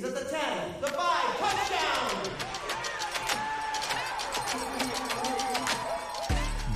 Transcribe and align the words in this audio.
He's 0.00 0.08
at 0.08 0.16
the 0.16 0.24
10, 0.24 0.30
the 0.80 0.86
5, 0.86 0.96
touchdown! 1.38 2.32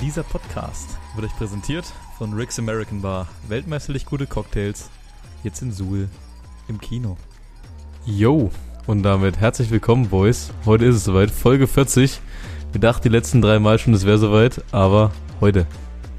Dieser 0.03 0.23
Podcast 0.25 0.99
wird 1.15 1.29
euch 1.29 1.37
präsentiert 1.39 1.87
von 2.19 2.35
Rick's 2.35 2.59
American 2.59 3.01
Bar. 3.01 3.27
Weltmeisterlich 3.49 4.05
gute 4.05 4.27
Cocktails. 4.27 4.91
Jetzt 5.43 5.63
in 5.63 5.73
Suhl 5.73 6.11
im 6.69 6.79
Kino. 6.79 7.17
Yo! 8.05 8.51
Und 8.87 9.03
damit 9.05 9.41
herzlich 9.41 9.71
willkommen, 9.71 10.11
Boys. 10.11 10.51
Heute 10.67 10.85
ist 10.85 10.97
es 10.97 11.05
soweit. 11.05 11.31
Folge 11.31 11.67
40. 11.67 12.21
Wir 12.73 12.81
dachten 12.83 13.05
die 13.05 13.09
letzten 13.09 13.41
drei 13.41 13.59
Mal 13.59 13.79
schon, 13.79 13.95
es 13.95 14.05
wäre 14.05 14.19
soweit, 14.19 14.63
aber 14.71 15.13
heute. 15.41 15.67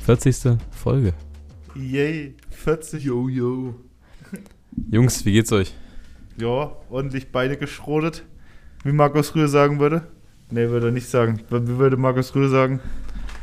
40. 0.06 0.58
Folge. 0.72 1.14
Yay, 1.76 2.36
40. 2.50 3.04
Yo, 3.04 3.30
yo. 3.30 3.76
Jungs, 4.90 5.24
wie 5.24 5.34
geht's 5.34 5.52
euch? 5.52 5.76
Ja, 6.38 6.72
ordentlich 6.90 7.32
Beine 7.32 7.58
geschrotet. 7.58 8.24
Wie 8.84 8.92
Markus 8.92 9.34
Rühr 9.36 9.48
sagen 9.48 9.80
würde. 9.80 10.04
Nee, 10.52 10.70
würde 10.70 10.88
er 10.88 10.92
nicht 10.92 11.10
sagen. 11.10 11.40
Wie 11.50 11.78
würde 11.78 11.98
Markus 11.98 12.36
Rühr 12.36 12.50
sagen? 12.50 12.80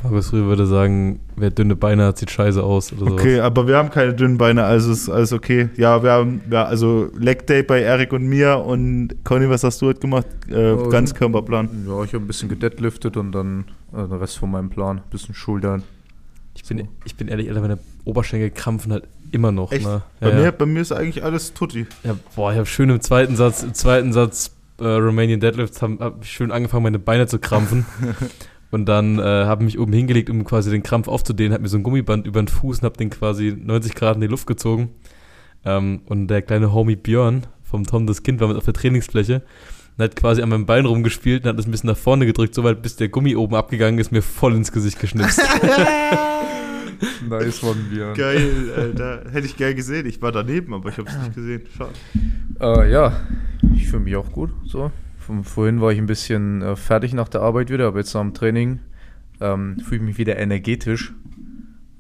Markus 0.03 0.33
Rühr 0.33 0.45
würde 0.47 0.67
sagen, 0.67 1.21
wer 1.37 1.51
dünne 1.51 1.77
Beine 1.77 2.07
hat, 2.07 2.19
sieht 2.19 2.31
scheiße 2.31 2.63
aus. 2.63 2.93
Oder 2.93 3.13
Okay, 3.13 3.41
aber 3.41 3.67
wir 3.69 3.77
haben 3.77 3.91
keine 3.91 4.13
dünnen 4.15 4.37
Beine, 4.37 4.65
also 4.65 4.91
ist 4.93 5.09
alles 5.09 5.33
okay. 5.33 5.69
Ja, 5.77 6.03
wir 6.03 6.11
haben, 6.11 6.41
ja, 6.51 6.65
also 6.65 7.09
Leg 7.17 7.47
Day 7.47 7.63
bei 7.63 7.81
Erik 7.83 8.13
und 8.13 8.25
mir 8.27 8.59
und 8.59 9.15
Conny, 9.25 9.49
was 9.49 9.63
hast 9.65 9.81
du 9.81 9.87
heute 9.87 10.01
gemacht? 10.01 10.27
Äh, 10.51 10.73
Oh, 10.73 10.89
Ganzkörperplan. 10.89 11.69
Ja, 11.87 12.03
ich 12.03 12.15
habe 12.15 12.25
ein 12.25 12.27
bisschen 12.27 12.49
gedeadliftet 12.49 13.17
und 13.17 13.31
dann 13.33 13.65
äh, 13.93 13.99
den 14.03 14.13
Rest 14.13 14.39
von 14.39 14.51
meinem 14.51 14.71
Plan. 14.71 14.99
Ein 14.99 15.11
bisschen 15.11 15.35
Schultern. 15.37 15.85
Ich 16.57 16.65
bin, 16.65 16.89
ich 17.05 17.15
bin 17.17 17.29
ehrlich, 17.29 17.49
Alter, 17.49 17.61
meine 17.61 17.79
Oberschenkel 18.05 18.51
krampfen 18.51 18.93
halt 18.93 19.05
immer 19.33 19.53
noch. 19.53 19.73
Echt? 19.73 19.85
Ne? 19.85 20.03
Bei, 20.21 20.29
Ja, 20.29 20.35
mir, 20.35 20.43
ja. 20.45 20.51
bei 20.51 20.67
mir 20.67 20.81
ist 20.81 20.93
eigentlich 20.93 21.25
alles 21.25 21.55
tutti. 21.55 21.87
Ja, 22.05 22.17
boah, 22.37 22.53
ich 22.53 22.59
habe 22.59 22.67
schön 22.67 22.91
im 22.91 23.01
zweiten 23.01 23.37
Satz, 23.37 23.63
im 23.63 23.75
zweiten 23.75 24.13
Satz 24.13 24.55
äh, 24.79 24.85
Romanian 24.85 25.41
Deadlifts, 25.41 25.83
habe 25.83 25.99
hab 26.01 26.23
ich 26.23 26.31
schön 26.31 26.53
angefangen, 26.53 26.85
meine 26.85 26.99
Beine 26.99 27.27
zu 27.27 27.39
krampfen. 27.39 27.87
und 28.71 28.87
dann 28.87 29.19
äh, 29.19 29.23
habe 29.23 29.65
mich 29.65 29.79
oben 29.79 29.93
hingelegt, 29.93 30.31
um 30.31 30.45
quasi 30.45 30.71
den 30.71 30.83
Krampf 30.83 31.09
aufzudehnen, 31.09 31.53
habe 31.53 31.63
mir 31.63 31.69
so 31.69 31.79
ein 31.79 31.83
Gummiband 31.83 32.27
über 32.27 32.43
den 32.43 32.49
Fuß 32.49 32.79
und 32.79 32.85
habe 32.85 32.97
den 32.97 33.11
quasi 33.11 33.57
90 33.59 33.95
Grad 33.95 34.17
in 34.17 34.21
die 34.21 34.27
Luft 34.29 34.47
gezogen. 34.47 34.91
Ähm, 35.65 36.03
und 36.07 36.29
der 36.29 36.43
kleine 36.43 36.73
Homie 36.73 36.97
Björn 36.97 37.47
vom 37.63 37.87
Tom 37.87 38.07
das 38.07 38.23
Kind 38.23 38.41
war 38.41 38.49
mit 38.49 38.57
auf 38.57 38.65
der 38.65 38.75
Trainingsfläche 38.75 39.43
und 39.97 40.05
hat 40.05 40.17
quasi 40.17 40.43
an 40.43 40.49
meinem 40.49 40.67
Bein 40.67 40.87
rumgespielt 40.87 41.45
und 41.45 41.51
hat 41.51 41.59
es 41.59 41.67
ein 41.67 41.71
bisschen 41.71 41.89
nach 41.89 41.97
vorne 41.97 42.27
gedrückt, 42.27 42.55
so 42.55 42.65
weit 42.65 42.83
bis 42.83 42.97
der 42.97 43.09
Gummi 43.09 43.37
oben 43.37 43.55
abgegangen 43.55 43.99
ist, 43.99 44.11
mir 44.11 44.23
voll 44.23 44.55
ins 44.55 44.73
Gesicht 44.73 44.99
geschnipst. 44.99 45.41
Nice 47.29 47.59
von 47.59 47.77
mir. 47.91 48.13
Geil, 48.15 48.73
Alter. 48.77 49.25
Hätte 49.31 49.47
ich 49.47 49.57
geil 49.57 49.75
gesehen. 49.75 50.07
Ich 50.07 50.23
war 50.23 50.33
daneben, 50.33 50.75
aber 50.75 50.89
ich 50.89 50.99
habe 50.99 51.09
es 51.09 51.19
nicht 51.19 51.35
gesehen. 51.35 51.63
Schade. 51.77 51.93
Äh, 52.61 52.91
ja, 52.91 53.21
ich 53.75 53.89
fühle 53.89 54.03
mich 54.03 54.17
auch 54.17 54.31
gut. 54.31 54.51
So. 54.65 54.91
Von 55.19 55.45
vorhin 55.45 55.81
war 55.81 55.93
ich 55.93 55.99
ein 55.99 56.07
bisschen 56.07 56.63
äh, 56.63 56.77
fertig 56.77 57.15
nach 57.15 57.29
der 57.29 57.43
Arbeit 57.43 57.71
wieder, 57.71 57.87
aber 57.89 57.99
jetzt 57.99 58.15
nach 58.15 58.23
dem 58.23 58.35
Training 58.35 58.81
ähm, 59.41 59.79
fühle 59.81 59.97
ich 59.97 60.03
mich 60.03 60.19
wieder 60.19 60.37
energetisch. 60.37 61.13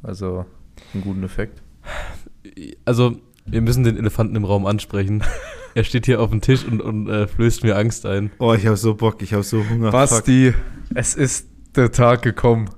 Also 0.03 0.47
einen 0.95 1.03
guten 1.03 1.23
Effekt. 1.23 1.63
also, 2.85 3.17
wir 3.47 3.61
müssen 3.61 3.85
den 3.85 3.97
Elefanten 3.97 4.37
im 4.37 4.45
Raum 4.45 4.67
ansprechen. 4.67 5.23
er 5.75 5.85
steht 5.85 6.07
hier 6.07 6.21
auf 6.21 6.31
dem 6.31 6.41
Tisch 6.41 6.65
und, 6.65 6.81
und 6.81 7.09
äh, 7.09 7.27
flößt 7.27 7.65
mir 7.65 7.77
Angst 7.77 8.07
ein. 8.07 8.31
Oh, 8.39 8.55
ich 8.55 8.67
habe 8.67 8.77
so 8.77 8.95
Bock, 8.95 9.23
ich 9.23 9.33
habe 9.33 9.43
so 9.43 9.65
Hunger. 9.69 9.91
Fuck. 9.91 9.93
Basti, 9.93 10.55
es 10.95 11.15
ist 11.15 11.49
der 11.77 11.91
Tag 11.93 12.23
gekommen. 12.23 12.69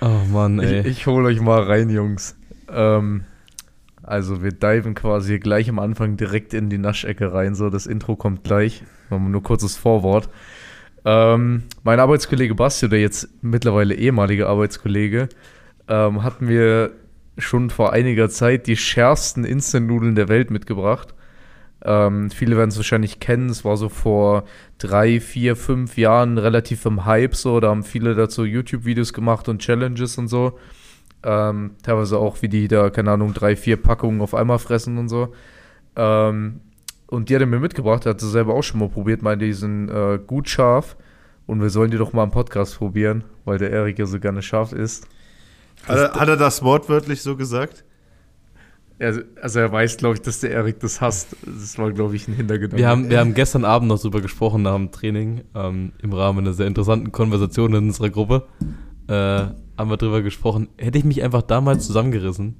Oh 0.00 0.20
Mann, 0.32 0.58
Ich, 0.60 0.70
ey. 0.70 0.86
ich 0.86 1.06
hole 1.06 1.28
euch 1.28 1.40
mal 1.40 1.62
rein, 1.62 1.88
Jungs. 1.90 2.36
Ähm, 2.70 3.24
also 4.02 4.42
wir 4.42 4.52
diven 4.52 4.94
quasi 4.94 5.38
gleich 5.38 5.68
am 5.68 5.78
Anfang 5.78 6.16
direkt 6.16 6.52
in 6.54 6.68
die 6.68 6.78
Naschecke 6.78 7.32
rein. 7.32 7.54
So, 7.54 7.70
das 7.70 7.86
Intro 7.86 8.16
kommt 8.16 8.44
gleich. 8.44 8.82
Machen 9.10 9.30
nur 9.30 9.42
kurzes 9.42 9.76
Vorwort. 9.76 10.28
Ähm, 11.04 11.64
mein 11.82 12.00
Arbeitskollege 12.00 12.54
Basti, 12.54 12.88
der 12.88 13.00
jetzt 13.00 13.28
mittlerweile 13.42 13.94
ehemalige 13.94 14.46
Arbeitskollege, 14.48 15.28
ähm, 15.88 16.22
hat 16.22 16.40
mir 16.40 16.92
schon 17.36 17.68
vor 17.70 17.92
einiger 17.92 18.30
Zeit 18.30 18.66
die 18.66 18.76
schärfsten 18.76 19.44
Instant-Nudeln 19.44 20.14
der 20.14 20.28
Welt 20.28 20.50
mitgebracht. 20.50 21.14
Ähm, 21.84 22.30
viele 22.30 22.56
werden 22.56 22.70
es 22.70 22.76
wahrscheinlich 22.76 23.20
kennen. 23.20 23.50
Es 23.50 23.64
war 23.64 23.76
so 23.76 23.88
vor 23.88 24.44
drei, 24.78 25.20
vier, 25.20 25.54
fünf 25.54 25.96
Jahren 25.98 26.38
relativ 26.38 26.86
im 26.86 27.04
Hype 27.04 27.36
so. 27.36 27.60
Da 27.60 27.68
haben 27.68 27.82
viele 27.82 28.14
dazu 28.14 28.44
YouTube-Videos 28.44 29.12
gemacht 29.12 29.48
und 29.48 29.60
Challenges 29.60 30.16
und 30.16 30.28
so. 30.28 30.58
Ähm, 31.22 31.72
teilweise 31.82 32.18
auch, 32.18 32.42
wie 32.42 32.48
die 32.48 32.68
da, 32.68 32.90
keine 32.90 33.12
Ahnung, 33.12 33.34
drei, 33.34 33.56
vier 33.56 33.76
Packungen 33.76 34.20
auf 34.20 34.34
einmal 34.34 34.58
fressen 34.58 34.98
und 34.98 35.08
so. 35.08 35.34
Ähm, 35.96 36.60
und 37.06 37.28
die 37.28 37.34
hat 37.34 37.42
er 37.42 37.46
mir 37.46 37.60
mitgebracht, 37.60 38.06
er 38.06 38.10
hat 38.10 38.20
sie 38.20 38.30
selber 38.30 38.54
auch 38.54 38.62
schon 38.62 38.80
mal 38.80 38.88
probiert, 38.88 39.22
meinte, 39.22 39.44
die 39.44 39.52
sind 39.52 39.88
äh, 39.90 40.18
gut 40.18 40.48
scharf. 40.48 40.96
Und 41.46 41.60
wir 41.60 41.68
sollen 41.68 41.90
die 41.90 41.98
doch 41.98 42.14
mal 42.14 42.24
im 42.24 42.30
Podcast 42.30 42.78
probieren, 42.78 43.24
weil 43.44 43.58
der 43.58 43.70
Erik 43.70 43.98
ja 43.98 44.06
so 44.06 44.18
gerne 44.18 44.40
scharf 44.40 44.72
isst. 44.72 45.06
Hat 45.86 45.98
er, 45.98 46.12
hat 46.14 46.28
er 46.28 46.36
das 46.38 46.62
wortwörtlich 46.62 47.20
so 47.20 47.36
gesagt? 47.36 47.84
Er, 48.98 49.24
also 49.42 49.58
er 49.58 49.72
weiß, 49.72 49.96
glaube 49.96 50.14
ich, 50.14 50.22
dass 50.22 50.40
der 50.40 50.50
Erik 50.52 50.78
das 50.80 51.00
hasst. 51.00 51.36
Das 51.44 51.76
war, 51.78 51.90
glaube 51.92 52.14
ich, 52.16 52.28
ein 52.28 52.34
Hintergedanke. 52.34 52.76
Wir 52.80 52.88
haben, 52.88 53.10
wir 53.10 53.18
haben 53.18 53.34
gestern 53.34 53.64
Abend 53.64 53.88
noch 53.88 54.00
drüber 54.00 54.20
gesprochen 54.20 54.62
nach 54.62 54.76
dem 54.76 54.92
Training, 54.92 55.42
ähm, 55.54 55.92
im 56.00 56.12
Rahmen 56.12 56.38
einer 56.40 56.52
sehr 56.52 56.66
interessanten 56.68 57.10
Konversation 57.10 57.72
in 57.74 57.84
unserer 57.88 58.10
Gruppe. 58.10 58.46
Äh, 59.08 59.12
haben 59.76 59.90
wir 59.90 59.96
drüber 59.96 60.22
gesprochen. 60.22 60.68
Hätte 60.78 60.98
ich 60.98 61.04
mich 61.04 61.22
einfach 61.22 61.42
damals 61.42 61.86
zusammengerissen 61.86 62.54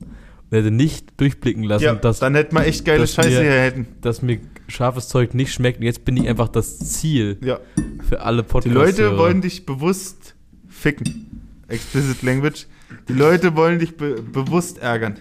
und 0.51 0.57
hätte 0.59 0.73
nicht 0.73 1.19
durchblicken 1.21 1.63
lassen, 1.63 1.85
Ja, 1.85 1.95
dass, 1.95 2.19
dann 2.19 2.35
hätten 2.35 2.57
wir 2.57 2.67
echt 2.67 2.85
geile 2.85 3.07
Scheiße 3.07 3.31
wir- 3.31 3.41
hier 3.41 3.53
hätten. 3.53 3.87
dass 4.01 4.21
mir 4.21 4.41
scharfes 4.67 5.09
Zeug 5.09 5.35
nicht 5.35 5.53
schmeckt. 5.53 5.79
Und 5.79 5.85
jetzt 5.85 6.05
bin 6.05 6.17
ich 6.17 6.29
einfach 6.29 6.49
das 6.49 6.79
Ziel 6.81 7.39
Ja. 7.43 7.61
für 8.09 8.23
alle 8.23 8.43
Die 8.43 8.49
Podcasts. 8.49 8.75
Leute 8.99 9.17
wollen 9.17 9.41
dich 9.41 9.65
bewusst 9.65 10.35
ficken. 10.69 11.31
Explicit 11.69 12.23
Language. 12.23 12.67
Die 13.09 13.13
Leute 13.13 13.55
wollen 13.55 13.79
dich 13.79 13.97
be 13.97 14.21
bewusst 14.21 14.79
ärgern. 14.79 15.15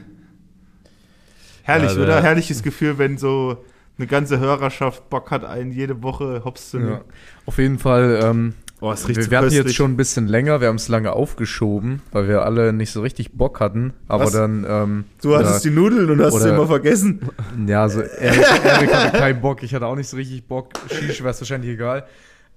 Herrlich, 1.64 1.90
Ja, 1.92 1.96
der- 1.96 2.04
oder? 2.04 2.22
Herrliches 2.24 2.62
Gefühl, 2.64 2.98
wenn 2.98 3.18
so 3.18 3.58
eine 3.98 4.08
ganze 4.08 4.40
Hörerschaft 4.40 5.10
Bock 5.10 5.32
hat, 5.32 5.44
einen 5.46 5.72
jede 5.72 6.02
Woche 6.04 6.44
hops 6.46 6.70
zu 6.72 6.78
nehmen. 6.78 6.92
Ja. 6.92 7.02
Auf 7.46 7.58
jeden 7.58 7.80
Fall, 7.80 8.20
ähm, 8.24 8.54
Oh, 8.82 8.92
es 8.92 9.08
wir, 9.08 9.16
riecht 9.16 9.32
wir 9.32 9.38
hatten 9.38 9.46
jetzt 9.48 9.56
köstlich. 9.58 9.76
schon 9.78 9.92
ein 9.94 9.98
bisschen 9.98 10.28
länger, 10.28 10.60
wir 10.60 10.68
haben 10.68 10.76
es 10.76 10.90
lange 10.90 11.14
aufgeschoben, 11.14 12.02
weil 12.12 12.28
wir 12.28 12.44
alle 12.44 12.74
nicht 12.74 12.92
so 12.92 13.02
richtig 13.02 13.32
Bock 13.32 13.62
hatten. 13.62 13.94
Aber 14.10 14.26
Was? 14.26 14.34
dann, 14.34 14.66
ähm, 14.68 15.04
Du 15.22 15.38
hattest 15.38 15.64
die 15.64 15.70
Nudeln 15.70 16.10
und 16.10 16.20
hast 16.22 16.34
sie 16.34 16.42
oder- 16.42 16.56
immer 16.56 16.68
vergessen. 16.68 17.22
Ja, 17.66 17.84
also 17.84 18.02
Erik, 18.02 18.42
Erik 18.66 18.94
hatte 18.94 19.18
keinen 19.18 19.40
Bock, 19.42 19.64
ich 19.64 19.74
hatte 19.74 19.86
auch 19.86 19.96
nicht 19.96 20.10
so 20.10 20.18
richtig 20.18 20.46
Bock. 20.48 20.70
Shish 20.90 21.22
wäre 21.22 21.30
es 21.32 21.40
wahrscheinlich 21.40 21.72
egal. 21.72 22.06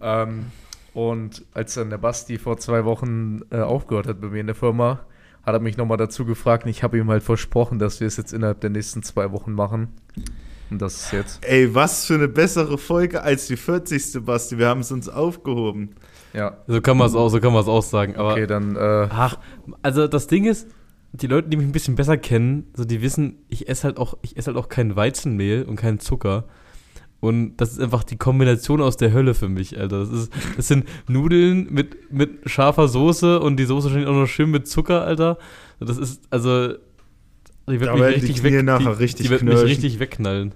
Ähm, 0.01 0.47
und 0.95 1.45
als 1.55 1.75
dann 1.75 1.91
der 1.91 1.99
Basti 1.99 2.39
vor 2.39 2.57
zwei 2.59 2.85
Wochen 2.85 3.43
äh, 3.53 3.59
aufgehört 3.59 4.09
hat 4.09 4.21
bei 4.21 4.27
mir 4.29 4.41
in 4.41 4.47
der 4.47 4.57
Firma, 4.57 5.01
hat 5.47 5.55
er 5.55 5.61
mich 5.61 5.77
nochmal 5.77 5.97
dazu 5.97 6.25
gefragt 6.25 6.65
und 6.65 6.71
ich 6.71 6.83
habe 6.83 6.99
ihm 6.99 7.09
halt 7.09 7.23
versprochen, 7.23 7.79
dass 7.79 8.01
wir 8.01 8.09
es 8.09 8.17
jetzt 8.17 8.33
innerhalb 8.33 8.61
der 8.61 8.71
nächsten 8.71 9.03
zwei 9.05 9.31
Wochen 9.31 9.53
machen. 9.53 9.89
Und 10.71 10.83
das 10.83 10.97
ist 10.97 11.13
jetzt. 11.13 11.45
Ey, 11.47 11.73
was 11.75 12.07
für 12.07 12.15
eine 12.15 12.27
bessere 12.27 12.77
Folge 12.77 13.23
als 13.23 13.47
die 13.47 13.57
40. 13.57 14.25
Basti. 14.25 14.59
Wir 14.59 14.67
haben 14.67 14.81
es 14.81 14.91
uns 14.91 15.09
aufgehoben. 15.09 15.91
Ja, 16.33 16.57
So 16.67 16.81
kann 16.81 16.97
man 16.97 17.07
es 17.07 17.15
auch, 17.15 17.29
so 17.29 17.41
kann 17.41 17.53
man 17.53 17.63
es 17.63 17.69
auch 17.69 17.83
sagen. 17.83 18.17
Aber 18.17 18.33
okay, 18.33 18.49
dann 18.49 18.75
äh, 18.75 19.09
Ach, 19.09 19.39
also 19.83 20.09
das 20.09 20.27
Ding 20.27 20.45
ist, 20.45 20.67
die 21.13 21.29
Leute, 21.29 21.49
die 21.49 21.57
mich 21.57 21.67
ein 21.67 21.73
bisschen 21.73 21.95
besser 21.95 22.17
kennen, 22.19 22.67
so 22.75 22.85
die 22.85 23.01
wissen, 23.01 23.39
ich 23.49 23.69
esse 23.69 23.85
halt 23.85 23.99
auch, 23.99 24.19
ich 24.23 24.37
esse 24.37 24.49
halt 24.49 24.57
auch 24.57 24.69
kein 24.69 24.97
Weizenmehl 24.97 25.63
und 25.63 25.77
keinen 25.77 26.01
Zucker. 26.01 26.45
Und 27.21 27.57
das 27.57 27.73
ist 27.73 27.81
einfach 27.81 28.05
die 28.05 28.17
Kombination 28.17 28.81
aus 28.81 28.97
der 28.97 29.13
Hölle 29.13 29.35
für 29.35 29.49
mich, 29.49 29.79
Alter. 29.79 30.01
Das, 30.01 30.11
ist, 30.11 30.33
das 30.57 30.69
sind 30.69 30.87
Nudeln 31.09 31.67
mit, 31.73 32.13
mit 32.13 32.49
scharfer 32.49 32.89
Soße 32.89 33.41
und 33.41 33.57
die 33.57 33.65
Soße 33.65 33.87
wahrscheinlich 33.87 34.09
auch 34.09 34.15
noch 34.15 34.27
schön 34.27 34.51
mit 34.51 34.69
Zucker, 34.69 35.05
Alter. 35.05 35.39
Das 35.81 35.97
ist, 35.99 36.23
also, 36.31 36.75
die 37.69 37.81
wird 37.81 37.91
Da 37.91 37.95
mich 37.95 38.17
richtig 38.17 38.43
weg, 38.43 38.53
die, 38.53 38.87
richtig 38.87 39.27
die 39.27 39.31
wird 39.31 39.43
mich 39.43 39.61
richtig 39.63 39.99
wegknallen. 39.99 40.53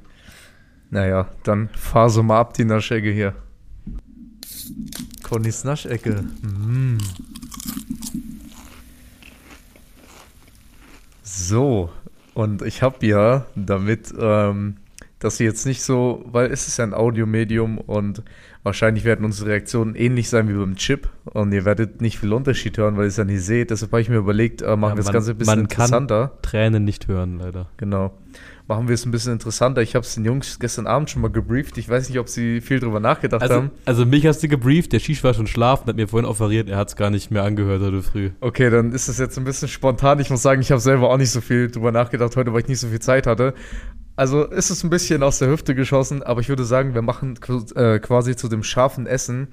Naja, 0.90 1.28
dann 1.44 1.68
fahr 1.70 2.10
so 2.10 2.22
mal 2.22 2.40
ab 2.40 2.54
die 2.54 2.64
Naschecke 2.64 3.10
hier. 3.10 3.34
Connys 5.22 5.64
Naschecke. 5.64 6.24
Mm. 6.42 6.98
So, 11.22 11.90
und 12.34 12.62
ich 12.62 12.82
habe 12.82 13.06
ja 13.06 13.46
damit, 13.54 14.12
ähm, 14.18 14.76
dass 15.20 15.36
sie 15.36 15.44
jetzt 15.44 15.66
nicht 15.66 15.82
so, 15.82 16.24
weil 16.26 16.50
es 16.50 16.66
ist 16.66 16.78
ja 16.78 16.84
ein 16.84 16.94
Audiomedium 16.94 17.78
und 17.78 18.22
wahrscheinlich 18.62 19.04
werden 19.04 19.24
unsere 19.24 19.50
Reaktionen 19.50 19.94
ähnlich 19.94 20.28
sein 20.28 20.48
wie 20.48 20.52
beim 20.54 20.76
Chip 20.76 21.08
und 21.24 21.52
ihr 21.52 21.64
werdet 21.64 22.00
nicht 22.00 22.18
viel 22.18 22.32
Unterschied 22.32 22.76
hören, 22.76 22.96
weil 22.96 23.04
ihr 23.04 23.08
es 23.08 23.16
ja 23.16 23.24
nicht 23.24 23.42
seht. 23.42 23.70
Deshalb 23.70 23.92
habe 23.92 24.02
ich 24.02 24.08
mir 24.08 24.16
überlegt, 24.16 24.60
äh, 24.62 24.76
machen 24.76 24.92
Ja, 24.92 24.96
wir 24.98 25.04
das 25.04 25.12
Ganze 25.12 25.30
ein 25.32 25.38
bisschen 25.38 25.60
man 25.60 25.68
kann- 25.68 25.84
interessanter. 25.86 26.32
Tränen 26.42 26.84
nicht 26.84 27.06
hören, 27.08 27.38
leider. 27.38 27.68
Genau. 27.76 28.18
Machen 28.68 28.86
wir 28.86 28.94
es 28.94 29.04
ein 29.04 29.10
bisschen 29.10 29.32
interessanter. 29.32 29.82
Ich 29.82 29.96
habe 29.96 30.04
es 30.06 30.14
den 30.14 30.24
Jungs 30.24 30.58
gestern 30.60 30.86
Abend 30.86 31.10
schon 31.10 31.22
mal 31.22 31.28
gebrieft. 31.30 31.76
Ich 31.76 31.88
weiß 31.88 32.08
nicht, 32.08 32.20
ob 32.20 32.28
sie 32.28 32.60
viel 32.60 32.78
drüber 32.78 33.00
nachgedacht 33.00 33.42
Also, 33.42 33.54
haben. 33.54 33.70
also 33.84 34.06
mich 34.06 34.24
hast 34.26 34.42
du 34.44 34.48
gebrieft, 34.48 34.92
der 34.92 35.00
Shish 35.00 35.24
war 35.24 35.34
schon 35.34 35.48
schlafen, 35.48 35.88
hat 35.88 35.96
mir 35.96 36.06
vorhin 36.06 36.28
offeriert, 36.28 36.68
er 36.68 36.76
hat 36.76 36.88
es 36.88 36.94
gar 36.96 37.10
nicht 37.10 37.32
mehr 37.32 37.42
angehört 37.42 37.82
heute 37.82 38.00
früh. 38.02 38.30
Okay, 38.40 38.70
dann 38.70 38.92
ist 38.92 39.08
es 39.08 39.18
jetzt 39.18 39.36
ein 39.38 39.44
bisschen 39.44 39.66
spontan. 39.68 40.20
Ich 40.20 40.30
muss 40.30 40.42
sagen, 40.42 40.60
ich 40.60 40.70
habe 40.70 40.80
selber 40.80 41.10
auch 41.10 41.16
nicht 41.16 41.30
so 41.32 41.40
viel 41.40 41.68
drüber 41.70 41.90
nachgedacht 41.90 42.36
heute, 42.36 42.52
weil 42.52 42.60
ich 42.60 42.68
nicht 42.68 42.78
so 42.78 42.86
viel 42.86 43.00
Zeit 43.00 43.26
hatte. 43.26 43.54
Also 44.20 44.44
ist 44.44 44.68
es 44.68 44.84
ein 44.84 44.90
bisschen 44.90 45.22
aus 45.22 45.38
der 45.38 45.48
Hüfte 45.48 45.74
geschossen, 45.74 46.22
aber 46.22 46.42
ich 46.42 46.50
würde 46.50 46.64
sagen, 46.66 46.92
wir 46.92 47.00
machen 47.00 47.38
qu- 47.38 47.74
äh, 47.74 47.98
quasi 48.00 48.36
zu 48.36 48.48
dem 48.48 48.62
scharfen 48.62 49.06
Essen 49.06 49.48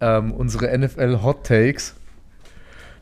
ähm, 0.00 0.30
unsere 0.30 0.78
NFL 0.78 1.22
Hot 1.24 1.44
Takes. 1.44 1.96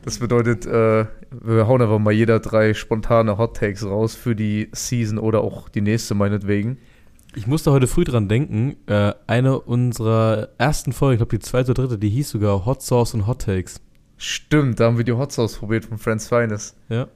Das 0.03 0.17
bedeutet, 0.17 0.65
äh, 0.65 1.05
wir 1.29 1.67
hauen 1.67 1.79
einfach 1.83 1.99
mal 1.99 2.11
jeder 2.11 2.39
drei 2.39 2.73
spontane 2.73 3.37
Hot 3.37 3.55
Takes 3.55 3.85
raus 3.85 4.15
für 4.15 4.35
die 4.35 4.69
Season 4.71 5.19
oder 5.19 5.41
auch 5.41 5.69
die 5.69 5.81
nächste 5.81 6.15
meinetwegen. 6.15 6.79
Ich 7.35 7.45
musste 7.45 7.71
heute 7.71 7.85
früh 7.85 8.03
dran 8.03 8.27
denken, 8.27 8.75
äh, 8.87 9.13
eine 9.27 9.59
unserer 9.59 10.49
ersten 10.57 10.91
Folgen, 10.91 11.13
ich 11.13 11.19
glaube 11.19 11.37
die 11.37 11.43
zweite 11.45 11.69
oder 11.69 11.83
dritte, 11.83 11.99
die 11.99 12.09
hieß 12.09 12.31
sogar 12.31 12.65
Hot 12.65 12.81
Sauce 12.81 13.13
und 13.13 13.27
Hot 13.27 13.43
Takes. 13.43 13.79
Stimmt, 14.17 14.79
da 14.79 14.85
haben 14.85 14.97
wir 14.97 15.03
die 15.05 15.11
Hot 15.13 15.31
Sauce 15.31 15.57
probiert 15.57 15.85
von 15.85 15.99
Friends 15.99 16.27
Finest. 16.29 16.75
Ja. 16.89 17.09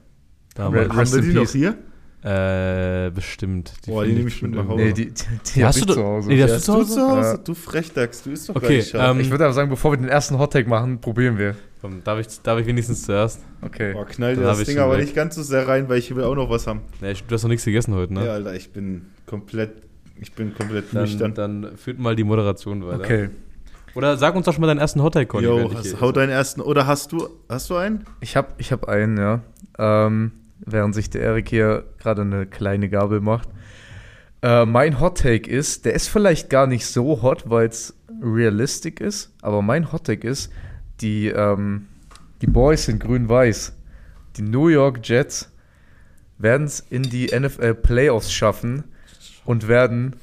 Da 0.54 0.64
haben 0.64 0.76
Haben 0.76 1.12
wir 1.12 1.22
die 1.22 1.32
noch 1.32 1.48
hier? 1.50 1.76
Äh, 2.22 3.10
bestimmt. 3.10 3.72
Boah, 3.86 4.04
die 4.04 4.12
nehme 4.12 4.28
ich 4.28 4.42
mit 4.42 4.52
nach 4.52 4.68
Hause. 4.68 4.82
Nee, 4.84 4.92
die, 4.92 5.06
die, 5.06 5.24
die 5.56 5.64
Hast 5.64 5.80
hab 5.80 5.88
du 5.88 5.94
zu 5.94 6.04
Hause. 6.04 6.28
nee, 6.28 6.36
die 6.36 6.42
hast 6.42 6.52
Hast 6.52 6.68
du 6.68 6.72
du 6.74 6.82
zu 6.84 6.92
zu 6.94 7.00
Hause? 7.08 7.28
Ja. 7.30 7.36
Du 7.38 7.54
Frechdachs, 7.54 8.22
du 8.22 8.30
isst 8.30 8.48
doch 8.48 8.56
Okay, 8.56 8.84
gar 8.92 9.10
ähm, 9.12 9.20
ich 9.20 9.30
würde 9.30 9.44
aber 9.44 9.54
sagen, 9.54 9.70
bevor 9.70 9.92
wir 9.92 9.96
den 9.96 10.08
ersten 10.08 10.38
Hot 10.38 10.52
Take 10.52 10.68
machen, 10.68 11.00
probieren 11.00 11.38
wir. 11.38 11.56
Komm, 11.80 12.04
darf, 12.04 12.18
ich, 12.20 12.26
darf 12.42 12.58
ich 12.60 12.66
wenigstens 12.66 13.04
zuerst? 13.04 13.40
Okay. 13.62 13.94
Boah, 13.94 14.04
knall 14.06 14.36
dir 14.36 14.46
hab 14.46 14.58
das 14.58 14.66
Ding 14.66 14.78
aber 14.78 14.94
weg. 14.94 15.00
nicht 15.04 15.14
ganz 15.14 15.34
so 15.34 15.42
sehr 15.42 15.66
rein, 15.66 15.88
weil 15.88 15.98
ich 15.98 16.14
will 16.14 16.24
auch 16.24 16.34
noch 16.34 16.50
was 16.50 16.66
haben. 16.66 16.80
Nee, 17.00 17.12
ich- 17.12 17.24
du 17.24 17.34
hast 17.34 17.42
noch 17.42 17.48
nichts 17.48 17.64
gegessen 17.64 17.94
heute, 17.94 18.12
ne? 18.12 18.26
Ja, 18.26 18.32
Alter, 18.34 18.54
ich 18.54 18.70
bin 18.70 19.06
komplett, 19.24 19.72
ich 20.20 20.32
bin 20.32 20.54
komplett 20.54 20.92
dann, 20.92 21.02
nüchtern. 21.04 21.32
dann 21.34 21.76
führt 21.76 21.98
mal 21.98 22.14
die 22.16 22.24
Moderation 22.24 22.86
weiter. 22.86 23.00
Okay. 23.00 23.30
Oder 23.94 24.16
sag 24.18 24.36
uns 24.36 24.44
doch 24.44 24.52
schon 24.52 24.60
mal 24.60 24.66
deinen 24.68 24.78
ersten 24.78 25.02
Hot 25.02 25.14
Take, 25.14 25.26
Conny. 25.26 25.46
Jo, 25.46 25.70
hau 26.00 26.12
deinen 26.12 26.30
ersten, 26.30 26.60
oder 26.60 26.86
hast 26.86 27.12
du, 27.12 27.28
hast 27.48 27.70
du 27.70 27.76
einen? 27.76 28.04
Ich 28.20 28.36
habe 28.36 28.48
ich 28.58 28.70
hab 28.72 28.86
einen, 28.88 29.16
ja. 29.16 29.40
Ähm, 29.78 30.32
während 30.64 30.94
sich 30.94 31.10
der 31.10 31.22
Erik 31.22 31.48
hier 31.48 31.84
gerade 31.98 32.22
eine 32.22 32.46
kleine 32.46 32.88
Gabel 32.88 33.20
macht. 33.20 33.48
Äh, 34.42 34.64
mein 34.66 35.00
Hot 35.00 35.18
Take 35.18 35.50
ist, 35.50 35.84
der 35.84 35.94
ist 35.94 36.08
vielleicht 36.08 36.50
gar 36.50 36.66
nicht 36.66 36.86
so 36.86 37.22
hot, 37.22 37.50
weil 37.50 37.68
es 37.68 37.94
realistic 38.22 39.00
ist, 39.00 39.32
aber 39.42 39.62
mein 39.62 39.92
Hot 39.92 40.04
Take 40.04 40.26
ist, 40.26 40.52
die, 41.00 41.28
ähm, 41.28 41.86
die 42.42 42.46
Boys 42.46 42.84
sind 42.84 43.00
grün-weiß. 43.00 43.74
Die 44.36 44.42
New 44.42 44.68
York 44.68 45.00
Jets 45.02 45.50
werden 46.38 46.66
es 46.66 46.80
in 46.80 47.02
die 47.02 47.26
NFL 47.26 47.74
Playoffs 47.74 48.32
schaffen 48.32 48.84
und 49.44 49.68
werden 49.68 50.16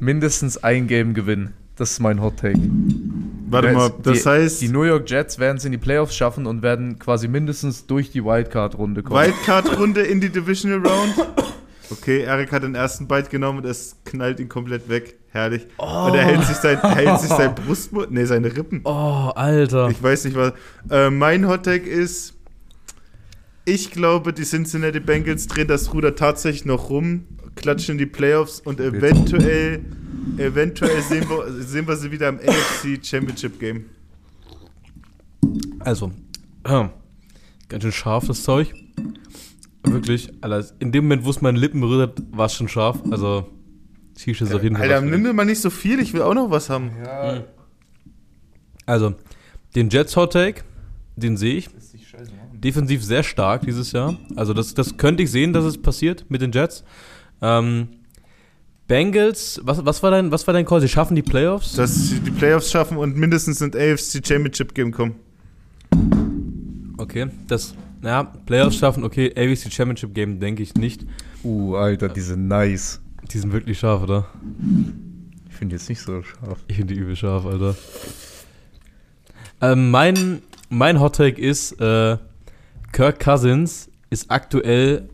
mindestens 0.00 0.58
ein 0.58 0.86
Game 0.86 1.14
gewinnen. 1.14 1.54
Das 1.80 1.92
ist 1.92 2.00
mein 2.00 2.20
Hot 2.20 2.36
Take. 2.36 2.60
Warte 3.48 3.68
Ja, 3.68 3.72
mal, 3.72 3.92
das 4.02 4.22
die, 4.22 4.28
heißt, 4.28 4.60
Die 4.60 4.68
New 4.68 4.82
York 4.82 5.08
Jets 5.08 5.38
werden 5.38 5.56
es 5.56 5.64
in 5.64 5.72
die 5.72 5.78
Playoffs 5.78 6.14
schaffen 6.14 6.44
und 6.44 6.60
werden 6.60 6.98
quasi 6.98 7.26
mindestens 7.26 7.86
durch 7.86 8.10
die 8.10 8.22
Wildcard-Runde 8.22 9.02
kommen. 9.02 9.18
Wildcard-Runde 9.18 10.02
in 10.02 10.20
die 10.20 10.28
Divisional 10.28 10.86
Round. 10.86 11.14
Okay, 11.90 12.20
Erik 12.20 12.52
hat 12.52 12.64
den 12.64 12.74
ersten 12.74 13.08
Bite 13.08 13.30
genommen 13.30 13.60
und 13.60 13.64
es 13.64 13.96
knallt 14.04 14.40
ihn 14.40 14.50
komplett 14.50 14.90
weg. 14.90 15.16
Herrlich. 15.30 15.68
Und 15.78 16.14
er 16.14 16.22
hält 16.22 16.44
sich 16.44 16.56
sein, 16.56 16.82
hält 16.82 17.18
sich 17.18 17.30
sein 17.30 17.54
Brustmund, 17.66 18.10
nee, 18.10 18.26
seine 18.26 18.54
Rippen. 18.54 18.82
Oh, 18.84 19.30
Alter. 19.34 19.88
Ich 19.88 20.02
weiß 20.02 20.26
nicht 20.26 20.36
was. 20.36 20.52
Äh, 20.90 21.08
mein 21.08 21.48
Hottag 21.48 21.86
ist, 21.86 22.34
ich 23.64 23.90
glaube, 23.90 24.34
die 24.34 24.44
Cincinnati 24.44 25.00
Bengals 25.00 25.46
drehen 25.46 25.68
das 25.68 25.94
Ruder 25.94 26.14
tatsächlich 26.14 26.66
noch 26.66 26.90
rum, 26.90 27.24
klatschen 27.56 27.92
in 27.92 27.98
die 27.98 28.06
Playoffs 28.06 28.60
und 28.60 28.80
eventuell, 28.80 29.84
eventuell 30.38 31.02
sehen 31.02 31.28
wir, 31.28 31.62
sehen 31.62 31.86
wir 31.86 31.96
sie 31.96 32.10
wieder 32.10 32.28
im 32.28 32.38
AFC 32.38 33.04
Championship 33.04 33.58
Game. 33.58 33.86
Also, 35.80 36.12
äh, 36.64 36.88
ganz 37.68 37.82
schön 37.82 37.92
scharf 37.92 38.26
das 38.26 38.42
Zeug. 38.42 38.74
Wirklich, 39.84 40.30
Alter, 40.42 40.66
in 40.78 40.92
dem 40.92 41.04
Moment, 41.04 41.24
wo 41.24 41.30
es 41.30 41.40
meine 41.40 41.58
Lippen 41.58 41.80
berührt, 41.80 42.18
hat, 42.18 42.24
war 42.32 42.46
es 42.46 42.54
schon 42.54 42.68
scharf. 42.68 42.98
Also, 43.10 43.48
Shish 44.18 44.42
ist 44.42 44.54
auf 44.54 44.62
jeden 44.62 44.76
Fall. 44.76 44.92
Alter, 44.92 45.00
nimm 45.00 45.22
mir 45.22 45.32
mal 45.32 45.46
nicht 45.46 45.60
so 45.60 45.70
viel, 45.70 46.00
ich 46.00 46.12
will 46.12 46.22
auch 46.22 46.34
noch 46.34 46.50
was 46.50 46.68
haben. 46.68 46.90
Also, 48.84 49.14
den 49.74 49.88
Jets 49.88 50.16
Hot 50.16 50.34
Take, 50.34 50.62
den 51.16 51.36
sehe 51.36 51.54
ich. 51.56 51.70
Defensiv 52.52 53.02
sehr 53.02 53.22
stark 53.22 53.62
dieses 53.62 53.92
Jahr. 53.92 54.18
Also, 54.36 54.52
das, 54.52 54.74
das 54.74 54.98
könnte 54.98 55.22
ich 55.22 55.30
sehen, 55.30 55.54
dass 55.54 55.64
es 55.64 55.80
passiert 55.80 56.26
mit 56.28 56.42
den 56.42 56.52
Jets. 56.52 56.84
Ähm, 57.42 57.88
Bengals, 58.86 59.60
was, 59.62 59.84
was, 59.84 60.02
war 60.02 60.10
dein, 60.10 60.32
was 60.32 60.46
war 60.46 60.54
dein 60.54 60.64
Call? 60.64 60.80
Sie 60.80 60.88
schaffen 60.88 61.14
die 61.14 61.22
Playoffs? 61.22 61.74
Dass 61.74 61.94
sie 61.94 62.20
die 62.20 62.32
Playoffs 62.32 62.70
schaffen 62.70 62.96
und 62.96 63.16
mindestens 63.16 63.60
ins 63.60 63.76
AFC 63.76 64.26
Championship 64.26 64.74
Game 64.74 64.90
kommen. 64.90 65.14
Okay, 66.98 67.28
das, 67.46 67.74
ja, 68.02 68.24
Playoffs 68.24 68.76
schaffen, 68.76 69.04
okay, 69.04 69.30
ABC 69.30 69.70
Championship 69.70 70.12
Game 70.12 70.40
denke 70.40 70.62
ich 70.62 70.74
nicht. 70.74 71.06
Uh, 71.44 71.76
Alter, 71.76 72.08
die 72.08 72.20
sind 72.20 72.48
nice. 72.48 73.00
Die 73.30 73.38
sind 73.38 73.52
wirklich 73.52 73.78
scharf, 73.78 74.02
oder? 74.02 74.26
Ich 75.48 75.54
finde 75.54 75.76
jetzt 75.76 75.88
nicht 75.88 76.00
so 76.00 76.22
scharf. 76.22 76.58
Ich 76.66 76.76
finde 76.76 76.94
die 76.94 77.00
übel 77.00 77.14
scharf, 77.14 77.46
Alter. 77.46 77.76
Ähm, 79.60 79.90
mein, 79.90 80.42
mein 80.68 81.00
Hot 81.00 81.16
Take 81.16 81.40
ist, 81.40 81.80
äh, 81.80 82.18
Kirk 82.92 83.20
Cousins 83.20 83.88
ist 84.10 84.30
aktuell. 84.30 85.08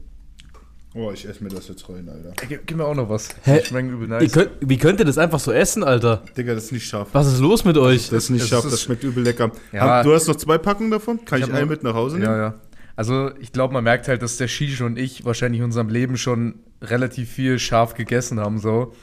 Oh, 0.99 1.11
ich 1.13 1.29
esse 1.29 1.43
mir 1.45 1.51
das 1.51 1.69
jetzt 1.69 1.87
rein, 1.91 2.09
Alter. 2.09 2.33
Gib, 2.49 2.67
gib 2.67 2.77
mir 2.77 2.85
auch 2.87 2.95
noch 2.95 3.11
was. 3.11 3.29
Hä? 3.43 3.61
Die 3.61 3.67
schmecken 3.67 3.91
übel 3.91 4.09
nice. 4.09 4.33
könnt, 4.33 4.51
wie 4.61 4.79
könnt 4.79 4.99
ihr 4.99 5.05
das 5.05 5.19
einfach 5.19 5.39
so 5.39 5.53
essen, 5.53 5.85
Alter? 5.85 6.23
Digga, 6.37 6.55
das 6.55 6.65
ist 6.65 6.73
nicht 6.73 6.87
scharf. 6.89 7.09
Was 7.13 7.27
ist 7.27 7.39
los 7.41 7.65
mit 7.67 7.77
euch? 7.77 8.09
Das 8.09 8.25
ist 8.25 8.31
nicht 8.31 8.43
Es 8.45 8.49
scharf, 8.49 8.65
ist- 8.65 8.73
das 8.73 8.83
schmeckt 8.83 9.05
übel 9.05 9.23
lecker. 9.23 9.53
Ja. 9.73 9.81
Hab- 9.83 10.05
Du 10.05 10.15
hast 10.15 10.27
noch 10.27 10.37
zwei 10.37 10.57
Packungen 10.57 10.91
davon? 10.91 11.23
Kann 11.27 11.41
Ich 11.43 11.47
ich, 11.49 11.53
einen 11.55 11.69
mit 11.69 11.83
nach 11.83 11.95
Hause 11.95 12.17
nehmen? 12.17 12.31
Ja, 12.33 12.37
ja. 12.39 12.55
Also, 12.97 13.31
ich 13.41 13.53
glaube, 13.53 13.75
man 13.75 13.85
merkt 13.85 14.09
halt, 14.09 14.23
dass 14.23 14.39
der 14.39 14.49
Shish 14.49 14.81
und 14.81 14.99
ich 14.99 15.25
wahrscheinlich 15.27 15.59
in 15.59 15.67
unserem 15.67 15.91
Leben 15.91 16.17
schon 16.17 16.55
relativ 16.81 17.31
viel 17.31 17.59
scharf 17.59 17.93
gegessen 17.93 18.41
haben. 18.41 18.59
So. 18.59 18.95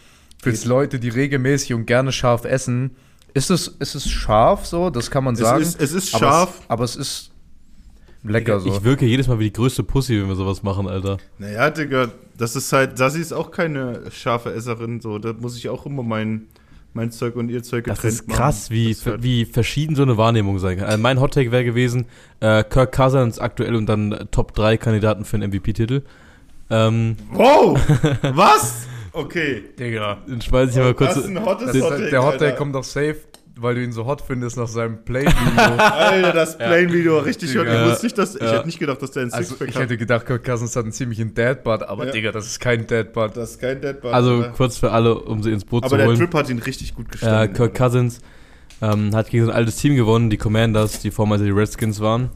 Für 0.42 0.52
Leute, 0.68 1.00
die 1.00 1.10
regelmäßig 1.10 1.74
und 1.76 1.86
gerne 1.86 2.12
scharf 2.12 2.44
essen, 2.46 2.96
ist 3.36 3.52
es, 3.52 3.68
ist 3.68 3.94
es 3.94 4.10
scharf 4.10 4.66
so, 4.66 4.90
das 4.90 5.12
kann 5.12 5.24
man 5.24 5.36
Es 5.36 5.42
sagen. 5.42 5.62
ist, 5.62 5.80
es 5.80 5.94
ist 5.94 6.16
aber 6.16 6.26
scharf. 6.26 6.60
Es, 6.62 6.70
aber 6.70 6.84
es 6.86 6.96
ist 6.96 7.32
lecker 8.24 8.60
so. 8.60 8.70
Ich 8.70 8.84
wirke 8.84 9.06
jedes 9.06 9.28
Mal 9.28 9.40
wie 9.40 9.46
die 9.46 9.54
größte 9.54 9.84
Pussy, 9.84 10.20
wenn 10.22 10.28
wir 10.28 10.36
sowas 10.36 10.64
machen, 10.64 10.88
Alter. 10.88 11.18
Naja, 11.40 11.70
Digga, 11.70 12.10
das 12.38 12.56
ist 12.56 12.72
halt, 12.74 12.98
Sassi 12.98 13.20
ist 13.20 13.34
auch 13.34 13.52
keine 13.52 14.02
scharfe 14.12 14.54
Esserin, 14.54 15.02
so. 15.02 15.20
Da 15.20 15.34
muss 15.34 15.58
ich 15.58 15.70
auch 15.70 15.86
immer 15.86 16.04
mein, 16.04 16.44
mein 16.94 17.12
Zeug 17.12 17.36
und 17.36 17.50
ihr 17.50 17.64
Zeug 17.64 17.86
Das 17.86 17.98
getrennt 18.02 18.14
ist 18.14 18.28
krass, 18.30 18.70
machen. 18.70 18.76
wie, 18.76 18.90
Das 18.90 18.98
ist 19.00 19.06
halt- 19.08 19.24
wie 19.24 19.46
verschieden 19.46 19.96
so 19.96 20.04
eine 20.04 20.18
Wahrnehmung 20.18 20.60
sein 20.60 20.78
kann. 20.78 20.86
Also 20.88 21.00
mein 21.02 21.20
Hot 21.20 21.34
Take 21.34 21.52
wäre 21.52 21.64
gewesen, 21.66 22.06
äh, 22.40 22.64
Kirk 22.64 22.92
Cousins 22.96 23.40
aktuell 23.40 23.76
und 23.76 23.88
dann 23.88 24.28
Top 24.32 24.54
3 24.54 24.78
Kandidaten 24.78 25.26
für 25.26 25.38
den 25.38 25.50
MVP-Titel. 25.50 26.02
Ähm, 26.70 27.18
Wow! 27.32 27.80
Was? 28.34 28.88
Okay. 29.12 29.64
Digga. 29.78 30.18
dann 30.28 30.42
schmeiß 30.42 30.72
ich 30.72 30.76
mal 30.78 30.94
kurz. 30.96 31.16
Das 31.16 31.26
ist 31.26 31.30
ein 31.30 31.46
hottes 31.46 31.72
Das, 31.72 31.82
Hottake, 31.82 32.10
der 32.10 32.24
Hot 32.24 32.34
Take 32.34 32.46
Alter. 32.46 32.58
kommt 32.58 32.74
doch 32.74 32.84
safe, 32.84 33.18
weil 33.56 33.76
du 33.76 33.84
ihn 33.84 33.92
so 33.92 34.06
hot 34.06 34.22
findest 34.22 34.58
nach 34.58 34.68
seinem 34.68 35.04
Play-Video. 35.04 35.62
Alter, 35.78 36.34
das 36.34 36.58
Plain-Video 36.58 37.20
richtig 37.20 37.56
hot. 37.58 37.68
Ich 37.68 37.74
wusste 37.92 38.06
nicht, 38.06 38.18
dass, 38.18 38.36
ich 38.36 38.42
hätte 38.42 38.66
nicht 38.66 38.80
gedacht, 38.80 39.02
dass 39.02 39.12
der 39.12 39.24
ein 39.24 39.32
also, 39.34 39.50
Sixpack 39.50 39.70
ich 39.70 39.76
hat. 39.76 39.84
hätte 39.84 39.98
gedacht, 39.98 40.26
Kirk 40.26 40.44
Cousins 40.44 40.76
hat 40.76 40.84
einen 40.84 40.92
ziemlichen 40.92 41.34
Dad-Butt, 41.34 41.84
aber 41.84 42.08
Ja. 42.08 42.12
Digga, 42.12 42.32
das 42.32 42.48
ist 42.48 42.60
kein 42.60 42.88
Dad-Butt. 42.88 43.38
Das 43.38 43.52
ist 43.52 43.62
kein 43.62 43.80
Deadbud. 43.82 44.12
Also 44.12 44.32
Alter. 44.38 44.50
kurz 44.50 44.78
für 44.78 44.92
alle, 44.92 45.16
um 45.16 45.44
sie 45.44 45.52
ins 45.52 45.66
Boot 45.66 45.84
Aber 45.84 45.92
zu 45.92 45.98
der 45.98 46.08
holen. 46.08 46.18
Trip 46.18 46.34
hat 46.34 46.50
ihn 46.50 46.60
richtig 46.60 46.96
gut 46.96 47.06
Äh, 47.08 47.12
gestanden. 47.12 47.54
Kirk 47.54 47.76
Cousins 47.76 48.20
ähm, 48.82 49.16
hat 49.16 49.30
gegen 49.30 49.46
so 49.46 49.52
ein 49.52 49.56
altes 49.56 49.76
Team 49.78 49.96
gewonnen, 49.96 50.30
die 50.30 50.38
Commanders, 50.38 51.00
die 51.00 51.12
vormals 51.12 51.42
die 51.42 51.50
Redskins 51.52 52.00
waren. 52.00 52.30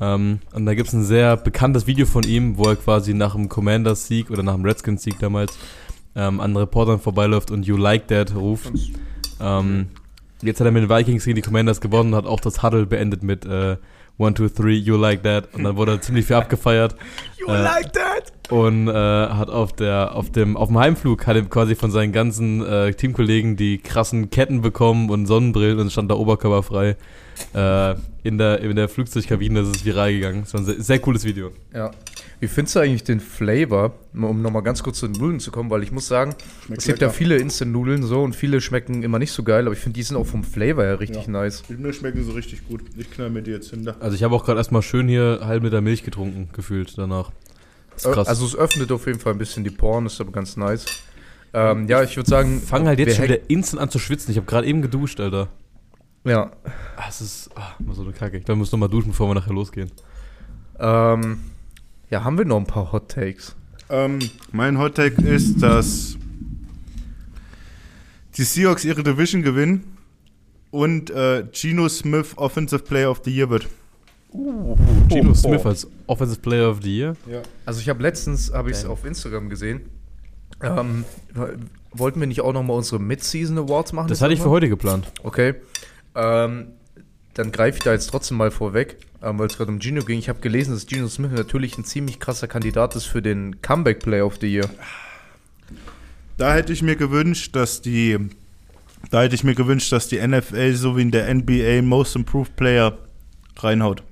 Ähm, 0.00 0.40
und 0.52 0.66
da 0.66 0.74
gibt 0.74 0.88
es 0.88 0.94
ein 0.94 1.04
sehr 1.04 1.36
bekanntes 1.36 1.86
Video 1.86 2.06
von 2.06 2.22
ihm, 2.24 2.58
wo 2.58 2.64
er 2.64 2.76
quasi 2.76 3.14
nach 3.14 3.34
dem 3.34 3.48
Commanders-Sieg 3.48 4.30
oder 4.30 4.42
nach 4.42 4.54
dem 4.54 4.64
Redskins-Sieg 4.64 5.18
damals 5.20 5.56
ähm, 6.16 6.40
an 6.40 6.56
Reportern 6.56 6.98
vorbeiläuft 7.00 7.50
und 7.50 7.66
You 7.66 7.76
Like 7.76 8.08
That 8.08 8.34
ruft. 8.34 8.72
Ähm, 9.40 9.86
jetzt 10.46 10.60
hat 10.60 10.66
er 10.66 10.70
mit 10.72 10.82
den 10.82 10.90
Vikings 10.90 11.24
gegen 11.24 11.36
die 11.36 11.42
Commanders 11.42 11.80
gewonnen 11.80 12.12
und 12.12 12.16
hat 12.16 12.26
auch 12.26 12.40
das 12.40 12.62
Huddle 12.62 12.86
beendet 12.86 13.22
mit 13.22 13.44
äh, 13.44 13.76
One, 14.18 14.32
two, 14.32 14.48
three, 14.48 14.72
you 14.76 14.96
like 14.96 15.22
that. 15.24 15.52
Und 15.52 15.64
dann 15.64 15.76
wurde 15.76 15.92
er 15.92 16.00
ziemlich 16.00 16.24
viel 16.26 16.36
abgefeiert. 16.36 16.96
You 17.38 17.52
Äh, 17.52 17.62
like 17.62 17.92
that? 17.92 18.32
und 18.50 18.88
äh, 18.88 18.92
hat 18.92 19.50
auf 19.50 19.72
der 19.72 20.14
auf 20.14 20.30
dem 20.30 20.56
auf 20.56 20.68
dem 20.68 20.78
Heimflug 20.78 21.26
hat 21.26 21.36
er 21.36 21.42
quasi 21.42 21.74
von 21.74 21.90
seinen 21.90 22.12
ganzen 22.12 22.64
äh, 22.64 22.92
Teamkollegen 22.94 23.56
die 23.56 23.78
krassen 23.78 24.30
Ketten 24.30 24.62
bekommen 24.62 25.10
und 25.10 25.26
Sonnenbrillen 25.26 25.80
und 25.80 25.90
stand 25.92 26.10
da 26.10 26.14
oberkörperfrei 26.14 26.96
äh, 27.54 27.94
in 28.22 28.38
der 28.38 28.60
in 28.60 28.74
der 28.76 28.88
Flugzeugkabine. 28.88 29.60
Das 29.60 29.68
ist 29.70 29.84
viral 29.84 30.12
gegangen. 30.12 30.42
Das 30.42 30.54
war 30.54 30.60
ein 30.60 30.66
sehr, 30.66 30.80
sehr 30.82 30.98
cooles 30.98 31.24
Video. 31.24 31.50
Ja. 31.74 31.90
Wie 32.40 32.48
findest 32.48 32.76
du 32.76 32.80
eigentlich 32.80 33.04
den 33.04 33.20
Flavor, 33.20 33.94
um 34.12 34.42
nochmal 34.42 34.62
ganz 34.62 34.82
kurz 34.82 34.98
zu 34.98 35.08
den 35.08 35.18
Nudeln 35.18 35.40
zu 35.40 35.50
kommen, 35.50 35.70
weil 35.70 35.82
ich 35.82 35.90
muss 35.90 36.06
sagen, 36.06 36.34
Schmeckt 36.66 36.82
es 36.82 36.86
gibt 36.86 37.00
ja 37.00 37.06
lecker. 37.06 37.16
viele 37.16 37.36
Instant-Nudeln 37.38 38.02
so 38.02 38.22
und 38.22 38.36
viele 38.36 38.60
schmecken 38.60 39.02
immer 39.02 39.18
nicht 39.18 39.32
so 39.32 39.42
geil, 39.42 39.64
aber 39.64 39.72
ich 39.72 39.78
finde, 39.80 39.94
die 39.96 40.02
sind 40.02 40.16
auch 40.18 40.26
vom 40.26 40.44
Flavor 40.44 40.84
her 40.84 41.00
richtig 41.00 41.24
Ja. 41.24 41.30
nice. 41.30 41.62
Mir 41.70 41.92
schmecken 41.94 42.22
so 42.24 42.32
richtig 42.32 42.68
gut. 42.68 42.82
Ich 42.98 43.10
knall 43.10 43.30
mir 43.30 43.40
die 43.42 43.52
jetzt 43.52 43.70
hin. 43.70 43.84
Da. 43.86 43.96
Also 44.00 44.16
ich 44.16 44.22
habe 44.22 44.34
auch 44.34 44.44
gerade 44.44 44.58
erstmal 44.58 44.82
schön 44.82 45.08
hier 45.08 45.40
halb 45.44 45.62
Liter 45.62 45.80
Milch 45.80 46.02
getrunken 46.02 46.50
gefühlt 46.52 46.92
danach. 46.98 47.30
Das 47.94 48.04
ist 48.04 48.12
krass. 48.12 48.28
Also 48.28 48.44
es 48.44 48.54
öffnet 48.54 48.92
auf 48.92 49.06
jeden 49.06 49.18
Fall 49.18 49.32
ein 49.32 49.38
bisschen 49.38 49.64
die 49.64 49.70
Poren, 49.70 50.04
ist 50.04 50.20
aber 50.20 50.32
ganz 50.32 50.58
nice. 50.58 50.84
Ähm, 51.54 51.88
ja, 51.88 52.02
ich 52.02 52.14
würde 52.18 52.28
sagen, 52.28 52.60
fang 52.60 52.86
halt 52.86 52.98
jetzt 52.98 53.16
schon 53.16 53.24
wieder 53.24 53.38
instant 53.48 53.80
an 53.80 53.88
zu 53.88 53.98
schwitzen. 53.98 54.30
Ich 54.30 54.36
habe 54.36 54.46
gerade 54.46 54.66
eben 54.66 54.82
geduscht, 54.82 55.20
Alter. 55.20 55.48
Ja. 56.26 56.50
Ah, 56.96 57.04
es 57.08 57.20
ist 57.20 57.50
ah, 57.54 57.74
mal 57.78 57.94
so 57.94 58.02
eine 58.02 58.12
Kacke. 58.12 58.36
Ich 58.36 58.44
glaube, 58.44 58.56
wir 58.56 58.60
müssen 58.60 58.74
noch 58.74 58.88
mal 58.88 58.92
duschen, 58.92 59.10
bevor 59.10 59.28
wir 59.28 59.34
nachher 59.34 59.52
losgehen. 59.52 59.90
Ähm, 60.78 61.38
ja, 62.10 62.24
haben 62.24 62.36
wir 62.36 62.44
noch 62.44 62.58
ein 62.58 62.66
paar 62.66 62.90
Hot 62.92 63.08
Takes? 63.08 63.54
Ähm, 63.88 64.18
mein 64.50 64.76
Hot 64.78 64.96
Take 64.96 65.22
ist, 65.22 65.62
dass 65.62 66.16
die 68.36 68.42
Seahawks 68.42 68.84
ihre 68.84 69.04
Division 69.04 69.42
gewinnen 69.42 69.96
und 70.72 71.10
äh, 71.10 71.44
Geno 71.52 71.88
Smith 71.88 72.36
Offensive 72.36 72.82
Player 72.82 73.10
of 73.10 73.22
the 73.24 73.30
Year 73.30 73.48
wird. 73.48 73.68
Geno 75.08 75.32
Smith 75.32 75.64
als 75.64 75.86
Offensive 76.08 76.40
Player 76.40 76.68
of 76.68 76.82
the 76.82 76.94
Year. 76.94 77.16
Ja. 77.30 77.42
Also 77.64 77.80
ich 77.80 77.88
habe 77.88 78.02
letztens, 78.02 78.52
habe 78.52 78.70
ich 78.70 78.78
es 78.78 78.84
auf 78.84 79.04
Instagram 79.04 79.48
gesehen. 79.48 79.82
Ähm, 80.60 81.04
wollten 81.92 82.18
wir 82.20 82.26
nicht 82.26 82.40
auch 82.40 82.52
noch 82.52 82.62
mal 82.62 82.74
unsere 82.74 83.00
Mid-Season 83.00 83.58
Awards 83.58 83.92
machen? 83.92 84.08
Das 84.08 84.20
hatte 84.20 84.34
ich 84.34 84.40
für 84.40 84.50
heute 84.50 84.68
geplant. 84.68 85.10
Okay. 85.22 85.54
Ähm, 86.16 86.68
dann 87.34 87.52
greife 87.52 87.78
ich 87.78 87.84
da 87.84 87.92
jetzt 87.92 88.08
trotzdem 88.08 88.38
mal 88.38 88.50
vorweg, 88.50 88.96
ähm, 89.22 89.38
weil 89.38 89.46
es 89.46 89.56
gerade 89.56 89.70
um 89.70 89.80
Gino 89.80 90.02
ging. 90.02 90.18
Ich 90.18 90.28
habe 90.28 90.40
gelesen, 90.40 90.72
dass 90.72 90.86
Gino 90.86 91.06
Smith 91.08 91.30
natürlich 91.32 91.76
ein 91.76 91.84
ziemlich 91.84 92.18
krasser 92.18 92.48
Kandidat 92.48 92.96
ist 92.96 93.04
für 93.04 93.22
den 93.22 93.60
Comeback 93.62 94.00
Player 94.00 94.26
of 94.26 94.38
the 94.40 94.52
Year. 94.52 94.68
Da 96.38 96.54
hätte 96.54 96.72
ich 96.72 96.82
mir 96.82 96.96
gewünscht, 96.96 97.54
dass 97.54 97.82
die 97.82 98.18
da 99.10 99.22
hätte 99.22 99.34
ich 99.34 99.44
mir 99.44 99.54
gewünscht, 99.54 99.92
dass 99.92 100.08
die 100.08 100.26
NFL 100.26 100.72
so 100.74 100.96
wie 100.96 101.02
in 101.02 101.10
der 101.10 101.32
NBA 101.32 101.82
Most 101.82 102.16
Improved 102.16 102.56
Player 102.56 102.98
reinhaut. 103.56 104.02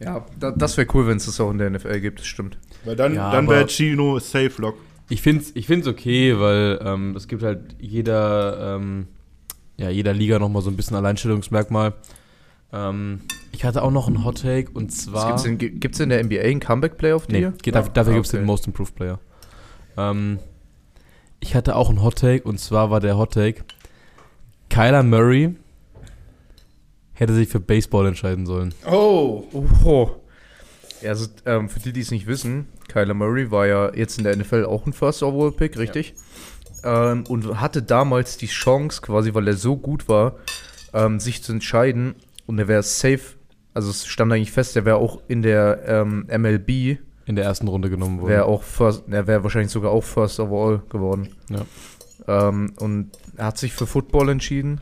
Ja, 0.00 0.24
da, 0.38 0.50
das 0.50 0.76
wäre 0.76 0.86
cool, 0.94 1.06
wenn 1.06 1.16
es 1.16 1.26
das 1.26 1.40
auch 1.40 1.50
in 1.50 1.58
der 1.58 1.70
NFL 1.70 2.00
gibt, 2.00 2.20
das 2.20 2.26
stimmt. 2.26 2.58
Weil 2.84 2.96
dann, 2.96 3.14
Ja, 3.14 3.30
dann 3.32 3.48
wäre 3.48 3.66
Gino 3.68 4.18
Safe 4.18 4.52
Lock. 4.58 4.76
Ich 5.08 5.22
finde 5.22 5.42
es 5.42 5.56
ich 5.56 5.66
find's 5.66 5.86
okay, 5.86 6.38
weil 6.38 6.78
ähm, 6.84 7.16
es 7.16 7.28
gibt 7.28 7.42
halt 7.42 7.76
jeder, 7.78 8.76
ähm, 8.76 9.08
ja, 9.78 9.88
jeder 9.90 10.12
Liga 10.12 10.38
nochmal 10.38 10.62
so 10.62 10.70
ein 10.70 10.76
bisschen 10.76 10.96
Alleinstellungsmerkmal. 10.96 11.94
Ähm, 12.72 13.20
ich 13.52 13.64
hatte 13.64 13.82
auch 13.82 13.90
noch 13.90 14.08
einen 14.08 14.24
Hot 14.24 14.42
Take 14.42 14.70
und 14.72 14.90
zwar. 14.92 15.28
Gibt's 15.28 15.44
in, 15.44 15.80
gibt's 15.80 16.00
in 16.00 16.10
der 16.10 16.22
NBA 16.22 16.40
einen 16.40 16.60
Comeback 16.60 16.98
Player 16.98 17.16
of 17.16 17.26
the 17.28 17.32
Nee, 17.40 17.52
geht, 17.62 17.74
dafür 17.74 17.92
dafür 17.92 18.12
Ah, 18.12 18.16
gibt 18.16 18.26
es 18.26 18.32
okay. 18.34 18.42
den 18.42 18.46
Most 18.46 18.66
Improved 18.66 18.94
Player. 18.94 19.18
Ähm, 19.96 20.38
ich 21.40 21.54
hatte 21.54 21.76
auch 21.76 21.88
einen 21.88 22.02
Hot 22.02 22.16
Take 22.16 22.42
und 22.46 22.58
zwar 22.60 22.90
war 22.90 23.00
der 23.00 23.16
Hot 23.16 23.32
Take: 23.32 23.64
Kyler 24.68 25.02
Murray 25.02 25.54
hätte 27.14 27.34
sich 27.34 27.48
für 27.48 27.58
Baseball 27.60 28.06
entscheiden 28.06 28.46
sollen. 28.46 28.74
Oh. 28.88 29.44
Oh. 29.84 30.10
Ja, 31.02 31.10
also 31.10 31.26
ähm, 31.46 31.68
für 31.68 31.80
die, 31.80 31.92
die 31.92 32.00
es 32.00 32.10
nicht 32.10 32.26
wissen, 32.26 32.66
Kyler 32.88 33.14
Murray 33.14 33.50
war 33.50 33.66
ja 33.66 33.94
jetzt 33.94 34.18
in 34.18 34.24
der 34.24 34.36
NFL 34.36 34.64
auch 34.66 34.84
ein 34.86 34.92
First 34.92 35.22
Overall 35.22 35.52
Pick, 35.52 35.78
richtig? 35.78 36.14
Ähm, 36.84 37.24
und 37.28 37.60
hatte 37.60 37.82
damals 37.82 38.36
die 38.36 38.46
Chance, 38.46 39.00
quasi, 39.02 39.34
weil 39.34 39.48
er 39.48 39.54
so 39.56 39.76
gut 39.76 40.08
war, 40.08 40.36
ähm, 40.92 41.20
sich 41.20 41.42
zu 41.42 41.52
entscheiden. 41.52 42.14
Und 42.46 42.58
er 42.58 42.68
wäre 42.68 42.82
safe, 42.82 43.20
also 43.74 43.90
es 43.90 44.06
stand 44.06 44.32
eigentlich 44.32 44.52
fest, 44.52 44.76
er 44.76 44.84
wäre 44.84 44.96
auch 44.96 45.20
in 45.28 45.42
der 45.42 45.82
ähm, 45.86 46.26
MLB, 46.28 46.98
In 47.26 47.36
der 47.36 47.44
ersten 47.44 47.68
Runde 47.68 47.90
genommen 47.90 48.20
worden. 48.20 48.30
wäre 48.30 48.44
auch 48.46 48.62
First, 48.62 49.04
er 49.10 49.26
wäre 49.26 49.42
wahrscheinlich 49.42 49.70
sogar 49.72 49.90
auch 49.90 50.04
First 50.04 50.40
Overall 50.40 50.82
geworden. 50.88 51.28
Ja. 51.50 52.48
Ähm, 52.48 52.72
und 52.78 53.10
er 53.36 53.46
hat 53.46 53.58
sich 53.58 53.72
für 53.72 53.86
Football 53.86 54.30
entschieden. 54.30 54.80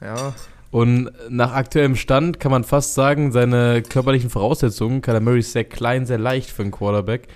Ja, 0.00 0.34
Und 0.70 1.10
nach 1.28 1.52
aktuellem 1.52 1.96
Stand 1.96 2.40
kann 2.40 2.50
man 2.50 2.64
fast 2.64 2.94
sagen, 2.94 3.32
seine 3.32 3.82
körperlichen 3.82 4.30
Voraussetzungen, 4.30 5.02
Kyler 5.02 5.20
Murray 5.20 5.40
ist 5.40 5.52
sehr 5.52 5.64
klein, 5.64 6.06
sehr 6.06 6.18
leicht 6.18 6.50
für 6.50 6.62
einen 6.62 6.70
Quarterback, 6.70 7.28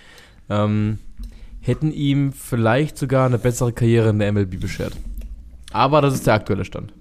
ähm, 0.48 0.98
hätten 1.66 1.90
ihm 1.92 2.32
vielleicht 2.32 2.98
sogar 2.98 3.26
eine 3.26 3.38
bessere 3.38 3.72
Karriere 3.72 4.10
in 4.10 4.18
der 4.18 4.32
MLB 4.32 4.60
beschert. 4.60 4.92
Aber 5.72 6.00
das 6.00 6.14
ist 6.14 6.26
der 6.26 6.34
aktuelle 6.34 6.64
Stand. 6.64 6.92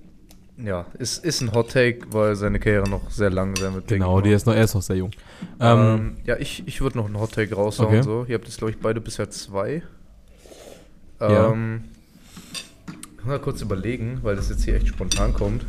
ja, 0.58 0.86
ist, 0.98 1.24
ist 1.26 1.42
ein 1.42 1.52
Hot 1.54 1.72
Take, 1.72 2.08
weil 2.12 2.36
seine 2.36 2.60
Karriere 2.60 2.90
noch 2.90 3.10
sehr 3.12 3.30
lang 3.30 3.56
sein 3.56 3.74
wird. 3.74 3.88
Genau, 3.88 4.22
die 4.22 4.32
ist 4.32 4.46
noch, 4.46 4.54
er 4.56 4.64
ist 4.64 4.74
noch 4.74 4.82
sehr 4.82 4.96
jung. 4.96 5.12
Ähm, 5.60 5.80
Ähm, 5.80 6.18
ja, 6.26 6.38
ich, 6.38 6.64
ich 6.66 6.82
würde 6.82 6.98
noch 6.98 7.06
einen 7.06 7.20
Hot 7.20 7.34
Take 7.34 7.54
raushauen. 7.54 7.90
Okay. 7.90 8.02
So. 8.04 8.26
Ihr 8.28 8.36
habt 8.36 8.46
jetzt, 8.46 8.58
glaube 8.58 8.72
ich, 8.72 8.80
beide 8.80 9.02
bisher 9.02 9.30
zwei. 9.30 9.84
Ja. 11.20 11.52
Ähm, 11.52 11.84
mal 13.26 13.40
kurz 13.40 13.62
überlegen, 13.62 14.20
weil 14.24 14.36
das 14.36 14.50
jetzt 14.50 14.64
hier 14.64 14.76
echt 14.76 14.88
spontan 14.88 15.34
kommt. 15.34 15.66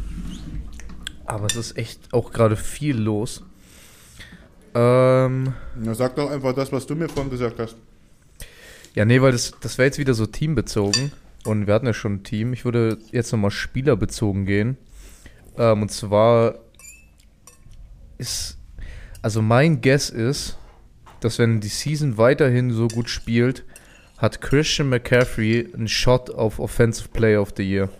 Aber 1.27 1.47
es 1.47 1.57
ist 1.57 1.77
echt 1.77 2.13
auch 2.13 2.33
gerade 2.33 2.57
viel 2.57 2.97
los. 2.97 3.43
Ähm, 4.75 5.55
Na, 5.77 5.95
sag 5.95 6.17
doch 6.17 6.31
einfach 6.31 6.53
das, 6.55 6.73
was 6.73 6.87
du 6.87 6.95
mir 6.95 7.09
vorhin 7.09 7.31
gesagt 7.31 7.59
hast. 7.59 7.77
Ja, 8.95 9.05
nee, 9.05 9.21
weil 9.21 9.33
das, 9.33 9.55
das 9.61 9.79
wäre 9.79 9.87
jetzt 9.87 9.99
wieder 9.99 10.15
so 10.15 10.27
teambezogen. 10.27 11.13
Und 11.45 11.67
wir 11.67 11.75
hatten 11.75 11.87
ja 11.87 11.93
schon 11.93 12.15
ein 12.15 12.23
Team. 12.25 12.53
Ich 12.53 12.65
würde 12.65 12.99
jetzt 13.11 13.33
nochmal 13.33 13.51
spielerbezogen 13.51 14.47
gehen. 14.47 14.77
Ähm, 15.59 15.83
und 15.83 15.91
zwar 15.91 16.55
ist, 18.19 18.59
also 19.21 19.43
mein 19.43 19.81
Guess 19.81 20.11
ist, 20.11 20.59
dass 21.21 21.39
wenn 21.39 21.61
die 21.61 21.69
Season 21.69 22.19
weiterhin 22.19 22.71
so 22.71 22.89
gut 22.89 23.09
spielt, 23.09 23.65
hat 24.19 24.41
Christian 24.41 24.89
McCaffrey 24.89 25.69
einen 25.75 25.89
Shot 25.89 26.31
auf 26.31 26.59
Offensive 26.59 27.09
Player 27.09 27.43
of 27.43 27.53
the 27.57 27.63
Year. 27.63 27.91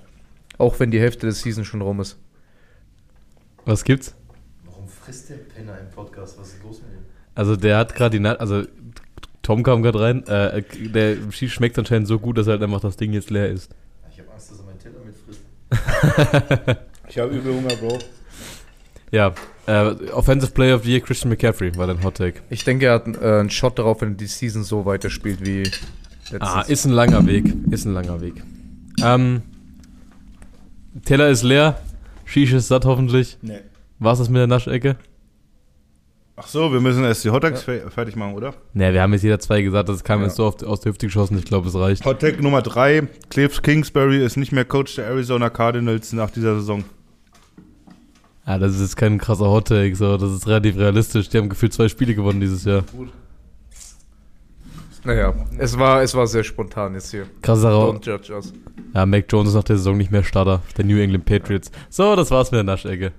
Auch 0.59 0.79
wenn 0.79 0.91
die 0.91 1.01
Hälfte 1.01 1.27
der 1.27 1.33
Season 1.33 1.65
schon 1.65 1.83
rum 1.83 2.01
ist. 2.01 2.17
was 3.65 3.85
gibt's? 3.85 4.15
Warum 4.65 4.87
frisst 4.87 5.29
der 5.29 5.37
Penner 5.37 5.79
im 5.81 5.91
Podcast? 5.91 6.39
Was 6.39 6.49
ist 6.55 6.63
los 6.63 6.81
mit 6.83 6.93
ihm? 6.93 7.05
Also 7.35 7.57
der 7.57 7.79
hat 7.79 7.95
gerade 7.95 8.17
die, 8.17 8.21
Na 8.21 8.35
also 8.35 8.63
Tom 9.45 9.63
kam 9.63 9.83
gerade 9.83 10.01
rein, 10.01 10.27
äh, 10.27 10.63
der 10.89 11.17
Schieß 11.31 11.53
schmeckt 11.53 11.79
anscheinend 11.79 12.09
so 12.09 12.19
gut, 12.19 12.39
dass 12.39 12.49
halt 12.49 12.63
einfach 12.63 12.81
das 12.81 12.97
Ding 12.97 13.13
jetzt 13.13 13.31
leer 13.31 13.51
ist. 13.51 13.71
Ich 14.11 14.19
habe 14.19 14.33
Angst, 14.33 14.51
dass 14.51 14.59
er 14.59 14.65
meinen 14.65 14.79
Teller 14.81 15.01
mitfrisst. 15.05 16.79
Ich 17.07 17.19
habe 17.19 17.37
übel 17.37 17.55
Hunger, 17.55 17.77
Bro. 17.77 17.99
Ja, 19.13 19.35
äh, 19.67 20.11
Offensive 20.13 20.53
Player 20.53 20.75
of 20.75 20.85
the 20.85 20.91
Year 20.91 21.01
Christian 21.01 21.29
McCaffrey 21.29 21.77
war 21.77 21.87
dein 21.87 22.03
Hot 22.03 22.17
Take. 22.17 22.41
Ich 22.49 22.65
denke, 22.65 22.87
er 22.87 22.95
hat 22.95 23.07
äh, 23.07 23.41
einen 23.41 23.51
Shot 23.51 23.79
darauf, 23.79 24.01
wenn 24.01 24.17
die 24.17 24.27
Season 24.27 24.65
so 24.65 24.87
weiterspielt 24.87 25.45
wie 25.45 25.59
letztes. 25.59 26.41
Ah, 26.41 26.63
ist 26.63 26.87
ein 26.87 26.93
langer 26.93 27.27
Weg. 27.27 27.45
Ist 27.71 27.85
ein 27.85 27.93
langer 27.93 28.23
Weg. 28.23 28.43
Ähm, 29.03 29.43
Teller 31.05 31.29
ist 31.29 31.43
leer. 31.43 31.79
Shish 32.25 32.55
ist 32.55 32.69
satt 32.69 32.87
hoffentlich. 32.87 33.37
Nee. 33.43 33.61
War's 33.99 34.19
das 34.19 34.31
mit 34.31 34.39
der 34.39 34.47
Naschecke? 34.47 34.97
Ach 36.37 36.49
so, 36.49 36.73
wir 36.73 36.81
müssen 36.81 37.05
erst 37.05 37.25
die 37.25 37.31
Hotdogs 37.31 37.63
fe- 37.63 37.89
fertig 37.91 38.17
machen, 38.17 38.35
oder? 38.35 38.55
Ne, 38.73 38.93
wir 38.93 39.03
haben 39.03 39.13
jetzt 39.13 39.23
jeder 39.23 39.39
zwei 39.39 39.63
gesagt, 39.63 39.89
das 39.89 40.03
kam 40.03 40.19
Ja. 40.21 40.27
jetzt 40.27 40.37
so 40.37 40.47
auf, 40.47 40.61
aus 40.65 40.81
der 40.81 40.91
Hüfte 40.91 41.07
geschossen. 41.07 41.39
Ich 41.39 41.45
glaube, 41.45 41.69
es 41.69 41.75
reicht. 41.77 42.05
Hot 42.05 42.19
Take 42.21 42.43
Nummer 42.43 42.61
3. 42.61 43.07
Cliff 43.31 43.63
Kingsbury 43.63 44.25
ist 44.25 44.37
nicht 44.37 44.51
mehr 44.51 44.65
Coach 44.65 44.97
der 44.97 45.07
Arizona 45.07 45.49
Cardinals 45.49 46.13
nach 46.13 46.31
dieser 46.31 46.57
Saison. 46.57 46.83
Ah, 48.45 48.59
das 48.59 48.75
ist 48.75 48.81
jetzt 48.81 48.97
kein 48.97 49.19
krasser 49.19 49.49
Hot 49.49 49.69
Take, 49.69 49.95
so. 49.95 50.17
Das 50.17 50.33
ist 50.33 50.47
relativ 50.49 50.77
realistisch. 50.77 51.29
Die 51.29 51.39
haben 51.39 51.49
gefühlt 51.49 51.73
zwei 51.73 51.89
Spiele 51.89 52.15
gewonnen 52.17 52.41
dieses 52.41 52.65
Jahr. 52.65 52.83
Naja, 55.05 55.35
es 55.59 55.79
war, 55.79 56.03
es 56.03 56.15
war 56.15 56.27
sehr 56.27 56.45
spontan 56.45 56.95
jetzt 56.95 57.11
hier. 57.11 57.27
Krasser 57.43 57.71
Don't 57.71 57.95
Hot. 57.97 58.07
judge 58.07 58.35
us. 58.35 58.53
Ja, 58.95 59.05
Mac 59.07 59.27
Jones 59.29 59.51
ist 59.51 59.55
nach 59.55 59.65
der 59.65 59.77
Saison 59.77 59.97
nicht 59.99 60.11
mehr 60.11 60.25
Starter 60.25 60.63
der 60.77 60.85
New 60.85 60.99
England 60.99 61.27
Patriots. 61.27 61.71
So, 61.91 62.17
das 62.17 62.31
war's 62.31 62.51
mit 62.51 62.57
der 62.59 62.65
Naschecke. 62.65 63.13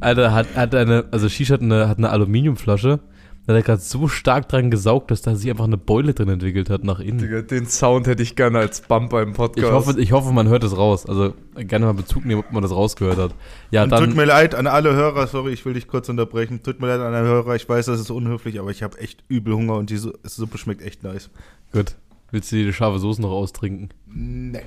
Alter, 0.00 0.32
hat, 0.32 0.54
hat 0.54 0.74
eine, 0.74 1.04
also 1.10 1.28
Shish 1.28 1.50
hat 1.50 1.62
eine, 1.62 1.88
hat 1.88 1.98
eine 1.98 2.10
Aluminiumflasche. 2.10 3.00
Da 3.46 3.52
hat 3.54 3.60
er 3.60 3.62
gerade 3.62 3.80
so 3.80 4.08
stark 4.08 4.48
dran 4.48 4.72
gesaugt, 4.72 5.10
dass 5.12 5.22
da 5.22 5.36
sich 5.36 5.48
einfach 5.50 5.64
eine 5.66 5.76
Beule 5.76 6.14
drin 6.14 6.28
entwickelt 6.28 6.68
hat 6.68 6.82
nach 6.82 6.98
innen. 6.98 7.18
Digga, 7.18 7.42
den 7.42 7.66
Sound 7.66 8.08
hätte 8.08 8.20
ich 8.22 8.34
gerne 8.34 8.58
als 8.58 8.80
Bumper 8.80 9.22
im 9.22 9.34
Podcast. 9.34 9.64
Ich 9.66 9.72
hoffe, 9.72 10.00
ich 10.00 10.10
hoffe, 10.12 10.32
man 10.32 10.48
hört 10.48 10.64
es 10.64 10.76
raus. 10.76 11.06
Also 11.06 11.32
gerne 11.54 11.86
mal 11.86 11.94
Bezug 11.94 12.24
nehmen, 12.24 12.40
ob 12.40 12.50
man 12.52 12.62
das 12.62 12.72
rausgehört 12.72 13.18
hat. 13.18 13.34
Ja, 13.70 13.84
Und 13.84 13.90
dann. 13.90 14.04
tut 14.04 14.16
mir 14.16 14.24
leid 14.24 14.56
an 14.56 14.66
alle 14.66 14.94
Hörer, 14.94 15.28
sorry, 15.28 15.52
ich 15.52 15.64
will 15.64 15.74
dich 15.74 15.86
kurz 15.86 16.08
unterbrechen. 16.08 16.62
Tut 16.64 16.80
mir 16.80 16.88
leid 16.88 17.00
an 17.00 17.14
alle 17.14 17.24
Hörer, 17.26 17.54
ich 17.54 17.68
weiß, 17.68 17.86
das 17.86 18.00
ist 18.00 18.10
unhöflich, 18.10 18.58
aber 18.58 18.70
ich 18.72 18.82
habe 18.82 18.98
echt 18.98 19.22
übel 19.28 19.54
Hunger 19.54 19.76
und 19.76 19.90
die 19.90 19.96
Su- 19.98 20.12
Suppe 20.24 20.58
schmeckt 20.58 20.82
echt 20.82 21.04
nice. 21.04 21.30
Gut. 21.72 21.94
Willst 22.32 22.50
du 22.50 22.56
die 22.56 22.72
scharfe 22.72 22.98
Soße 22.98 23.22
noch 23.22 23.30
austrinken? 23.30 23.90
Nee. 24.12 24.62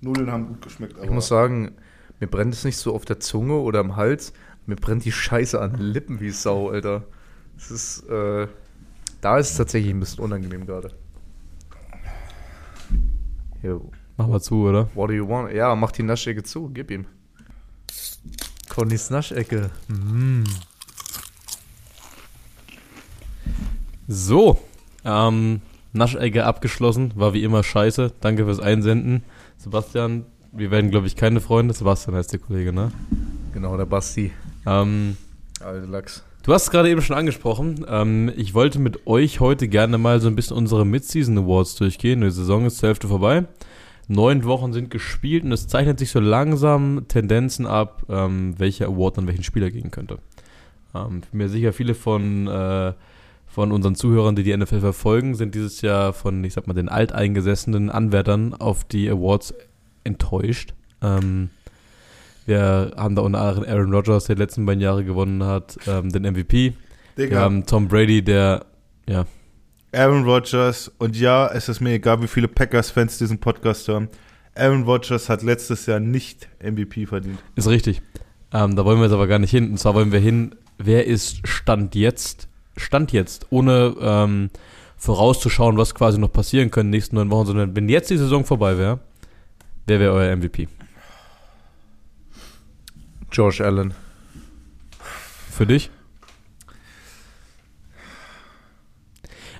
Nudeln 0.00 0.30
haben 0.32 0.46
gut 0.48 0.62
geschmeckt, 0.62 0.96
aber 0.96 1.04
ich 1.04 1.10
muss 1.10 1.28
sagen, 1.28 1.72
mir 2.20 2.26
brennt 2.26 2.54
es 2.54 2.64
nicht 2.64 2.76
so 2.76 2.94
auf 2.94 3.04
der 3.04 3.20
Zunge 3.20 3.54
oder 3.54 3.80
am 3.80 3.96
Hals. 3.96 4.32
Mir 4.66 4.76
brennt 4.76 5.04
die 5.04 5.12
Scheiße 5.12 5.60
an 5.60 5.72
den 5.72 5.82
Lippen 5.82 6.20
wie 6.20 6.30
Sau, 6.30 6.70
Alter. 6.70 7.04
Es 7.56 7.70
ist, 7.70 8.08
äh, 8.08 8.48
da 9.20 9.38
ist 9.38 9.50
es 9.50 9.56
tatsächlich 9.56 9.92
ein 9.92 10.00
bisschen 10.00 10.24
unangenehm 10.24 10.66
gerade. 10.66 10.92
Mach 14.16 14.28
mal 14.28 14.40
zu, 14.40 14.66
oder? 14.68 14.88
what 14.94 15.10
do 15.10 15.14
you 15.14 15.28
want? 15.28 15.52
Ja, 15.52 15.74
mach 15.74 15.92
die 15.92 16.02
Naschecke 16.02 16.42
zu, 16.42 16.70
gib 16.72 16.90
ihm. 16.90 17.06
Connys 18.68 19.10
Naschecke. 19.10 19.70
Mm. 19.88 20.44
So, 24.08 24.58
ähm, 25.04 25.60
Naschecke 25.92 26.44
abgeschlossen, 26.44 27.12
war 27.16 27.34
wie 27.34 27.42
immer 27.42 27.62
scheiße. 27.62 28.12
Danke 28.20 28.44
fürs 28.44 28.60
Einsenden. 28.60 29.22
Sebastian, 29.58 30.26
wir 30.56 30.70
werden, 30.70 30.90
glaube 30.90 31.06
ich, 31.06 31.16
keine 31.16 31.40
Freunde. 31.40 31.74
Sebastian 31.74 32.16
heißt 32.16 32.32
der 32.32 32.40
Kollege, 32.40 32.72
ne? 32.72 32.90
Genau, 33.52 33.76
der 33.76 33.86
Basti. 33.86 34.32
Ähm, 34.66 35.16
Alter 35.60 35.86
Lachs. 35.86 36.24
du 36.42 36.52
hast 36.52 36.64
es 36.64 36.70
gerade 36.70 36.90
eben 36.90 37.02
schon 37.02 37.16
angesprochen. 37.16 37.84
Ähm, 37.88 38.32
ich 38.36 38.54
wollte 38.54 38.78
mit 38.78 39.06
euch 39.06 39.40
heute 39.40 39.68
gerne 39.68 39.98
mal 39.98 40.20
so 40.20 40.28
ein 40.28 40.36
bisschen 40.36 40.56
unsere 40.56 40.84
Mid-Season 40.84 41.38
Awards 41.38 41.76
durchgehen. 41.76 42.20
Die 42.20 42.30
Saison 42.30 42.66
ist 42.66 42.78
zur 42.78 42.88
Hälfte 42.88 43.08
vorbei. 43.08 43.44
Neun 44.08 44.44
Wochen 44.44 44.72
sind 44.72 44.90
gespielt 44.90 45.44
und 45.44 45.52
es 45.52 45.66
zeichnet 45.66 45.98
sich 45.98 46.10
so 46.10 46.20
langsam 46.20 47.06
Tendenzen 47.08 47.66
ab, 47.66 48.04
ähm, 48.08 48.54
welcher 48.58 48.86
Award 48.86 49.18
an 49.18 49.26
welchen 49.26 49.42
Spieler 49.42 49.70
gehen 49.70 49.90
könnte. 49.90 50.18
Ähm, 50.94 51.20
ich 51.24 51.30
bin 51.30 51.38
mir 51.38 51.48
sicher, 51.48 51.72
viele 51.72 51.94
von, 51.94 52.46
äh, 52.46 52.92
von 53.46 53.72
unseren 53.72 53.94
Zuhörern, 53.94 54.36
die 54.36 54.42
die 54.42 54.56
NFL 54.56 54.80
verfolgen, 54.80 55.34
sind 55.34 55.54
dieses 55.54 55.80
Jahr 55.80 56.12
von, 56.12 56.44
ich 56.44 56.54
sag 56.54 56.66
mal, 56.66 56.74
den 56.74 56.88
alteingesessenen 56.88 57.90
Anwärtern 57.90 58.54
auf 58.54 58.84
die 58.84 59.10
Awards 59.10 59.54
enttäuscht. 60.06 60.74
Ähm, 61.02 61.50
wir 62.46 62.92
haben 62.96 63.16
da 63.16 63.22
unter 63.22 63.40
anderem 63.40 63.64
Aaron 63.68 63.92
Rodgers, 63.92 64.24
der 64.24 64.36
die 64.36 64.42
letzten 64.42 64.64
beiden 64.66 64.80
Jahre 64.80 65.04
gewonnen 65.04 65.42
hat, 65.42 65.76
ähm, 65.86 66.10
den 66.10 66.22
MVP. 66.22 66.74
Wir 67.16 67.26
Digga, 67.26 67.40
haben 67.40 67.66
Tom 67.66 67.88
Brady, 67.88 68.22
der, 68.22 68.66
ja, 69.08 69.26
Aaron 69.92 70.24
Rodgers 70.24 70.90
und 70.98 71.16
ja, 71.16 71.48
es 71.48 71.68
ist 71.68 71.80
mir 71.80 71.92
egal, 71.92 72.22
wie 72.22 72.26
viele 72.26 72.48
Packers-Fans 72.48 73.18
diesen 73.18 73.38
Podcast 73.38 73.88
hören. 73.88 74.08
Aaron 74.54 74.84
Rodgers 74.84 75.28
hat 75.28 75.42
letztes 75.42 75.86
Jahr 75.86 76.00
nicht 76.00 76.48
MVP 76.62 77.06
verdient. 77.06 77.38
ist 77.54 77.68
richtig. 77.68 78.02
Ähm, 78.52 78.76
da 78.76 78.84
wollen 78.84 78.98
wir 78.98 79.04
jetzt 79.04 79.14
aber 79.14 79.26
gar 79.26 79.38
nicht 79.38 79.50
hin. 79.50 79.70
Und 79.70 79.78
zwar 79.78 79.94
wollen 79.94 80.12
wir 80.12 80.20
hin, 80.20 80.54
wer 80.78 81.06
ist 81.06 81.46
Stand 81.48 81.94
jetzt, 81.94 82.48
Stand 82.76 83.12
jetzt, 83.12 83.46
ohne 83.50 83.94
ähm, 84.00 84.50
vorauszuschauen, 84.96 85.76
was 85.76 85.94
quasi 85.94 86.18
noch 86.18 86.32
passieren 86.32 86.70
können 86.70 86.88
in 86.88 86.92
den 86.92 86.96
nächsten 86.98 87.16
neun 87.16 87.30
Wochen, 87.30 87.46
sondern 87.46 87.76
wenn 87.76 87.88
jetzt 87.88 88.10
die 88.10 88.18
Saison 88.18 88.44
vorbei 88.44 88.78
wäre, 88.78 89.00
wer 89.86 90.00
wäre 90.00 90.12
euer 90.12 90.36
MVP? 90.36 90.68
Josh 93.32 93.60
Allen. 93.60 93.94
Für 95.50 95.66
dich? 95.66 95.90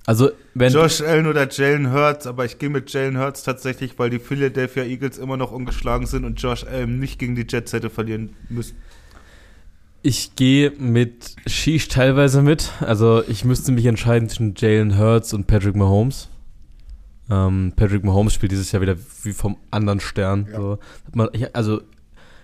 Also, 0.07 0.31
wenn. 0.55 0.73
Josh 0.73 1.01
Allen 1.01 1.27
oder 1.27 1.49
Jalen 1.51 1.93
Hurts, 1.93 2.27
aber 2.27 2.45
ich 2.45 2.59
gehe 2.59 2.71
mit 2.71 2.93
Jalen 2.93 3.19
Hurts 3.19 3.43
tatsächlich, 3.43 3.99
weil 3.99 4.09
die 4.09 4.21
Philadelphia 4.21 4.85
Eagles 4.85 5.19
immer 5.19 5.37
noch 5.37 5.51
ungeschlagen 5.51 6.07
sind 6.07 6.25
und 6.25 6.41
Josh 6.41 6.65
Allen 6.65 7.01
nicht 7.01 7.19
gegen 7.19 7.35
die 7.35 7.47
Jets 7.49 7.73
hätte 7.73 7.91
verlieren 7.91 8.37
müssen. 8.49 8.77
Ich 10.03 10.37
gehe 10.37 10.71
mit 10.79 11.35
Sheesh 11.49 11.89
teilweise 11.89 12.41
mit. 12.41 12.71
Also 12.81 13.25
ich 13.27 13.45
müsste 13.45 13.73
mich 13.73 13.87
entscheiden 13.87 14.29
zwischen 14.29 14.55
Jalen 14.57 14.97
Hurts 14.97 15.35
und 15.35 15.49
Patrick 15.49 15.75
Mahomes. 15.75 16.29
Ähm, 17.31 17.73
Patrick 17.75 18.05
Mahomes 18.05 18.35
spielt 18.35 18.53
dieses 18.53 18.71
Jahr 18.73 18.83
wieder 18.83 18.97
wie 19.23 19.33
vom 19.33 19.57
anderen 19.71 20.01
Stern. 20.01 20.49
Ja. 20.51 20.57
So. 20.57 20.79
Man, 21.13 21.29
ich, 21.33 21.55
also 21.55 21.81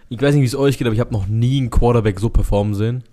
ich 0.09 0.21
weiß 0.21 0.35
nicht, 0.35 0.43
wie 0.43 0.47
es 0.47 0.57
euch 0.57 0.79
geht, 0.79 0.87
aber 0.87 0.95
ich 0.95 1.01
habe 1.01 1.13
noch 1.13 1.27
nie 1.27 1.59
einen 1.59 1.71
Quarterback 1.71 2.21
so 2.21 2.29
performen 2.29 2.75
sehen. 2.75 3.05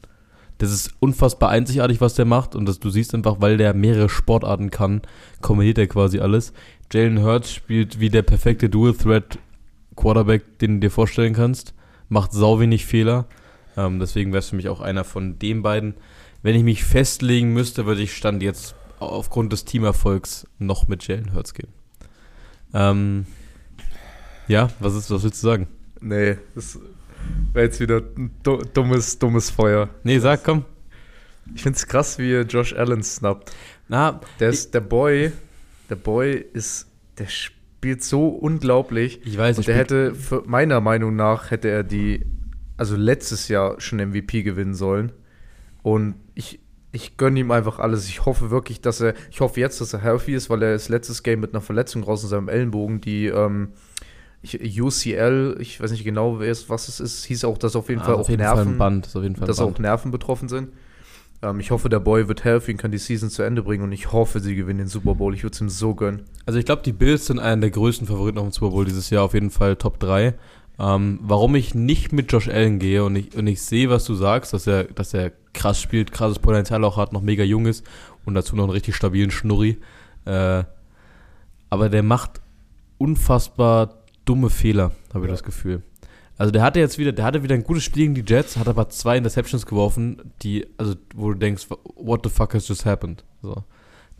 Das 0.57 0.71
ist 0.71 0.93
unfassbar 0.99 1.49
einzigartig, 1.49 2.01
was 2.01 2.15
der 2.15 2.25
macht. 2.25 2.55
Und 2.55 2.65
das, 2.67 2.79
du 2.79 2.89
siehst 2.89 3.15
einfach, 3.15 3.37
weil 3.39 3.55
der 3.57 3.73
mehrere 3.73 4.09
Sportarten 4.09 4.69
kann, 4.69 5.01
kombiniert 5.41 5.77
er 5.77 5.87
quasi 5.87 6.19
alles. 6.19 6.51
Jalen 6.91 7.23
Hurts 7.23 7.53
spielt 7.53 7.99
wie 8.01 8.09
der 8.09 8.23
perfekte 8.23 8.69
Dual-Threat-Quarterback, 8.69 10.59
den 10.59 10.75
du 10.75 10.87
dir 10.87 10.91
vorstellen 10.91 11.33
kannst. 11.33 11.73
Macht 12.09 12.33
sau 12.33 12.59
wenig 12.59 12.85
Fehler. 12.85 13.27
Ähm, 13.77 13.99
deswegen 13.99 14.33
wäre 14.33 14.39
es 14.39 14.49
für 14.49 14.57
mich 14.57 14.67
auch 14.67 14.81
einer 14.81 15.05
von 15.05 15.39
den 15.39 15.61
beiden. 15.61 15.93
Wenn 16.41 16.55
ich 16.55 16.63
mich 16.63 16.83
festlegen 16.83 17.53
müsste, 17.53 17.85
würde 17.85 18.01
ich 18.01 18.13
Stand 18.13 18.43
jetzt 18.43 18.75
aufgrund 19.01 19.51
des 19.53 19.65
Teamerfolgs 19.65 20.47
noch 20.57 20.87
mit 20.87 21.07
Jalen 21.07 21.33
Hurts 21.33 21.53
gehen. 21.53 21.69
Ähm, 22.73 23.25
ja, 24.47 24.69
was, 24.79 24.95
ist, 24.95 25.09
was 25.11 25.23
willst 25.23 25.41
du 25.43 25.47
sagen? 25.47 25.67
Nee, 26.01 26.37
das 26.55 26.79
wäre 27.53 27.65
jetzt 27.65 27.79
wieder 27.79 27.97
ein 28.17 28.31
du- 28.43 28.63
dummes, 28.73 29.19
dummes 29.19 29.49
Feuer. 29.49 29.89
Nee, 30.03 30.19
sag, 30.19 30.43
komm. 30.43 30.65
Ich 31.55 31.63
finde 31.63 31.77
es 31.77 31.87
krass, 31.87 32.17
wie 32.19 32.31
er 32.31 32.43
Josh 32.43 32.73
Allen 32.73 33.03
snappt. 33.03 33.51
Na, 33.87 34.21
Der, 34.39 34.49
ist, 34.49 34.73
der 34.73 34.81
Boy, 34.81 35.31
der 35.89 35.95
Boy 35.95 36.45
ist, 36.53 36.87
der 37.17 37.27
spielt 37.27 38.03
so 38.03 38.27
unglaublich. 38.27 39.19
ich 39.25 39.37
weiß, 39.37 39.57
Und 39.57 39.61
ich 39.61 39.65
der 39.65 39.75
hätte, 39.75 40.13
meiner 40.45 40.79
Meinung 40.79 41.15
nach, 41.15 41.49
hätte 41.51 41.69
er 41.69 41.83
die, 41.83 42.23
also 42.77 42.95
letztes 42.95 43.47
Jahr 43.47 43.81
schon 43.81 43.97
MVP 43.99 44.43
gewinnen 44.43 44.75
sollen. 44.75 45.11
Und 45.81 46.15
ich, 46.35 46.59
ich 46.91 47.17
gönne 47.17 47.39
ihm 47.39 47.51
einfach 47.51 47.79
alles. 47.79 48.07
Ich 48.07 48.25
hoffe 48.25 48.49
wirklich, 48.49 48.81
dass 48.81 48.99
er, 49.01 49.13
ich 49.31 49.41
hoffe 49.41 49.59
jetzt, 49.59 49.79
dass 49.81 49.93
er 49.93 50.01
healthy 50.01 50.33
ist, 50.33 50.49
weil 50.49 50.63
er 50.63 50.73
ist 50.75 50.89
letztes 50.89 51.23
Game 51.23 51.39
mit 51.39 51.53
einer 51.53 51.61
Verletzung 51.61 52.03
raus 52.03 52.23
in 52.23 52.29
seinem 52.29 52.49
Ellenbogen, 52.49 52.99
die 53.01 53.27
ähm, 53.27 53.69
ich, 54.41 54.81
UCL, 54.81 55.57
ich 55.59 55.81
weiß 55.81 55.91
nicht 55.91 56.03
genau, 56.03 56.39
wer 56.39 56.51
es, 56.51 56.69
was 56.69 56.87
es 56.87 56.99
ist, 56.99 57.25
hieß 57.25 57.43
auch, 57.45 57.57
dass 57.57 57.75
auf 57.75 57.89
jeden 57.89 58.01
Ah, 58.01 58.05
Fall 58.05 58.13
auf 58.15 58.21
auch 58.21 58.29
jeden 58.29 58.41
Nerven, 58.41 58.77
Fall 58.77 58.91
ein 58.91 59.01
dass 59.01 59.57
Band. 59.57 59.59
auch 59.59 59.79
Nerven 59.79 60.11
betroffen 60.11 60.47
sind. 60.49 60.69
Ähm, 61.41 61.59
ich 61.59 61.71
hoffe, 61.71 61.89
der 61.89 61.99
Boy 61.99 62.27
wird 62.27 62.43
healthy 62.43 62.71
und 62.71 62.77
kann 62.77 62.91
die 62.91 62.97
Season 62.97 63.29
zu 63.29 63.43
Ende 63.43 63.63
bringen 63.63 63.83
und 63.83 63.91
ich 63.91 64.11
hoffe, 64.11 64.39
sie 64.39 64.55
gewinnen 64.55 64.79
den 64.79 64.87
Super 64.87 65.15
Bowl. 65.15 65.33
Ich 65.35 65.43
würde 65.43 65.53
es 65.55 65.61
ihm 65.61 65.69
so 65.69 65.93
gönnen. 65.93 66.23
Also 66.45 66.57
ich 66.57 66.65
glaube, 66.65 66.81
die 66.83 66.93
Bills 66.93 67.25
sind 67.27 67.39
einer 67.39 67.61
der 67.61 67.71
größten 67.71 68.07
Favoriten 68.07 68.37
auf 68.39 68.45
dem 68.47 68.51
Super 68.53 68.71
Bowl 68.71 68.85
dieses 68.85 69.09
Jahr, 69.09 69.23
auf 69.23 69.33
jeden 69.33 69.51
Fall 69.51 69.75
Top 69.75 69.99
3. 69.99 70.33
Ähm, 70.79 71.19
warum 71.21 71.55
ich 71.55 71.75
nicht 71.75 72.13
mit 72.13 72.31
Josh 72.31 72.47
Allen 72.47 72.79
gehe 72.79 73.03
und 73.03 73.15
ich, 73.17 73.35
und 73.35 73.47
ich 73.47 73.61
sehe, 73.61 73.89
was 73.89 74.05
du 74.05 74.15
sagst, 74.15 74.53
dass 74.53 74.65
er, 74.65 74.85
dass 74.85 75.13
er 75.13 75.31
krass 75.53 75.81
spielt, 75.81 76.11
krasses 76.13 76.39
Potenzial 76.39 76.83
auch 76.85 76.95
hat, 76.95 77.11
noch 77.11 77.21
mega 77.21 77.43
jung 77.43 77.65
ist 77.65 77.85
und 78.25 78.33
dazu 78.33 78.55
noch 78.55 78.63
einen 78.63 78.71
richtig 78.71 78.95
stabilen 78.95 79.29
Schnurri. 79.29 79.77
Äh, 80.25 80.63
aber 81.69 81.89
der 81.89 82.03
macht 82.03 82.39
unfassbar 82.97 83.95
dumme 84.25 84.49
Fehler, 84.49 84.91
habe 85.13 85.25
ich 85.25 85.29
Ja. 85.29 85.33
das 85.33 85.43
Gefühl. 85.43 85.83
Also 86.37 86.51
der 86.51 86.61
hatte 86.61 86.79
jetzt 86.79 86.97
wieder, 86.97 87.11
der 87.11 87.25
hatte 87.25 87.43
wieder 87.43 87.55
ein 87.55 87.63
gutes 87.63 87.83
Spiel 87.83 88.03
gegen 88.07 88.15
die 88.25 88.33
Jets, 88.33 88.55
hat 88.55 88.69
aber 88.69 88.87
zwei 88.89 89.17
Interceptions 89.17 89.65
geworfen, 89.65 90.31
die, 90.41 90.65
also 90.77 90.95
wo 91.13 91.33
du 91.33 91.37
denkst, 91.37 91.67
what 91.95 92.21
the 92.23 92.29
fuck 92.29 92.53
has 92.53 92.67
just 92.67 92.85
happened? 92.85 93.25
So. 93.41 93.63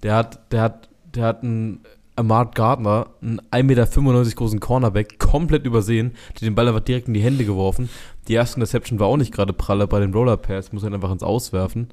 Der 0.04 0.15
hat, 0.15 0.52
der 0.52 0.62
hat, 0.63 0.89
der 1.15 1.24
hat 1.26 1.43
einen 1.43 1.80
Amart 2.19 2.53
Gardner, 2.55 3.08
einen 3.21 3.39
1,95 3.51 3.63
Meter 3.63 4.36
großen 4.36 4.60
Cornerback, 4.60 5.19
komplett 5.19 5.65
übersehen, 5.65 6.13
die 6.39 6.45
den 6.45 6.55
Ball 6.55 6.67
einfach 6.67 6.82
direkt 6.82 7.08
in 7.08 7.13
die 7.13 7.21
Hände 7.21 7.45
geworfen. 7.45 7.89
Die 8.27 8.34
erste 8.34 8.58
Interception 8.58 8.99
war 8.99 9.08
auch 9.08 9.17
nicht 9.17 9.34
gerade 9.34 9.53
pralle 9.53 9.88
bei 9.88 9.99
den 9.99 10.13
Roller 10.13 10.38
Pairs, 10.38 10.71
muss 10.73 10.84
er 10.84 10.93
einfach 10.93 11.12
ins 11.12 11.23
Auswerfen. 11.23 11.89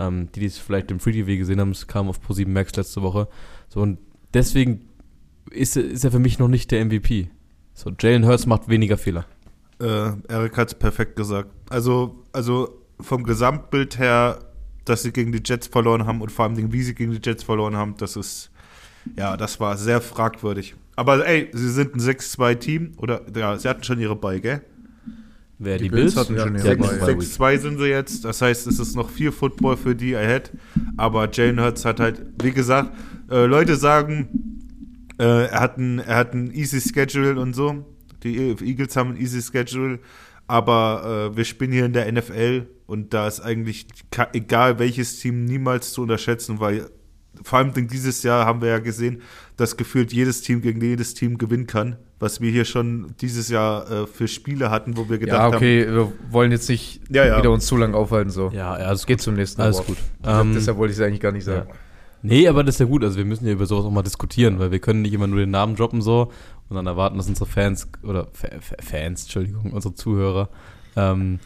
Ähm, 0.00 0.28
die, 0.34 0.40
die 0.40 0.46
es 0.46 0.58
vielleicht 0.58 0.90
im 0.90 1.00
Free 1.00 1.12
TV 1.12 1.36
gesehen 1.38 1.60
haben, 1.60 1.70
es 1.70 1.86
kam 1.86 2.08
auf 2.08 2.20
Pro7 2.20 2.48
Max 2.48 2.74
letzte 2.76 3.02
Woche. 3.02 3.28
So, 3.68 3.80
und 3.80 3.98
deswegen 4.34 4.84
ist, 5.50 5.76
er- 5.76 5.84
ist 5.84 6.04
er 6.04 6.10
für 6.12 6.18
mich 6.18 6.38
noch 6.38 6.48
nicht 6.48 6.70
der 6.70 6.84
MVP. 6.84 7.28
So, 7.74 7.90
Jalen 7.98 8.26
Hurts 8.26 8.46
macht 8.46 8.68
weniger 8.68 8.96
Fehler. 8.98 9.24
Äh, 9.80 10.10
Eric 10.28 10.56
hat 10.56 10.68
es 10.68 10.74
perfekt 10.74 11.16
gesagt. 11.16 11.50
Also, 11.70 12.24
also 12.32 12.68
vom 13.00 13.22
Gesamtbild 13.24 13.98
her, 13.98 14.40
dass 14.84 15.02
sie 15.02 15.12
gegen 15.12 15.30
die 15.32 15.42
Jets 15.44 15.66
verloren 15.68 16.06
haben 16.06 16.20
und 16.20 16.32
vor 16.32 16.44
allem, 16.46 16.72
wie 16.72 16.82
sie 16.82 16.94
gegen 16.94 17.12
die 17.12 17.20
Jets 17.22 17.42
verloren 17.44 17.76
haben, 17.76 17.94
das 17.98 18.16
ist, 18.16 18.50
ja, 19.16 19.36
das 19.36 19.60
war 19.60 19.76
sehr 19.76 20.00
fragwürdig. 20.00 20.74
Aber 20.96 21.26
ey, 21.26 21.48
sie 21.52 21.70
sind 21.70 21.94
ein 21.94 22.00
6-2-Team, 22.00 22.92
oder, 22.96 23.22
ja, 23.36 23.56
sie 23.56 23.68
hatten 23.68 23.84
schon 23.84 24.00
ihre 24.00 24.16
Bye, 24.16 24.40
gell? 24.40 24.62
Wer 25.60 25.78
Die 25.78 25.84
die, 25.84 25.90
Bills 25.90 26.14
Bills? 26.14 26.28
hatten 26.28 26.38
schon 26.38 26.56
ihre 26.56 26.70
hatten 26.70 26.80
Bye. 26.80 26.90
eine 26.90 26.98
Bye 26.98 27.20
Week. 27.20 27.28
6-2 27.28 27.58
sind 27.58 27.78
sie 27.78 27.86
jetzt, 27.86 28.24
das 28.24 28.42
heißt, 28.42 28.66
es 28.66 28.78
ist 28.78 28.94
noch 28.96 29.10
viel 29.10 29.32
Football 29.32 29.76
für 29.76 29.94
die 29.94 30.16
ahead. 30.16 30.52
Aber 30.96 31.28
Jalen 31.30 31.60
Hurts 31.60 31.84
hat 31.84 32.00
halt, 32.00 32.22
wie 32.42 32.52
gesagt, 32.52 32.92
äh, 33.30 33.44
Leute 33.46 33.76
sagen, 33.76 34.28
äh, 35.18 35.46
er, 35.46 35.60
hat 35.60 35.78
ein, 35.78 35.98
er 35.98 36.16
hat 36.16 36.32
ein 36.34 36.52
easy 36.52 36.80
Schedule 36.80 37.40
und 37.40 37.54
so. 37.54 37.84
Die 38.22 38.36
Eagles 38.60 38.96
haben 38.96 39.10
ein 39.10 39.16
easy 39.20 39.40
Schedule, 39.42 40.00
aber 40.46 41.30
äh, 41.32 41.36
wir 41.36 41.44
spielen 41.44 41.72
hier 41.72 41.84
in 41.86 41.92
der 41.92 42.10
NFL 42.10 42.66
und 42.86 43.14
da 43.14 43.28
ist 43.28 43.40
eigentlich 43.40 43.86
egal 44.32 44.78
welches 44.78 45.20
Team 45.20 45.44
niemals 45.44 45.92
zu 45.92 46.02
unterschätzen, 46.02 46.58
weil 46.58 46.88
vor 47.42 47.58
allem 47.58 47.72
dieses 47.88 48.22
Jahr 48.22 48.46
haben 48.46 48.60
wir 48.60 48.68
ja 48.68 48.78
gesehen, 48.78 49.22
dass 49.56 49.76
gefühlt 49.76 50.12
jedes 50.12 50.42
Team 50.42 50.62
gegen 50.62 50.80
jedes 50.80 51.14
Team 51.14 51.36
gewinnen 51.38 51.66
kann, 51.66 51.96
was 52.20 52.40
wir 52.40 52.50
hier 52.50 52.64
schon 52.64 53.14
dieses 53.20 53.48
Jahr 53.48 53.90
äh, 53.90 54.06
für 54.06 54.28
Spiele 54.28 54.70
hatten, 54.70 54.96
wo 54.96 55.08
wir 55.08 55.18
gedacht 55.18 55.52
Ja, 55.52 55.56
okay, 55.56 55.86
wir 55.86 56.12
wollen 56.30 56.52
jetzt 56.52 56.68
nicht 56.68 57.00
Ja, 57.10 57.26
ja. 57.26 57.38
wieder 57.38 57.50
uns 57.50 57.66
zu 57.66 57.76
lang 57.76 57.94
aufhalten. 57.94 58.30
So. 58.30 58.50
Ja, 58.52 58.78
ja, 58.78 58.90
das 58.90 59.06
Geht 59.06 59.20
zum 59.20 59.34
nächsten 59.34 59.60
Alles 59.60 59.76
Award. 59.76 59.88
gut. 59.88 59.98
Ähm, 60.24 60.54
deshalb 60.54 60.78
wollte 60.78 60.92
ich 60.92 60.98
es 60.98 61.04
eigentlich 61.04 61.20
gar 61.20 61.32
nicht 61.32 61.44
sagen. 61.44 61.68
Nee, 62.22 62.48
aber 62.48 62.64
das 62.64 62.76
ist 62.76 62.80
ja 62.80 62.86
gut. 62.86 63.04
Also 63.04 63.16
wir 63.16 63.24
müssen 63.24 63.46
ja 63.46 63.52
über 63.52 63.66
sowas 63.66 63.84
auch 63.84 63.90
mal 63.90 64.02
diskutieren, 64.02 64.58
weil 64.58 64.70
wir 64.70 64.80
können 64.80 65.02
nicht 65.02 65.12
immer 65.12 65.26
nur 65.26 65.38
den 65.38 65.50
Namen 65.50 65.76
droppen 65.76 66.02
so 66.02 66.32
und 66.68 66.76
dann 66.76 66.86
erwarten, 66.86 67.16
dass 67.16 67.28
unsere 67.28 67.46
Fans 67.46 67.88
oder 68.02 68.28
Fa 68.32 68.48
Fa 68.60 68.76
Fans, 68.80 69.22
Entschuldigung, 69.22 69.72
unsere 69.72 69.94
Zuhörer, 69.94 70.48
ähm, 70.96 71.38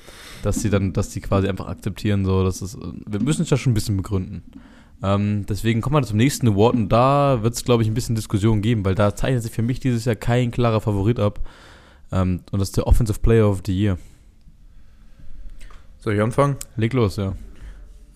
dass 0.43 0.61
sie 0.63 0.71
dann, 0.71 0.93
dass 0.93 1.11
die 1.11 1.21
quasi 1.21 1.49
einfach 1.49 1.69
akzeptieren, 1.69 2.25
so, 2.25 2.43
dass 2.43 2.63
es, 2.63 2.79
wir 3.07 3.21
müssen 3.21 3.43
es 3.43 3.51
ja 3.51 3.57
schon 3.57 3.73
ein 3.73 3.75
bisschen 3.75 3.97
begründen. 3.97 4.43
Ähm, 5.03 5.47
deswegen 5.47 5.81
kommen 5.81 5.97
wir 5.97 6.03
zum 6.03 6.17
nächsten 6.17 6.49
Award 6.49 6.75
und 6.75 6.89
da 6.89 7.43
wird 7.43 7.55
es, 7.55 7.65
glaube 7.65 7.83
ich, 7.83 7.89
ein 7.89 7.95
bisschen 7.95 8.15
Diskussion 8.15 8.63
geben, 8.63 8.85
weil 8.85 8.95
da 8.95 9.15
zeichnet 9.15 9.43
sich 9.43 9.53
für 9.53 9.63
mich 9.63 9.81
dieses 9.81 10.05
Jahr 10.05 10.15
kein 10.15 10.51
klarer 10.51 10.81
Favorit 10.81 11.19
ab. 11.19 11.41
Ähm, 12.13 12.41
und 12.53 12.59
das 12.59 12.69
ist 12.69 12.77
der 12.77 12.87
Offensive 12.87 13.19
Player 13.19 13.49
of 13.49 13.63
the 13.67 13.77
Year. 13.77 13.99
Soll 15.99 16.15
ich 16.15 16.21
anfangen? 16.21 16.57
Leg 16.77 16.93
los, 16.93 17.17
ja. 17.17 17.35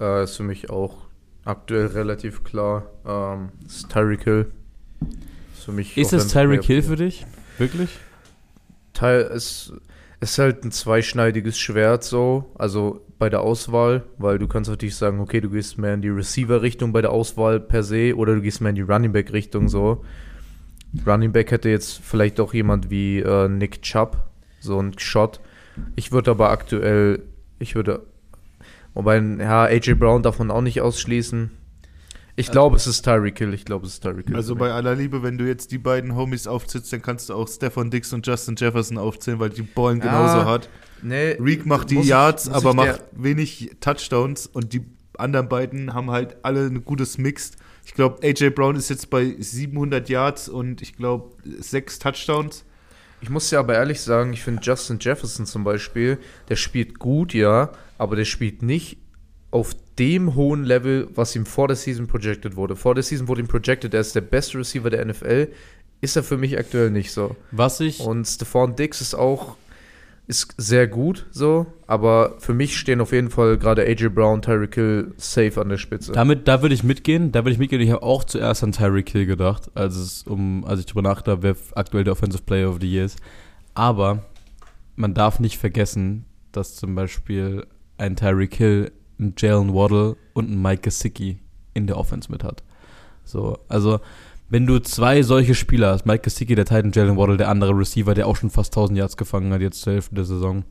Äh, 0.00 0.24
ist 0.24 0.36
für 0.36 0.42
mich 0.42 0.70
auch 0.70 1.06
aktuell 1.44 1.86
relativ 1.86 2.44
klar. 2.44 2.86
Ähm, 3.04 3.50
ist 3.64 3.88
Tyreek 3.90 4.24
Hill. 4.24 4.52
Ist 5.54 5.64
für 5.64 5.72
mich 5.72 5.96
Ist 5.96 6.12
es 6.12 6.28
Tyreek 6.28 6.64
Hill 6.64 6.82
für 6.82 6.96
dich? 6.96 7.26
Wirklich? 7.58 7.90
Teil, 8.92 9.22
es 9.22 9.72
ist 10.20 10.38
halt 10.38 10.64
ein 10.64 10.72
zweischneidiges 10.72 11.58
Schwert 11.58 12.04
so, 12.04 12.52
also 12.56 13.04
bei 13.18 13.28
der 13.28 13.40
Auswahl, 13.40 14.04
weil 14.18 14.38
du 14.38 14.46
kannst 14.48 14.70
natürlich 14.70 14.96
sagen, 14.96 15.20
okay, 15.20 15.40
du 15.40 15.50
gehst 15.50 15.78
mehr 15.78 15.94
in 15.94 16.02
die 16.02 16.08
Receiver-Richtung 16.08 16.92
bei 16.92 17.02
der 17.02 17.12
Auswahl 17.12 17.60
per 17.60 17.82
se 17.82 18.14
oder 18.16 18.34
du 18.34 18.42
gehst 18.42 18.60
mehr 18.60 18.70
in 18.70 18.76
die 18.76 18.82
Running 18.82 19.12
Back-Richtung 19.12 19.68
so. 19.68 20.04
Running 21.06 21.32
Back 21.32 21.50
hätte 21.50 21.68
jetzt 21.68 22.00
vielleicht 22.02 22.40
auch 22.40 22.54
jemand 22.54 22.90
wie 22.90 23.20
äh, 23.20 23.48
Nick 23.48 23.82
Chubb, 23.82 24.16
so 24.60 24.80
ein 24.80 24.98
Shot. 24.98 25.40
Ich 25.94 26.12
würde 26.12 26.30
aber 26.30 26.50
aktuell, 26.50 27.22
ich 27.58 27.74
würde, 27.74 28.02
Wobei, 28.96 29.18
ja, 29.18 29.64
AJ 29.64 29.94
Brown 29.96 30.22
man 30.38 30.50
auch 30.50 30.62
nicht 30.62 30.80
ausschließen. 30.80 31.50
Ich 32.38 32.50
glaube, 32.50 32.76
es 32.76 32.86
ist 32.86 33.02
Tyreek 33.02 33.38
Hill. 33.38 33.54
Ich 33.54 33.64
glaube, 33.64 33.86
es 33.86 33.94
ist 33.94 34.00
Tyreek 34.02 34.26
Hill. 34.26 34.36
Also 34.36 34.54
bei 34.54 34.70
aller 34.70 34.94
Liebe, 34.94 35.22
wenn 35.22 35.38
du 35.38 35.46
jetzt 35.46 35.72
die 35.72 35.78
beiden 35.78 36.14
Homies 36.14 36.46
aufzählst, 36.46 36.92
dann 36.92 37.00
kannst 37.02 37.30
du 37.30 37.34
auch 37.34 37.48
Stefan 37.48 37.90
Dix 37.90 38.12
und 38.12 38.26
Justin 38.26 38.56
Jefferson 38.56 38.98
aufzählen, 38.98 39.38
weil 39.40 39.50
die 39.50 39.62
ballen 39.62 40.00
genauso 40.00 40.44
hart. 40.44 40.68
nee, 41.02 41.32
Reek 41.40 41.64
macht 41.64 41.90
die 41.90 41.98
ich- 42.00 42.06
Yards, 42.06 42.46
muss 42.48 42.56
aber 42.56 42.70
ich 42.70 42.76
macht 42.76 43.02
wenig 43.12 43.70
Touchdowns 43.80 44.46
und 44.46 44.72
die 44.74 44.82
anderen 45.16 45.48
beiden 45.48 45.94
haben 45.94 46.10
halt 46.10 46.36
alle 46.42 46.66
ein 46.66 46.84
gutes 46.84 47.16
Mixed. 47.16 47.56
Ich 47.86 47.94
glaube, 47.94 48.18
AJ 48.22 48.50
Brown 48.50 48.76
ist 48.76 48.90
jetzt 48.90 49.08
bei 49.08 49.34
700 49.38 50.08
Yards 50.10 50.48
und 50.50 50.82
ich 50.82 50.94
glaube 50.96 51.34
sechs 51.60 51.98
Touchdowns. 51.98 52.64
Ich 53.22 53.30
muss 53.30 53.50
ja 53.50 53.60
aber 53.60 53.74
ehrlich 53.74 54.02
sagen, 54.02 54.34
ich 54.34 54.42
finde 54.42 54.60
Justin 54.62 54.98
Jefferson 55.00 55.46
zum 55.46 55.64
Beispiel, 55.64 56.18
der 56.50 56.56
spielt 56.56 56.98
gut, 56.98 57.32
ja, 57.32 57.72
aber 57.96 58.14
der 58.16 58.26
spielt 58.26 58.60
nicht 58.62 58.98
auf 59.50 59.74
dem 59.98 60.34
hohen 60.34 60.64
Level, 60.64 61.08
was 61.14 61.34
ihm 61.36 61.46
vor 61.46 61.68
der 61.68 61.76
Season 61.76 62.06
projected 62.06 62.56
wurde. 62.56 62.76
Vor 62.76 62.94
der 62.94 63.02
Season 63.02 63.28
wurde 63.28 63.40
ihm 63.40 63.48
projected, 63.48 63.94
er 63.94 64.00
ist 64.00 64.14
der 64.14 64.20
beste 64.20 64.58
Receiver 64.58 64.90
der 64.90 65.04
NFL. 65.04 65.48
Ist 66.00 66.16
er 66.16 66.22
für 66.22 66.36
mich 66.36 66.58
aktuell 66.58 66.90
nicht 66.90 67.10
so. 67.12 67.36
Was 67.52 67.80
ich, 67.80 68.00
Und 68.00 68.26
Stephon 68.26 68.76
Diggs 68.76 69.00
ist 69.00 69.14
auch 69.14 69.56
ist 70.28 70.54
sehr 70.56 70.88
gut 70.88 71.26
so, 71.30 71.66
aber 71.86 72.34
für 72.38 72.52
mich 72.52 72.76
stehen 72.76 73.00
auf 73.00 73.12
jeden 73.12 73.30
Fall 73.30 73.58
gerade 73.58 73.82
AJ 73.82 74.08
Brown, 74.08 74.42
Tyreek 74.42 74.74
Hill 74.74 75.14
safe 75.16 75.60
an 75.60 75.68
der 75.68 75.76
Spitze. 75.76 76.12
damit, 76.12 76.48
da 76.48 76.62
würde 76.62 76.74
ich 76.74 76.82
mitgehen, 76.82 77.30
da 77.30 77.40
würde 77.40 77.52
ich 77.52 77.58
mitgehen. 77.58 77.80
Ich 77.80 77.90
habe 77.90 78.02
auch 78.02 78.24
zuerst 78.24 78.64
an 78.64 78.72
Tyreek 78.72 79.08
Hill 79.10 79.26
gedacht, 79.26 79.70
als 79.74 79.94
es 79.94 80.22
um, 80.24 80.64
als 80.64 80.80
ich 80.80 80.86
drüber 80.86 81.02
nachdachte, 81.02 81.42
wer 81.42 81.56
aktuell 81.74 82.02
der 82.02 82.12
Offensive 82.12 82.42
Player 82.42 82.68
of 82.68 82.78
the 82.80 82.90
Year 82.90 83.04
ist. 83.04 83.20
Aber 83.74 84.24
man 84.96 85.14
darf 85.14 85.38
nicht 85.38 85.58
vergessen, 85.58 86.24
dass 86.50 86.74
zum 86.74 86.94
Beispiel 86.94 87.64
ein 87.98 88.16
Tyreek 88.16 88.54
Hill, 88.56 88.92
ein 89.18 89.34
Jalen 89.36 89.74
Waddle 89.74 90.16
und 90.34 90.50
ein 90.50 90.60
Mike 90.60 90.82
Gesicki 90.82 91.38
in 91.74 91.86
der 91.86 91.96
Offense 91.96 92.30
mit 92.30 92.44
hat. 92.44 92.62
So, 93.24 93.58
also 93.68 94.00
wenn 94.48 94.66
du 94.66 94.78
zwei 94.78 95.22
solche 95.22 95.54
Spieler 95.54 95.92
hast, 95.92 96.06
Mike 96.06 96.22
Gesicki, 96.22 96.54
der 96.54 96.64
Titan, 96.64 96.92
Jalen 96.92 97.16
Waddle, 97.16 97.36
der 97.36 97.48
andere 97.48 97.76
Receiver, 97.76 98.14
der 98.14 98.26
auch 98.26 98.36
schon 98.36 98.50
fast 98.50 98.72
1000 98.72 98.98
Yards 98.98 99.16
gefangen 99.16 99.52
hat 99.52 99.60
jetzt 99.60 99.80
zur 99.80 99.94
Hälfte 99.94 100.14
der 100.14 100.24
Saison, 100.24 100.64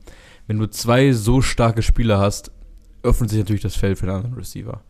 wenn 0.46 0.58
du 0.58 0.66
zwei 0.70 1.12
so 1.12 1.42
starke 1.42 1.82
Spieler 1.82 2.18
hast, 2.18 2.50
öffnet 3.02 3.30
sich 3.30 3.38
natürlich 3.38 3.62
das 3.62 3.76
Feld 3.76 3.98
für 3.98 4.06
den 4.06 4.14
anderen 4.14 4.34
Receiver. 4.34 4.80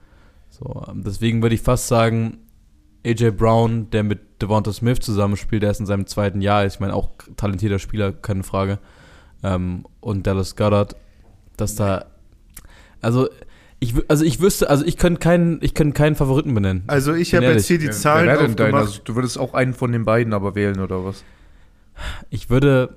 So, 0.50 0.84
ähm, 0.88 1.02
deswegen 1.04 1.42
würde 1.42 1.54
ich 1.54 1.62
fast 1.62 1.88
sagen, 1.88 2.38
AJ 3.04 3.32
Brown, 3.32 3.90
der 3.90 4.02
mit 4.02 4.42
Devonta 4.42 4.72
Smith 4.72 5.00
zusammenspielt, 5.00 5.62
der 5.62 5.70
ist 5.70 5.80
in 5.80 5.86
seinem 5.86 6.06
zweiten 6.06 6.40
Jahr, 6.40 6.66
ich 6.66 6.80
meine 6.80 6.94
auch 6.94 7.10
talentierter 7.36 7.78
Spieler, 7.78 8.12
keine 8.12 8.42
Frage. 8.42 8.78
Ähm, 9.42 9.84
und 10.00 10.26
Dallas 10.26 10.56
Goddard, 10.56 10.96
dass 11.56 11.74
da, 11.74 12.06
also 13.00 13.28
ich, 13.78 13.94
also 14.08 14.24
ich 14.24 14.40
wüsste, 14.40 14.70
also 14.70 14.84
ich 14.84 14.96
könnte 14.96 15.20
keinen, 15.20 15.58
ich 15.62 15.74
könnte 15.74 15.92
keinen 15.94 16.16
Favoriten 16.16 16.54
benennen. 16.54 16.84
Also 16.86 17.14
ich 17.14 17.34
habe 17.34 17.46
jetzt 17.46 17.66
hier 17.66 17.78
die 17.78 17.90
Zahlen 17.90 18.26
wer 18.26 18.38
denn 18.38 18.56
dein? 18.56 18.66
aufgemacht. 18.74 18.86
Also, 18.86 19.00
du 19.04 19.14
würdest 19.14 19.38
auch 19.38 19.54
einen 19.54 19.74
von 19.74 19.92
den 19.92 20.04
beiden 20.04 20.32
aber 20.32 20.54
wählen, 20.54 20.80
oder 20.80 21.04
was? 21.04 21.24
Ich 22.30 22.50
würde, 22.50 22.96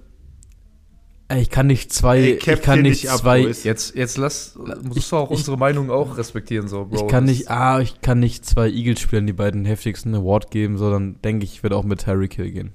ich 1.33 1.49
kann 1.49 1.67
nicht 1.67 1.91
zwei, 1.93 2.19
Ey, 2.19 2.31
ich 2.33 2.61
kann 2.61 2.81
nicht 2.81 3.03
nicht 3.03 3.09
ab, 3.09 3.19
zwei, 3.19 3.43
Boys. 3.43 3.63
Jetzt, 3.63 3.95
jetzt 3.95 4.17
lass, 4.17 4.55
musst 4.83 4.97
Ich- 4.97 5.09
du 5.09 5.15
auch 5.17 5.31
ich- 5.31 5.37
unsere 5.37 5.57
Meinung 5.57 5.91
auch 5.91 6.17
respektieren, 6.17 6.67
so, 6.67 6.85
Bro. 6.85 6.95
ich 7.05 7.07
kann 7.11 7.25
nicht, 7.25 7.49
ah, 7.51 7.79
ich 7.81 8.01
kann 8.01 8.19
nicht 8.19 8.45
zwei 8.45 8.69
Eagles-Spielern 8.69 9.27
die 9.27 9.33
beiden 9.33 9.65
heftigsten 9.65 10.15
Award 10.15 10.49
geben, 10.51 10.77
sondern 10.77 11.21
denke 11.21 11.43
ich, 11.45 11.53
ich 11.55 11.63
würde 11.63 11.75
auch 11.75 11.83
mit 11.85 12.07
Harry 12.07 12.27
Kill 12.29 12.51
gehen. 12.51 12.71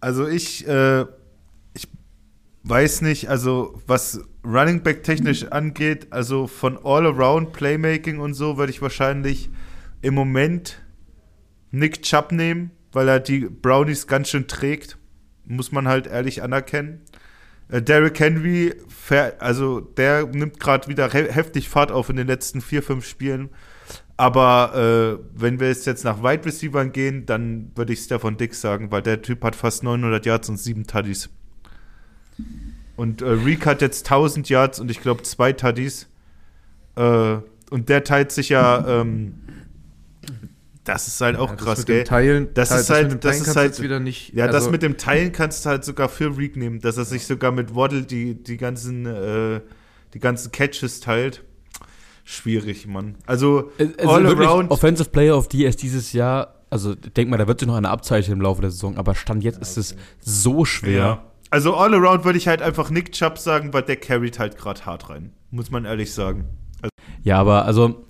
Also 0.00 0.26
ich, 0.26 0.66
äh, 0.66 1.02
ich 1.02 1.06
weiß 2.64 3.02
nicht, 3.02 3.28
also 3.28 3.80
was 3.86 4.20
Running 4.44 4.82
Back 4.82 5.02
technisch 5.02 5.44
angeht, 5.44 6.08
also 6.10 6.46
von 6.46 6.78
All-Around 6.84 7.52
Playmaking 7.52 8.18
und 8.18 8.34
so 8.34 8.56
würde 8.56 8.72
ich 8.72 8.82
wahrscheinlich 8.82 9.50
im 10.00 10.14
Moment 10.14 10.82
Nick 11.70 12.02
Chubb 12.02 12.32
nehmen, 12.32 12.70
weil 12.92 13.08
er 13.08 13.20
die 13.20 13.40
Brownies 13.40 14.06
ganz 14.06 14.28
schön 14.28 14.46
trägt. 14.46 14.98
Muss 15.44 15.72
man 15.72 15.88
halt 15.88 16.06
ehrlich 16.06 16.42
anerkennen. 16.42 17.00
Äh, 17.68 17.82
Derrick 17.82 18.20
Henry, 18.20 18.74
also 19.38 19.80
der 19.80 20.26
nimmt 20.26 20.60
gerade 20.60 20.88
wieder 20.88 21.10
he 21.10 21.24
heftig 21.24 21.68
Fahrt 21.68 21.90
auf 21.90 22.10
in 22.10 22.16
den 22.16 22.26
letzten 22.26 22.60
vier, 22.60 22.82
fünf 22.82 23.06
Spielen. 23.06 23.48
Aber 24.16 25.18
äh, 25.18 25.24
wenn 25.34 25.58
wir 25.58 25.68
jetzt, 25.68 25.86
jetzt 25.86 26.04
nach 26.04 26.22
Wide 26.22 26.44
Receivern 26.44 26.92
gehen, 26.92 27.26
dann 27.26 27.72
würde 27.74 27.92
ich 27.92 28.00
Stefan 28.00 28.36
Dix 28.36 28.60
sagen, 28.60 28.92
weil 28.92 29.02
der 29.02 29.22
Typ 29.22 29.42
hat 29.42 29.56
fast 29.56 29.82
900 29.82 30.24
Yards 30.26 30.48
und 30.48 30.58
sieben 30.58 30.86
Tuddies. 30.86 31.30
Und 32.96 33.22
äh, 33.22 33.26
Reek 33.28 33.66
hat 33.66 33.80
jetzt 33.82 34.06
1000 34.06 34.48
Yards 34.48 34.78
und 34.80 34.90
ich 34.90 35.00
glaube 35.00 35.22
zwei 35.22 35.52
Tuddies. 35.52 36.08
Äh, 36.96 37.36
und 37.70 37.88
der 37.88 38.04
teilt 38.04 38.32
sich 38.32 38.50
ja, 38.50 39.00
ähm, 39.00 39.34
das 40.84 41.06
ist 41.08 41.20
halt 41.20 41.36
auch 41.36 41.50
Ja, 41.50 41.56
das 41.56 41.64
krass, 41.64 41.86
gell? 41.86 42.04
Teilen, 42.04 42.48
Das 42.54 42.70
ist 42.72 42.90
halt- 42.90 43.04
mit 43.04 43.12
dem 43.12 43.20
das 43.20 43.30
Teilen 43.30 43.40
ist 43.40 43.44
kannst 43.44 43.56
du 43.56 43.60
halt- 43.60 43.82
wieder 43.82 44.00
nicht. 44.00 44.34
Ja, 44.34 44.46
das 44.46 44.56
also- 44.56 44.70
mit 44.70 44.82
dem 44.82 44.96
Teilen 44.98 45.32
kannst 45.32 45.64
du 45.64 45.70
halt 45.70 45.84
sogar 45.84 46.08
für 46.08 46.36
Reek 46.36 46.56
nehmen, 46.56 46.80
dass 46.80 46.96
er 46.96 47.04
sich 47.04 47.26
sogar 47.26 47.52
mit 47.52 47.74
Waddle 47.74 48.02
die, 48.02 48.34
die 48.34 48.56
ganzen 48.56 49.06
äh, 49.06 49.60
die 50.14 50.18
ganzen 50.18 50.52
Catches 50.52 51.00
teilt. 51.00 51.42
Schwierig, 52.24 52.86
Mann. 52.86 53.16
Also, 53.26 53.70
Also 53.98 54.10
all 54.10 54.24
wirklich, 54.24 54.46
around. 54.48 54.70
Offensive 54.70 55.08
Player 55.10 55.36
of 55.36 55.48
the 55.50 55.64
ist 55.64 55.82
dieses 55.82 56.12
Jahr, 56.12 56.54
also 56.70 56.94
denk 56.94 57.30
mal, 57.30 57.36
da 57.38 57.48
wird 57.48 57.60
sich 57.60 57.66
noch 57.66 57.76
eine 57.76 57.88
abzeichnen 57.88 58.36
im 58.38 58.42
Laufe 58.42 58.60
der 58.60 58.70
Saison, 58.70 58.96
aber 58.98 59.14
Stand 59.14 59.42
jetzt 59.42 59.60
ist 59.62 59.76
es 59.78 59.96
so 60.20 60.64
schwer. 60.64 60.96
Ja. 60.98 61.24
Also 61.52 61.76
all 61.76 61.92
around 61.92 62.24
würde 62.24 62.38
ich 62.38 62.48
halt 62.48 62.62
einfach 62.62 62.88
Nick 62.88 63.12
Chubb 63.12 63.36
sagen, 63.36 63.74
weil 63.74 63.82
der 63.82 63.96
carried 63.96 64.38
halt 64.38 64.56
gerade 64.56 64.86
hart 64.86 65.10
rein. 65.10 65.34
Muss 65.50 65.70
man 65.70 65.84
ehrlich 65.84 66.14
sagen. 66.14 66.46
Ja, 67.22 67.38
aber 67.38 67.66
also, 67.66 68.06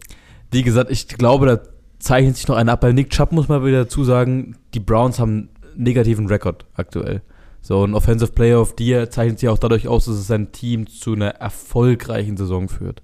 wie 0.53 0.63
gesagt, 0.63 0.93
ich 0.93 1.09
glaube, 1.09 1.47
da 1.47 1.61
zeichnet 1.99 2.37
sich 2.37 2.47
noch 2.47 2.55
einer 2.55 2.71
ab. 2.71 2.83
Bei 2.83 2.93
Nick 2.93 3.11
Chubb 3.11 3.33
muss 3.33 3.49
man 3.49 3.65
wieder 3.65 3.83
dazu 3.83 4.05
sagen, 4.05 4.57
die 4.75 4.79
Browns 4.79 5.19
haben 5.19 5.51
einen 5.75 5.83
negativen 5.83 6.29
Rekord 6.29 6.67
aktuell. 6.75 7.21
So, 7.63 7.85
ein 7.85 7.95
Offensive 7.95 8.31
Player 8.31 8.61
of 8.61 8.77
the 8.79 8.87
Year 8.87 9.11
zeichnet 9.11 9.41
sich 9.41 9.49
auch 9.49 9.59
dadurch 9.59 9.89
aus, 9.89 10.05
dass 10.05 10.15
es 10.15 10.29
sein 10.29 10.53
Team 10.53 10.87
zu 10.87 11.13
einer 11.13 11.31
erfolgreichen 11.31 12.37
Saison 12.37 12.69
führt. 12.69 13.03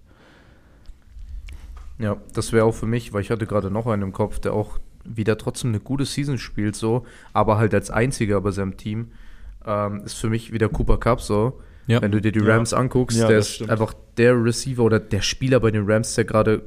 Ja, 1.98 2.16
das 2.32 2.52
wäre 2.52 2.64
auch 2.64 2.76
für 2.76 2.86
mich, 2.86 3.12
weil 3.12 3.22
ich 3.22 3.32
hatte 3.32 3.48
gerade 3.48 3.72
noch 3.72 3.88
einen 3.88 4.02
im 4.02 4.12
Kopf, 4.12 4.38
der 4.38 4.52
auch 4.52 4.78
wieder 5.04 5.36
trotzdem 5.36 5.70
eine 5.70 5.80
gute 5.80 6.04
Season 6.04 6.38
spielt, 6.38 6.76
so, 6.76 7.04
aber 7.32 7.58
halt 7.58 7.74
als 7.74 7.90
einziger 7.90 8.40
bei 8.40 8.52
seinem 8.52 8.76
Team, 8.76 9.08
ähm, 9.66 10.02
ist 10.04 10.14
für 10.14 10.28
mich 10.28 10.52
wieder 10.52 10.68
Cooper 10.68 10.98
Cup 10.98 11.20
so. 11.20 11.60
Ja. 11.86 12.02
Wenn 12.02 12.12
du 12.12 12.20
dir 12.20 12.32
die 12.32 12.40
Ja. 12.40 12.54
Rams 12.54 12.74
anguckst, 12.74 13.18
Ja, 13.18 13.28
der 13.28 13.38
ist 13.38 13.54
stimmt. 13.54 13.70
einfach 13.70 13.94
der 14.18 14.34
Receiver 14.42 14.82
oder 14.82 15.00
der 15.00 15.22
Spieler 15.22 15.58
bei 15.60 15.70
den 15.70 15.90
Rams, 15.90 16.14
der 16.14 16.24
gerade 16.24 16.62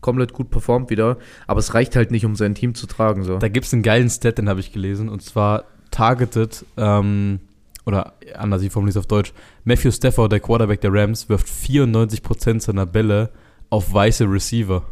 komplett 0.00 0.32
gut 0.32 0.50
performt 0.50 0.90
wieder, 0.90 1.16
aber 1.46 1.60
es 1.60 1.72
reicht 1.74 1.96
halt 1.96 2.10
nicht, 2.10 2.24
um 2.26 2.34
sein 2.36 2.54
Team 2.54 2.74
zu 2.74 2.86
tragen, 2.86 3.22
so. 3.22 3.38
Da 3.38 3.48
gibt 3.48 3.66
es 3.66 3.72
einen 3.72 3.82
geilen 3.82 4.10
Stat, 4.10 4.36
den 4.38 4.48
habe 4.48 4.60
ich 4.60 4.72
gelesen, 4.72 5.08
und 5.08 5.22
zwar 5.22 5.64
targeted, 5.90 6.64
ähm, 6.76 7.38
oder 7.86 8.14
anders, 8.34 8.62
ich 8.62 8.72
formuliere 8.72 8.90
es 8.90 8.96
auf 8.98 9.06
Deutsch, 9.06 9.32
Matthew 9.64 9.92
Stafford, 9.92 10.32
der 10.32 10.40
Quarterback 10.40 10.80
der 10.80 10.92
Rams, 10.92 11.28
wirft 11.28 11.46
94% 11.46 12.60
seiner 12.60 12.84
Bälle 12.86 13.30
auf 13.70 13.92
weiße 13.94 14.24
Receiver. 14.30 14.82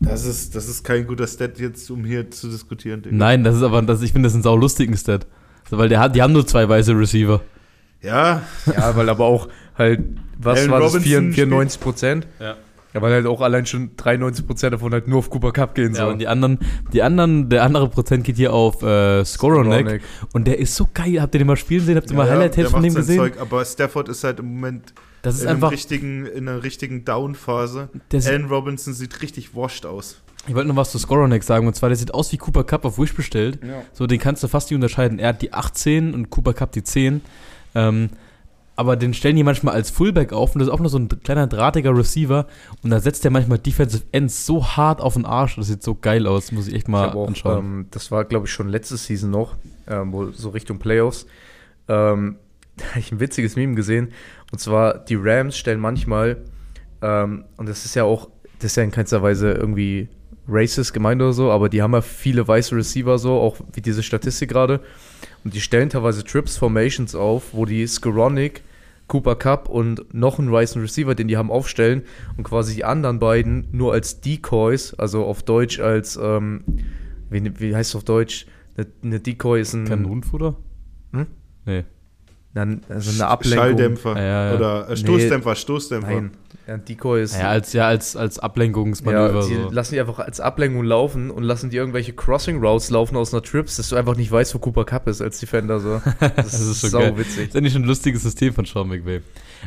Das 0.00 0.24
ist, 0.24 0.54
das 0.54 0.68
ist 0.68 0.84
kein 0.84 1.06
guter 1.06 1.26
Stat 1.26 1.58
jetzt, 1.58 1.90
um 1.90 2.04
hier 2.04 2.30
zu 2.30 2.48
diskutieren. 2.48 3.02
Digga. 3.02 3.16
Nein, 3.16 3.42
das 3.44 3.56
ist 3.56 3.62
aber, 3.62 3.82
das, 3.82 4.00
ich 4.02 4.12
finde 4.12 4.26
das 4.28 4.34
einen 4.34 4.42
saulustigen 4.44 4.96
Stat. 4.96 5.26
Weil 5.70 5.88
der 5.88 6.00
hat, 6.00 6.14
die 6.14 6.22
haben 6.22 6.32
nur 6.32 6.46
zwei 6.46 6.68
weiße 6.68 6.92
Receiver. 6.98 7.40
Ja, 8.00 8.42
Ja, 8.66 8.96
weil 8.96 9.08
aber 9.08 9.24
auch 9.24 9.48
halt, 9.76 10.00
was 10.38 10.60
Allen 10.60 10.70
war 10.70 10.80
das, 10.80 10.92
Robinson 10.94 11.32
94, 11.32 11.34
94 11.34 11.80
Prozent? 11.80 12.26
Ja. 12.38 12.56
Ja, 12.94 13.02
weil 13.02 13.12
halt 13.12 13.26
auch 13.26 13.42
allein 13.42 13.66
schon 13.66 13.90
93 13.96 14.46
Prozent 14.46 14.72
davon 14.72 14.92
halt 14.92 15.08
nur 15.08 15.18
auf 15.18 15.28
Cooper 15.28 15.52
Cup 15.52 15.74
gehen 15.74 15.90
Ja, 15.92 16.02
sollen. 16.02 16.12
und 16.14 16.18
die 16.20 16.26
anderen, 16.28 16.58
die 16.92 17.02
anderen, 17.02 17.50
der 17.50 17.64
andere 17.64 17.88
Prozent 17.90 18.24
geht 18.24 18.36
hier 18.36 18.52
auf 18.54 18.82
äh, 18.82 19.24
Skoronek. 19.26 19.80
Skoronek. 19.80 20.02
Und 20.32 20.46
der 20.46 20.58
ist 20.58 20.74
so 20.74 20.88
geil. 20.94 21.20
Habt 21.20 21.34
ihr 21.34 21.38
den 21.40 21.48
mal 21.48 21.56
spielen 21.56 21.84
sehen? 21.84 21.96
Habt 21.96 22.10
ihr 22.10 22.16
mal 22.16 22.26
ja, 22.26 22.32
Highlight-Tapes 22.32 22.56
der 22.56 22.70
von 22.70 22.82
dem 22.82 22.94
gesehen? 22.94 23.18
Zeug, 23.18 23.34
aber 23.40 23.62
Stafford 23.64 24.08
ist 24.08 24.24
halt 24.24 24.38
im 24.38 24.46
Moment 24.54 24.94
Das 25.28 25.36
ist 25.36 25.42
in, 25.42 25.48
einem 25.48 25.56
einfach, 25.56 25.72
richtigen, 25.72 26.26
in 26.26 26.48
einer 26.48 26.62
richtigen 26.62 27.04
Down-Phase. 27.04 27.88
Allen 28.12 28.46
Robinson 28.46 28.94
sieht 28.94 29.22
richtig 29.22 29.54
washed 29.54 29.86
aus. 29.86 30.20
ich 30.46 30.54
wollte 30.54 30.68
noch 30.68 30.76
was 30.76 30.90
zu 30.92 30.98
Skoronek 30.98 31.42
sagen. 31.42 31.66
Und 31.66 31.74
zwar, 31.74 31.88
der 31.88 31.96
sieht 31.96 32.14
aus 32.14 32.32
wie 32.32 32.36
Cooper 32.38 32.64
Cup 32.64 32.84
auf 32.84 32.98
Wish 32.98 33.14
bestellt. 33.14 33.58
So, 33.92 34.06
den 34.06 34.18
kannst 34.18 34.42
du 34.42 34.48
fast 34.48 34.70
nicht 34.70 34.76
unterscheiden. 34.76 35.18
Er 35.18 35.28
hat 35.30 35.42
die 35.42 35.52
18 35.52 36.14
und 36.14 36.30
Cooper 36.30 36.54
Cup 36.54 36.72
die 36.72 36.82
10. 36.82 37.20
Ähm, 37.74 38.10
aber 38.76 38.94
den 38.94 39.12
stellen 39.12 39.34
die 39.34 39.42
manchmal 39.42 39.74
als 39.74 39.90
Fullback 39.90 40.32
auf 40.32 40.54
und 40.54 40.60
das 40.60 40.68
ist 40.68 40.72
auch 40.72 40.78
nur 40.78 40.88
so 40.88 40.98
ein 41.00 41.08
kleiner 41.08 41.48
drahtiger 41.48 41.96
Receiver 41.96 42.46
und 42.84 42.90
da 42.90 43.00
setzt 43.00 43.24
der 43.24 43.32
manchmal 43.32 43.58
Defensive 43.58 44.04
Ends 44.12 44.46
so 44.46 44.64
hart 44.64 45.00
auf 45.00 45.14
den 45.14 45.24
Arsch. 45.24 45.56
Das 45.56 45.66
sieht 45.66 45.82
so 45.82 45.96
geil 45.96 46.28
aus, 46.28 46.52
muss 46.52 46.68
ich 46.68 46.74
echt 46.74 46.84
Ich 46.84 46.88
mal 46.88 47.08
hab 47.08 47.16
auch, 47.16 47.26
anschauen. 47.26 47.58
ähm, 47.58 47.86
das 47.90 48.12
war, 48.12 48.24
glaube 48.24 48.46
ich, 48.46 48.52
schon 48.52 48.68
letzte 48.68 48.96
Season 48.96 49.32
noch, 49.32 49.56
ähm, 49.88 50.12
wo 50.12 50.30
so 50.30 50.50
Richtung 50.50 50.78
Playoffs. 50.78 51.26
Ähm, 51.88 52.36
da 52.76 52.84
habe 52.90 53.00
ich 53.00 53.10
ein 53.10 53.18
witziges 53.18 53.56
Meme 53.56 53.74
gesehen. 53.74 54.12
Und 54.50 54.58
zwar, 54.58 54.98
die 54.98 55.16
Rams 55.16 55.56
stellen 55.56 55.80
manchmal, 55.80 56.38
ähm, 57.02 57.44
und 57.56 57.68
das 57.68 57.84
ist 57.84 57.94
ja 57.94 58.04
auch, 58.04 58.30
das 58.58 58.72
ist 58.72 58.76
ja 58.76 58.82
in 58.82 58.90
keinster 58.90 59.22
Weise 59.22 59.52
irgendwie 59.52 60.08
racist 60.48 60.94
gemeint 60.94 61.20
oder 61.20 61.32
so, 61.32 61.50
aber 61.50 61.68
die 61.68 61.82
haben 61.82 61.92
ja 61.92 62.00
viele 62.00 62.48
weiße 62.48 62.74
Receiver 62.74 63.18
so, 63.18 63.34
auch 63.34 63.58
wie 63.74 63.82
diese 63.82 64.02
Statistik 64.02 64.48
gerade. 64.48 64.80
Und 65.44 65.54
die 65.54 65.60
stellen 65.60 65.90
teilweise 65.90 66.24
Trips 66.24 66.56
Formations 66.56 67.14
auf, 67.14 67.52
wo 67.52 67.66
die 67.66 67.86
Skoronik 67.86 68.62
Cooper 69.08 69.36
Cup 69.36 69.68
und 69.68 70.14
noch 70.14 70.38
einen 70.38 70.52
Wide 70.52 70.80
Receiver, 70.80 71.14
den 71.14 71.28
die 71.28 71.36
haben 71.36 71.50
aufstellen 71.50 72.02
und 72.36 72.44
quasi 72.44 72.74
die 72.74 72.84
anderen 72.84 73.18
beiden 73.18 73.68
nur 73.72 73.92
als 73.92 74.20
Decoys, 74.20 74.94
also 74.94 75.24
auf 75.24 75.42
Deutsch 75.42 75.80
als, 75.80 76.18
ähm, 76.22 76.62
wie, 77.30 77.58
wie 77.58 77.74
heißt 77.74 77.90
es 77.90 77.96
auf 77.96 78.04
Deutsch? 78.04 78.46
Eine, 78.76 78.86
eine 79.02 79.20
Decoy 79.20 79.60
ist 79.60 79.72
ein, 79.72 79.86
Kanonenfutter? 79.86 80.56
Hm? 81.12 81.26
Nee. 81.64 81.84
Dann, 82.58 82.80
also 82.88 83.12
eine 83.12 83.30
Ablenkung. 83.30 83.58
Schalldämpfer 83.60 84.20
Ja, 84.20 84.54
oder 84.56 84.90
äh, 84.90 84.96
Stoßdämpfer, 84.96 85.54
Stoßdämpfer. 85.54 86.10
Nein, 86.10 86.30
ja, 86.66 86.74
ein 86.74 86.84
Decoy 86.84 87.22
ist. 87.22 87.38
Ja, 87.38 87.50
als, 87.50 87.72
ja, 87.72 87.86
als, 87.86 88.16
als 88.16 88.40
Ablenkungsmanöver. 88.40 89.42
Ja, 89.42 89.46
die 89.46 89.54
so. 89.54 89.70
lassen 89.70 89.94
die 89.94 90.00
einfach 90.00 90.18
als 90.18 90.40
Ablenkung 90.40 90.82
laufen 90.82 91.30
und 91.30 91.44
lassen 91.44 91.70
die 91.70 91.76
irgendwelche 91.76 92.14
Crossing 92.14 92.58
Routes 92.58 92.90
laufen 92.90 93.16
aus 93.16 93.32
einer 93.32 93.44
Trips, 93.44 93.76
dass 93.76 93.90
du 93.90 93.96
einfach 93.96 94.16
nicht 94.16 94.32
weißt, 94.32 94.56
wo 94.56 94.58
Cooper 94.58 94.84
Cup 94.84 95.06
ist 95.06 95.22
als 95.22 95.38
Defender. 95.38 95.78
So. 95.78 96.02
Das, 96.18 96.34
Das 96.34 96.60
ist 96.60 96.80
schon 96.80 96.90
sau 96.90 96.98
geil. 96.98 97.16
witzig. 97.16 97.50
ist 97.50 97.56
eigentlich 97.56 97.72
schon 97.74 97.82
ein 97.82 97.88
lustiges 97.88 98.24
System 98.24 98.52
von 98.52 98.64
Sean 98.64 98.88
McVay. 98.88 99.20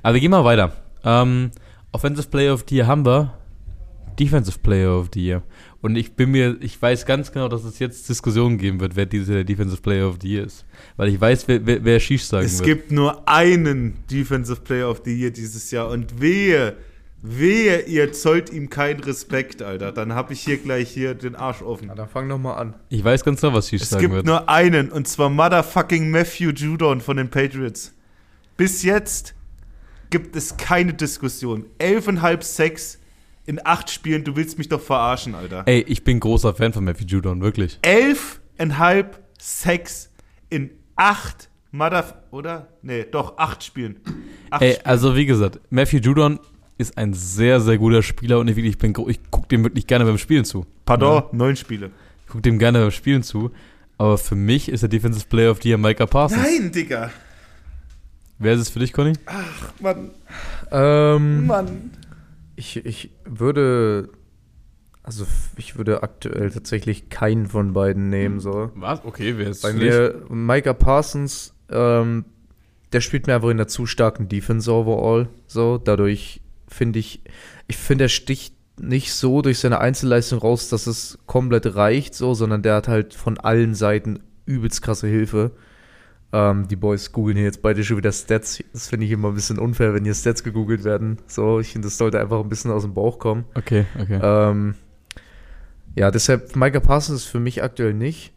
Aber 0.04 0.14
wir 0.16 0.20
gehen 0.20 0.32
mal 0.32 0.44
weiter. 0.44 0.74
Ähm, 1.06 1.52
Offensive 1.94 2.28
Player 2.28 2.54
of 2.54 2.66
the 2.68 2.76
Year 2.76 2.88
haben 2.88 3.06
wir. 3.06 3.34
Defensive 4.20 4.60
Player 4.60 5.00
of 5.00 5.12
the 5.14 5.26
Year. 5.26 5.44
Und 5.82 5.96
ich 5.96 6.14
bin 6.14 6.30
mir, 6.32 6.58
ich 6.62 6.80
weiß 6.80 7.06
ganz 7.08 7.32
genau, 7.32 7.48
dass 7.48 7.64
es 7.64 7.80
jetzt 7.80 8.08
Diskussionen 8.08 8.58
geben 8.60 8.80
wird, 8.80 8.96
wer 8.96 9.08
der 9.08 9.44
Defensive 9.44 9.82
Player 9.82 10.08
of 10.08 10.18
the 10.22 10.28
Year 10.32 10.46
ist. 10.46 10.64
Weil 10.96 11.10
ich 11.10 11.20
weiß, 11.20 11.48
wer, 11.48 11.66
wer, 11.66 11.84
wer 11.84 12.00
Shish 12.00 12.24
sagen 12.26 12.46
Es 12.46 12.60
wird. 12.60 12.66
gibt 12.68 12.92
nur 12.92 13.28
einen 13.28 13.96
Defensive 14.12 14.62
Player 14.62 14.90
of 14.90 15.02
the 15.04 15.12
Year 15.20 15.32
dieses 15.32 15.72
Jahr 15.72 15.90
und 15.90 16.22
wehe, 16.22 16.78
wehe, 17.24 17.82
ihr 17.88 18.12
zollt 18.12 18.52
ihm 18.52 18.70
keinen 18.70 19.00
Respekt, 19.00 19.64
Alter. 19.64 19.92
Dann 19.92 20.14
hab 20.14 20.30
ich 20.30 20.42
hier 20.42 20.58
gleich 20.58 20.90
hier 20.92 21.16
den 21.16 21.36
Arsch 21.36 21.64
offen. 21.64 21.88
Na, 21.88 21.96
dann 21.96 22.08
fang 22.10 22.28
noch 22.28 22.38
mal 22.38 22.54
an. 22.56 22.76
ich 22.90 23.04
weiß 23.04 23.24
ganz 23.24 23.42
genau, 23.42 23.54
was 23.54 23.70
Shish 23.70 23.82
Es 23.82 23.90
sagen 23.90 24.02
gibt 24.02 24.14
wird. 24.14 24.26
nur 24.28 24.48
einen 24.50 24.92
und 24.92 25.08
zwar 25.08 25.30
Motherfucking 25.32 26.12
Matthew 26.12 26.52
Judon 26.52 27.02
von 27.02 27.18
den 27.18 27.30
Patriots. 27.30 27.94
Bis 28.56 28.84
jetzt 28.84 29.34
gibt 30.12 30.36
es 30.36 30.58
keine 30.58 30.94
Diskussion. 30.94 31.66
Elfeinhalb 31.80 32.44
Sex 32.44 33.00
in 33.52 33.60
acht 33.66 33.90
Spielen, 33.90 34.24
du 34.24 34.38
willst 34.38 34.58
mich 34.58 34.70
doch 34.70 34.80
verarschen, 34.80 35.36
Alter. 35.36 35.64
Ey, 35.66 35.82
ich 35.86 36.06
bin 36.06 36.22
großer 36.22 36.54
Fan 36.56 36.72
von 36.72 36.86
Matthew 36.86 37.06
Judon, 37.06 37.42
wirklich. 37.42 37.80
Elfeinhalb 37.82 39.20
Sex 39.38 40.10
in 40.50 40.70
acht 40.96 41.50
Mother... 41.72 42.24
Oder? 42.32 42.70
Nee, 42.82 43.06
doch, 43.12 43.38
acht 43.38 43.62
Spielen. 43.64 43.98
Acht 44.50 44.62
Ey, 44.62 44.72
Spielen. 44.74 44.86
also 44.86 45.16
wie 45.18 45.26
gesagt, 45.26 45.60
Matthew 45.70 45.98
Judon 45.98 46.40
ist 46.78 46.98
ein 46.98 47.14
sehr, 47.14 47.60
sehr 47.60 47.78
guter 47.78 48.02
Spieler 48.04 48.40
und 48.40 48.48
ich, 48.48 48.56
wirklich, 48.56 48.76
ich, 48.76 48.78
bin, 48.78 48.94
ich 49.10 49.20
gucke 49.30 49.50
dem 49.50 49.64
wirklich 49.66 49.86
gerne 49.86 50.06
beim 50.06 50.18
Spielen 50.18 50.46
zu. 50.46 50.66
Pardon, 50.86 51.24
neun 51.34 51.58
Spiele. 51.58 51.92
Ich 52.22 52.28
gucke 52.28 52.42
dem 52.42 52.58
gerne 52.58 52.80
beim 52.80 52.92
Spielen 52.92 53.22
zu. 53.22 53.52
Aber 53.98 54.18
für 54.18 54.36
mich 54.36 54.70
ist 54.70 54.80
der 54.82 54.90
Defensive 54.90 55.26
Player 55.28 55.52
of 55.52 55.62
the 55.62 55.70
Year 55.70 55.78
Micah 55.78 56.06
Parsons. 56.06 56.42
Nein, 56.42 56.72
Digga. 56.72 57.12
Wer 58.40 58.54
ist 58.54 58.62
es 58.62 58.70
für 58.70 58.80
dich, 58.80 58.94
Conny? 58.94 59.14
Mann, 59.82 60.10
Ähm, 60.72 61.46
Mann. 61.48 61.92
Ich, 62.56 62.86
ich 62.86 63.12
würde. 63.26 64.10
Also, 65.04 65.26
ich 65.58 65.78
würde 65.78 66.04
aktuell 66.04 66.52
tatsächlich 66.52 67.10
keinen 67.10 67.48
von 67.48 67.74
beiden 67.74 68.10
nehmen. 68.10 68.40
So. 68.40 68.72
Was? 68.76 69.04
Okay, 69.04 69.34
wer 69.38 69.50
ist 69.50 69.64
Bei 69.64 69.74
mir, 69.74 70.24
Micah 70.30 70.74
Parsons, 70.74 71.56
ähm, 71.70 72.26
der 72.94 73.02
spielt 73.02 73.26
mir 73.26 73.34
einfach 73.34 73.50
in 73.50 73.58
einer 73.58 73.68
zu 73.68 73.88
starken 73.88 74.30
Defense 74.30 74.72
overall. 74.72 75.28
So, 75.48 75.80
dadurch 75.80 76.42
finde 76.68 77.00
ich, 77.00 77.24
ich 77.68 77.78
finde, 77.78 78.06
er 78.06 78.10
sticht 78.10 78.56
nicht 78.80 79.14
so 79.14 79.42
durch 79.42 79.60
seine 79.60 79.80
Einzelleistung 79.80 80.40
raus, 80.40 80.70
dass 80.70 80.88
es 80.88 81.20
komplett 81.26 81.76
reicht, 81.76 82.14
so, 82.14 82.34
sondern 82.34 82.62
der 82.62 82.76
hat 82.76 82.88
halt 82.88 83.14
von 83.14 83.38
allen 83.40 83.74
Seiten 83.74 84.20
übelst 84.46 84.82
krasse 84.82 85.08
Hilfe. 85.08 85.52
Ähm, 86.34 86.68
die 86.68 86.76
Boys 86.76 87.12
googeln 87.12 87.36
hier 87.36 87.46
jetzt 87.46 87.62
beide 87.62 87.84
schon 87.84 87.98
wieder 87.98 88.12
Stats. 88.12 88.64
Das 88.72 88.88
finde 88.88 89.06
ich 89.06 89.12
immer 89.12 89.30
ein 89.30 89.36
bisschen 89.36 89.60
unfair, 89.60 89.94
wenn 89.94 90.06
hier 90.06 90.14
Stats 90.14 90.44
gegoogelt 90.44 90.84
werden. 90.84 91.18
So, 91.28 91.60
ich 91.60 91.74
finde, 91.74 91.88
das 91.88 91.98
sollte 91.98 92.20
einfach 92.20 92.40
ein 92.40 92.50
bisschen 92.50 92.72
aus 92.72 92.84
dem 92.84 92.94
Bauch 92.94 93.20
kommen. 93.20 93.46
Okay, 93.56 93.86
okay. 94.00 94.20
Ähm, 94.22 94.76
ja, 95.96 96.10
deshalb 96.10 96.56
Micah 96.56 96.80
Parsons 96.80 97.24
ist 97.24 97.28
für 97.28 97.40
mich 97.40 97.64
aktuell 97.64 97.94
nicht. 97.94 98.34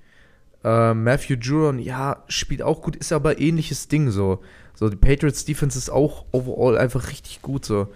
Ähm, 0.65 1.05
Matthew 1.05 1.35
Juron, 1.35 1.79
ja, 1.79 2.25
spielt 2.27 2.63
auch 2.63 2.83
gut, 2.83 2.97
ist 2.97 3.13
aber 3.13 3.39
ähnliches 3.39 3.87
Ding 3.87 4.11
so. 4.11 4.41
So, 4.75 4.89
die 4.89 4.97
Patriots 4.97 5.45
Defense 5.45 5.79
ist 5.79 5.91
auch 5.91 6.25
overall 6.33 6.77
einfach 6.77 7.11
richtig 7.11 7.43
gut 7.43 7.65
so. 7.65 7.89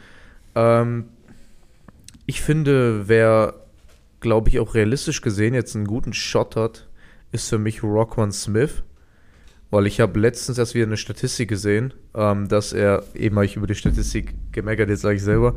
Ähm, 0.54 1.06
ich 2.26 2.40
finde, 2.40 3.08
wer, 3.08 3.54
glaube 4.20 4.50
ich, 4.50 4.60
auch 4.60 4.74
realistisch 4.74 5.22
gesehen 5.22 5.54
jetzt 5.54 5.74
einen 5.74 5.86
guten 5.86 6.12
Shot 6.12 6.54
hat, 6.56 6.86
ist 7.32 7.48
für 7.48 7.58
mich 7.58 7.82
Rockwan 7.82 8.30
Smith. 8.32 8.82
Weil 9.70 9.86
ich 9.86 10.00
habe 10.00 10.18
letztens 10.18 10.56
erst 10.56 10.74
wieder 10.74 10.86
eine 10.86 10.96
Statistik 10.96 11.48
gesehen, 11.48 11.92
ähm, 12.14 12.48
dass 12.48 12.72
er, 12.72 13.02
eben 13.14 13.36
habe 13.36 13.44
ich 13.44 13.56
über 13.56 13.66
die 13.66 13.74
Statistik 13.74 14.34
gemeckert, 14.52 14.88
jetzt 14.88 15.02
sage 15.02 15.16
ich 15.16 15.22
selber, 15.22 15.56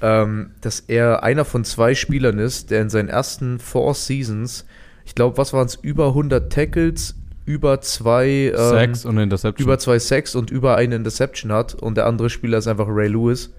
ähm, 0.00 0.50
dass 0.60 0.80
er 0.80 1.22
einer 1.22 1.44
von 1.44 1.64
zwei 1.64 1.94
Spielern 1.94 2.38
ist, 2.38 2.70
der 2.70 2.82
in 2.82 2.90
seinen 2.90 3.08
ersten 3.08 3.60
Four 3.60 3.94
Seasons, 3.94 4.66
ich 5.04 5.14
glaube, 5.14 5.38
was 5.38 5.52
waren 5.52 5.66
es, 5.66 5.76
über 5.76 6.08
100 6.08 6.52
Tackles, 6.52 7.14
über 7.44 7.80
zwei, 7.80 8.26
ähm, 8.26 8.56
Sacks 8.56 9.04
und 9.04 9.18
Interception. 9.18 9.64
über 9.64 9.78
zwei 9.78 9.98
Sacks 9.98 10.34
und 10.34 10.50
über 10.50 10.76
eine 10.76 10.96
Interception 10.96 11.52
hat 11.52 11.74
und 11.74 11.96
der 11.96 12.06
andere 12.06 12.30
Spieler 12.30 12.58
ist 12.58 12.66
einfach 12.66 12.86
Ray 12.88 13.08
Lewis. 13.08 13.52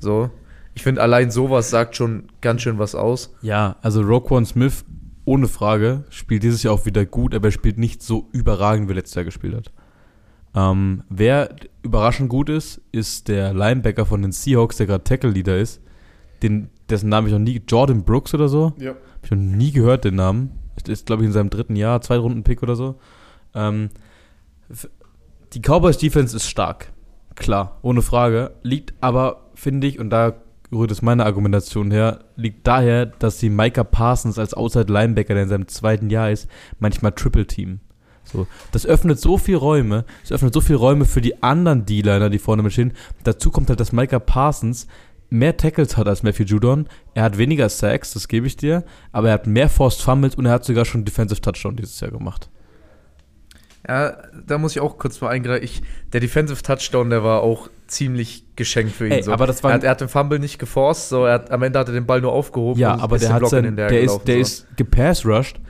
So. 0.00 0.30
Ich 0.74 0.82
finde, 0.82 1.00
allein 1.00 1.30
sowas 1.30 1.70
sagt 1.70 1.96
schon 1.96 2.24
ganz 2.40 2.62
schön 2.62 2.78
was 2.78 2.94
aus. 2.94 3.34
ja, 3.40 3.76
also 3.80 4.02
Roquan 4.02 4.44
Smith, 4.44 4.84
ohne 5.26 5.48
Frage, 5.48 6.04
spielt 6.08 6.42
dieses 6.42 6.62
Jahr 6.62 6.72
auch 6.72 6.86
wieder 6.86 7.04
gut, 7.04 7.34
aber 7.34 7.48
er 7.48 7.52
spielt 7.52 7.76
nicht 7.76 8.02
so 8.02 8.28
überragend, 8.32 8.88
wie 8.88 8.92
er 8.92 8.96
letztes 8.96 9.16
Jahr 9.16 9.24
gespielt 9.24 9.54
hat. 9.54 9.72
Ähm, 10.54 11.02
wer 11.10 11.54
überraschend 11.82 12.30
gut 12.30 12.48
ist, 12.48 12.80
ist 12.92 13.28
der 13.28 13.52
Linebacker 13.52 14.06
von 14.06 14.22
den 14.22 14.32
Seahawks, 14.32 14.78
der 14.78 14.86
gerade 14.86 15.04
Tackle-Leader 15.04 15.58
ist. 15.58 15.82
Den, 16.42 16.70
dessen 16.88 17.10
Namen 17.10 17.26
ich 17.26 17.32
noch 17.32 17.40
nie, 17.40 17.60
Jordan 17.68 18.04
Brooks 18.04 18.32
oder 18.32 18.48
so. 18.48 18.72
Ja. 18.78 18.90
Hab 18.92 19.24
ich 19.24 19.30
noch 19.30 19.38
nie 19.38 19.72
gehört, 19.72 20.04
den 20.04 20.14
Namen. 20.14 20.52
Ist, 20.86 21.06
glaube 21.06 21.22
ich, 21.22 21.26
in 21.26 21.32
seinem 21.32 21.50
dritten 21.50 21.76
Jahr, 21.76 22.00
Zweitrunden-Pick 22.00 22.62
oder 22.62 22.76
so. 22.76 22.98
Ähm, 23.54 23.90
die 25.52 25.60
Cowboys-Defense 25.60 26.36
ist 26.36 26.48
stark. 26.48 26.92
Klar, 27.34 27.78
ohne 27.82 28.02
Frage. 28.02 28.52
Liegt 28.62 28.94
aber, 29.00 29.50
finde 29.54 29.86
ich, 29.86 29.98
und 29.98 30.10
da 30.10 30.34
rührt 30.76 30.90
es 30.90 31.02
meine 31.02 31.26
Argumentation 31.26 31.90
her, 31.90 32.20
liegt 32.36 32.66
daher, 32.66 33.06
dass 33.06 33.40
sie 33.40 33.50
Micah 33.50 33.84
Parsons 33.84 34.38
als 34.38 34.54
Outside-Linebacker, 34.54 35.34
der 35.34 35.44
in 35.44 35.48
seinem 35.48 35.68
zweiten 35.68 36.10
Jahr 36.10 36.30
ist, 36.30 36.48
manchmal 36.78 37.12
Triple-Team. 37.12 37.80
So, 38.24 38.46
das 38.72 38.86
öffnet 38.86 39.20
so 39.20 39.38
viel 39.38 39.56
Räume, 39.56 40.04
es 40.24 40.32
öffnet 40.32 40.52
so 40.52 40.60
viele 40.60 40.78
Räume 40.78 41.04
für 41.04 41.20
die 41.20 41.42
anderen 41.42 41.86
D-Liner, 41.86 42.28
die 42.28 42.38
vorne 42.38 42.62
mitstehen. 42.62 42.92
Dazu 43.22 43.50
kommt 43.50 43.68
halt, 43.68 43.78
dass 43.78 43.92
Micah 43.92 44.18
Parsons 44.18 44.88
mehr 45.30 45.56
Tackles 45.56 45.96
hat 45.96 46.08
als 46.08 46.22
Matthew 46.22 46.44
Judon. 46.44 46.88
Er 47.14 47.22
hat 47.22 47.38
weniger 47.38 47.68
Sacks, 47.68 48.12
das 48.12 48.28
gebe 48.28 48.46
ich 48.46 48.56
dir, 48.56 48.84
aber 49.12 49.28
er 49.28 49.34
hat 49.34 49.46
mehr 49.46 49.68
Forced 49.68 50.02
Fumbles 50.02 50.34
und 50.34 50.46
er 50.46 50.52
hat 50.52 50.64
sogar 50.64 50.84
schon 50.84 51.04
Defensive 51.04 51.40
Touchdown 51.40 51.76
dieses 51.76 52.00
Jahr 52.00 52.10
gemacht. 52.10 52.50
Ja, 53.88 54.16
da 54.46 54.58
muss 54.58 54.72
ich 54.72 54.80
auch 54.80 54.98
kurz 54.98 55.20
mal 55.20 55.28
eingreifen. 55.28 55.64
Ich, 55.64 55.82
der 56.12 56.20
Defensive 56.20 56.62
Touchdown, 56.62 57.10
der 57.10 57.22
war 57.22 57.42
auch 57.42 57.68
ziemlich 57.86 58.44
geschenkt 58.56 58.92
für 58.92 59.06
ihn. 59.06 59.12
Ey, 59.12 59.22
so. 59.22 59.32
aber 59.32 59.46
das 59.46 59.62
war- 59.62 59.70
er, 59.70 59.74
hat, 59.74 59.84
er 59.84 59.90
hat 59.90 60.00
den 60.00 60.08
Fumble 60.08 60.38
nicht 60.40 60.58
geforst, 60.58 61.08
so 61.08 61.24
er 61.24 61.34
hat, 61.34 61.50
am 61.52 61.62
Ende 61.62 61.78
hat 61.78 61.88
er 61.88 61.94
den 61.94 62.06
Ball 62.06 62.20
nur 62.20 62.32
aufgehoben. 62.32 62.80
Ja, 62.80 62.98
aber 62.98 63.16
ist 63.16 63.22
der 63.22 63.32
hat 63.32 63.46
sein, 63.48 63.76
der 63.76 63.86
ist, 63.88 64.00
gelaufen, 64.00 64.24
der 64.26 64.34
so. 64.36 64.40
ist 64.40 64.76
gepass-rushed, 64.76 65.60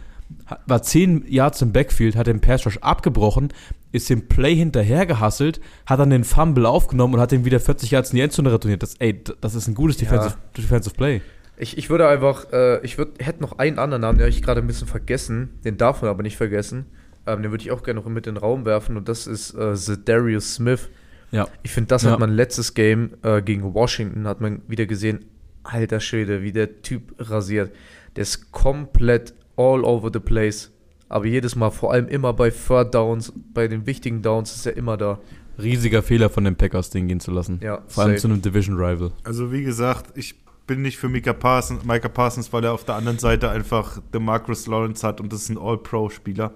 war 0.66 0.82
10 0.82 1.24
Yards 1.28 1.60
im 1.62 1.72
Backfield, 1.72 2.16
hat 2.16 2.26
den 2.26 2.40
Pass-Rush 2.40 2.78
abgebrochen, 2.78 3.52
ist 3.92 4.08
dem 4.10 4.28
Play 4.28 4.54
hinterher 4.54 5.06
gehasselt, 5.06 5.60
hat 5.86 6.00
dann 6.00 6.10
den 6.10 6.24
Fumble 6.24 6.66
aufgenommen 6.66 7.14
und 7.14 7.20
hat 7.20 7.32
den 7.32 7.44
wieder 7.44 7.60
40 7.60 7.90
Yards 7.90 8.10
in 8.10 8.16
die 8.16 8.22
Endzone 8.22 8.52
retourniert. 8.52 8.82
Das, 8.82 8.94
ey, 8.98 9.22
das 9.40 9.54
ist 9.54 9.68
ein 9.68 9.74
gutes 9.74 9.96
Defensive, 9.98 10.34
Defensive 10.56 10.94
Play. 10.94 11.20
Ich, 11.58 11.78
ich 11.78 11.88
würde 11.90 12.06
einfach, 12.08 12.52
äh, 12.52 12.84
ich 12.84 12.98
würd, 12.98 13.24
hätte 13.24 13.40
noch 13.40 13.58
einen 13.58 13.78
anderen 13.78 14.02
Namen, 14.02 14.18
den 14.18 14.24
habe 14.24 14.30
ich 14.30 14.42
gerade 14.42 14.60
ein 14.60 14.66
bisschen 14.66 14.88
vergessen. 14.88 15.58
Den 15.64 15.76
darf 15.78 16.02
man 16.02 16.10
aber 16.10 16.22
nicht 16.22 16.36
vergessen. 16.36 16.86
Ähm, 17.26 17.42
den 17.42 17.50
würde 17.50 17.62
ich 17.62 17.70
auch 17.72 17.82
gerne 17.82 18.00
noch 18.00 18.08
mit 18.08 18.26
in 18.26 18.34
den 18.34 18.40
Raum 18.40 18.64
werfen 18.64 18.96
und 18.96 19.08
das 19.08 19.26
ist 19.26 19.54
äh, 19.54 19.74
Darius 20.04 20.54
Smith. 20.54 20.88
Ja. 21.32 21.48
Ich 21.62 21.72
finde, 21.72 21.88
das 21.88 22.02
Ja. 22.04 22.12
hat 22.12 22.20
man 22.20 22.30
letztes 22.30 22.74
Game 22.74 23.14
äh, 23.22 23.42
gegen 23.42 23.74
Washington, 23.74 24.26
hat 24.28 24.40
man 24.40 24.62
wieder 24.68 24.86
gesehen, 24.86 25.24
alter 25.64 25.98
Schwede, 26.00 26.42
wie 26.42 26.52
der 26.52 26.82
Typ 26.82 27.14
rasiert. 27.18 27.72
Der 28.14 28.22
ist 28.22 28.52
komplett 28.52 29.34
all 29.56 29.84
over 29.84 30.10
the 30.12 30.20
place. 30.20 30.70
Aber 31.08 31.26
jedes 31.26 31.54
Mal, 31.56 31.70
vor 31.70 31.92
allem 31.92 32.08
immer 32.08 32.32
bei 32.32 32.50
Third 32.50 32.94
Downs, 32.94 33.32
bei 33.52 33.68
den 33.68 33.86
wichtigen 33.86 34.22
Downs 34.22 34.54
ist 34.54 34.66
er 34.66 34.76
immer 34.76 34.96
da. 34.96 35.18
Riesiger 35.60 36.02
Fehler 36.02 36.30
von 36.30 36.44
den 36.44 36.56
Packers, 36.56 36.90
den 36.90 37.08
gehen 37.08 37.20
zu 37.20 37.30
lassen. 37.30 37.60
Ja, 37.62 37.82
Vor 37.88 38.04
allem 38.04 38.12
safe. 38.12 38.20
zu 38.22 38.28
einem 38.28 38.42
Division-Rival. 38.42 39.12
Also 39.24 39.52
wie 39.52 39.62
gesagt, 39.62 40.16
ich 40.16 40.34
bin 40.66 40.82
nicht 40.82 40.98
für 40.98 41.08
Micah 41.08 41.32
Parsons, 41.32 41.84
Micah 41.84 42.08
Parsons, 42.08 42.52
weil 42.52 42.64
er 42.64 42.72
auf 42.72 42.84
der 42.84 42.96
anderen 42.96 43.18
Seite 43.18 43.48
einfach 43.50 44.00
DeMarcus 44.12 44.66
Lawrence 44.66 45.06
hat 45.06 45.20
und 45.20 45.32
das 45.32 45.42
ist 45.42 45.48
ein 45.50 45.58
All-Pro-Spieler. 45.58 46.52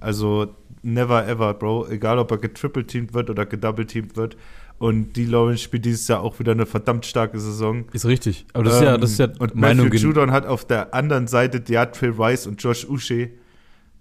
Also 0.00 0.54
never 0.82 1.26
ever, 1.28 1.54
Bro. 1.54 1.88
Egal, 1.88 2.18
ob 2.18 2.30
er 2.30 2.38
getriple-teamt 2.38 3.14
wird 3.14 3.30
oder 3.30 3.46
gedouble-teamt 3.46 4.16
wird. 4.16 4.36
Und 4.78 5.12
die 5.16 5.26
Lawrence 5.26 5.62
spielt 5.62 5.84
dieses 5.84 6.08
Jahr 6.08 6.22
auch 6.22 6.38
wieder 6.38 6.52
eine 6.52 6.64
verdammt 6.64 7.04
starke 7.04 7.38
Saison. 7.38 7.84
Ist 7.92 8.06
richtig. 8.06 8.46
Aber 8.54 8.64
das 8.64 8.76
ist 8.76 8.82
ja, 8.82 8.94
Ähm, 8.94 9.00
das 9.02 9.10
ist 9.10 9.18
ja 9.18 9.28
und 9.38 9.54
Meinung. 9.54 9.88
Matthew 9.88 9.98
Judon 10.06 10.30
hat 10.30 10.46
auf 10.46 10.64
der 10.64 10.94
anderen 10.94 11.26
Seite 11.26 11.60
DeAndre 11.60 12.18
Rice 12.18 12.46
und 12.46 12.62
Josh 12.62 12.86
Uche, 12.88 13.28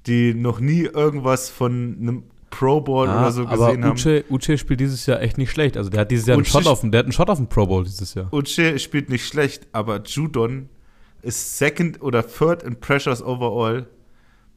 die 0.08 0.34
noch 0.34 0.62
nie 0.62 0.84
irgendwas 0.84 1.50
von 1.50 1.98
einem 2.00 2.24
Pro 2.50 2.80
Bowl 2.80 3.08
Ah, 3.10 3.20
oder 3.24 3.32
so 3.34 3.42
aber 3.46 3.68
gesehen 3.68 3.84
haben. 3.84 3.98
Uche, 3.98 4.24
Uche 4.30 4.58
spielt 4.58 4.80
dieses 4.80 5.06
Jahr 5.06 5.22
echt 5.22 5.38
nicht 5.38 5.52
schlecht. 5.52 5.76
Also 5.76 5.90
der 5.90 6.00
hat 6.02 6.12
dieses 6.12 6.26
Jahr 6.28 6.36
einen 6.38 6.44
Uche 6.44 6.52
Shot 6.52 6.66
auf 6.68 6.80
dem, 6.80 6.92
der 6.92 7.00
hat 7.00 7.06
einen 7.06 7.12
Shot 7.12 7.30
auf 7.30 7.38
dem 7.38 7.48
Pro 7.48 7.66
Bowl 7.68 7.84
dieses 7.84 8.14
Jahr. 8.14 8.34
Uche 8.34 8.80
spielt 8.80 9.10
nicht 9.10 9.28
schlecht, 9.28 9.68
aber 9.74 10.02
Judon 10.04 10.70
ist 11.22 11.58
second 11.58 12.02
oder 12.02 12.26
third 12.26 12.64
in 12.64 12.80
Pressures 12.80 13.22
overall, 13.22 13.86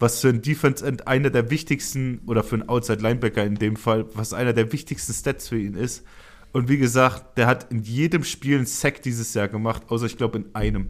was 0.02 0.20
für 0.20 0.28
ein 0.28 0.42
Defense 0.42 0.84
End 0.84 1.06
einer 1.06 1.30
der 1.30 1.48
wichtigsten, 1.50 2.20
oder 2.26 2.42
für 2.42 2.56
einen 2.56 2.68
Outside 2.68 3.00
Linebacker 3.00 3.44
in 3.44 3.54
dem 3.54 3.76
Fall, 3.76 4.04
was 4.14 4.34
einer 4.34 4.52
der 4.52 4.72
wichtigsten 4.72 5.12
Stats 5.14 5.48
für 5.48 5.58
ihn 5.58 5.74
ist. 5.74 6.04
Und 6.52 6.68
wie 6.68 6.76
gesagt, 6.76 7.38
der 7.38 7.46
hat 7.46 7.70
in 7.70 7.82
jedem 7.82 8.24
Spiel 8.24 8.56
einen 8.56 8.66
Sack 8.66 9.00
dieses 9.00 9.32
Jahr 9.32 9.48
gemacht, 9.48 9.84
außer 9.88 10.04
ich 10.04 10.18
glaube 10.18 10.38
in 10.38 10.54
einem. 10.54 10.88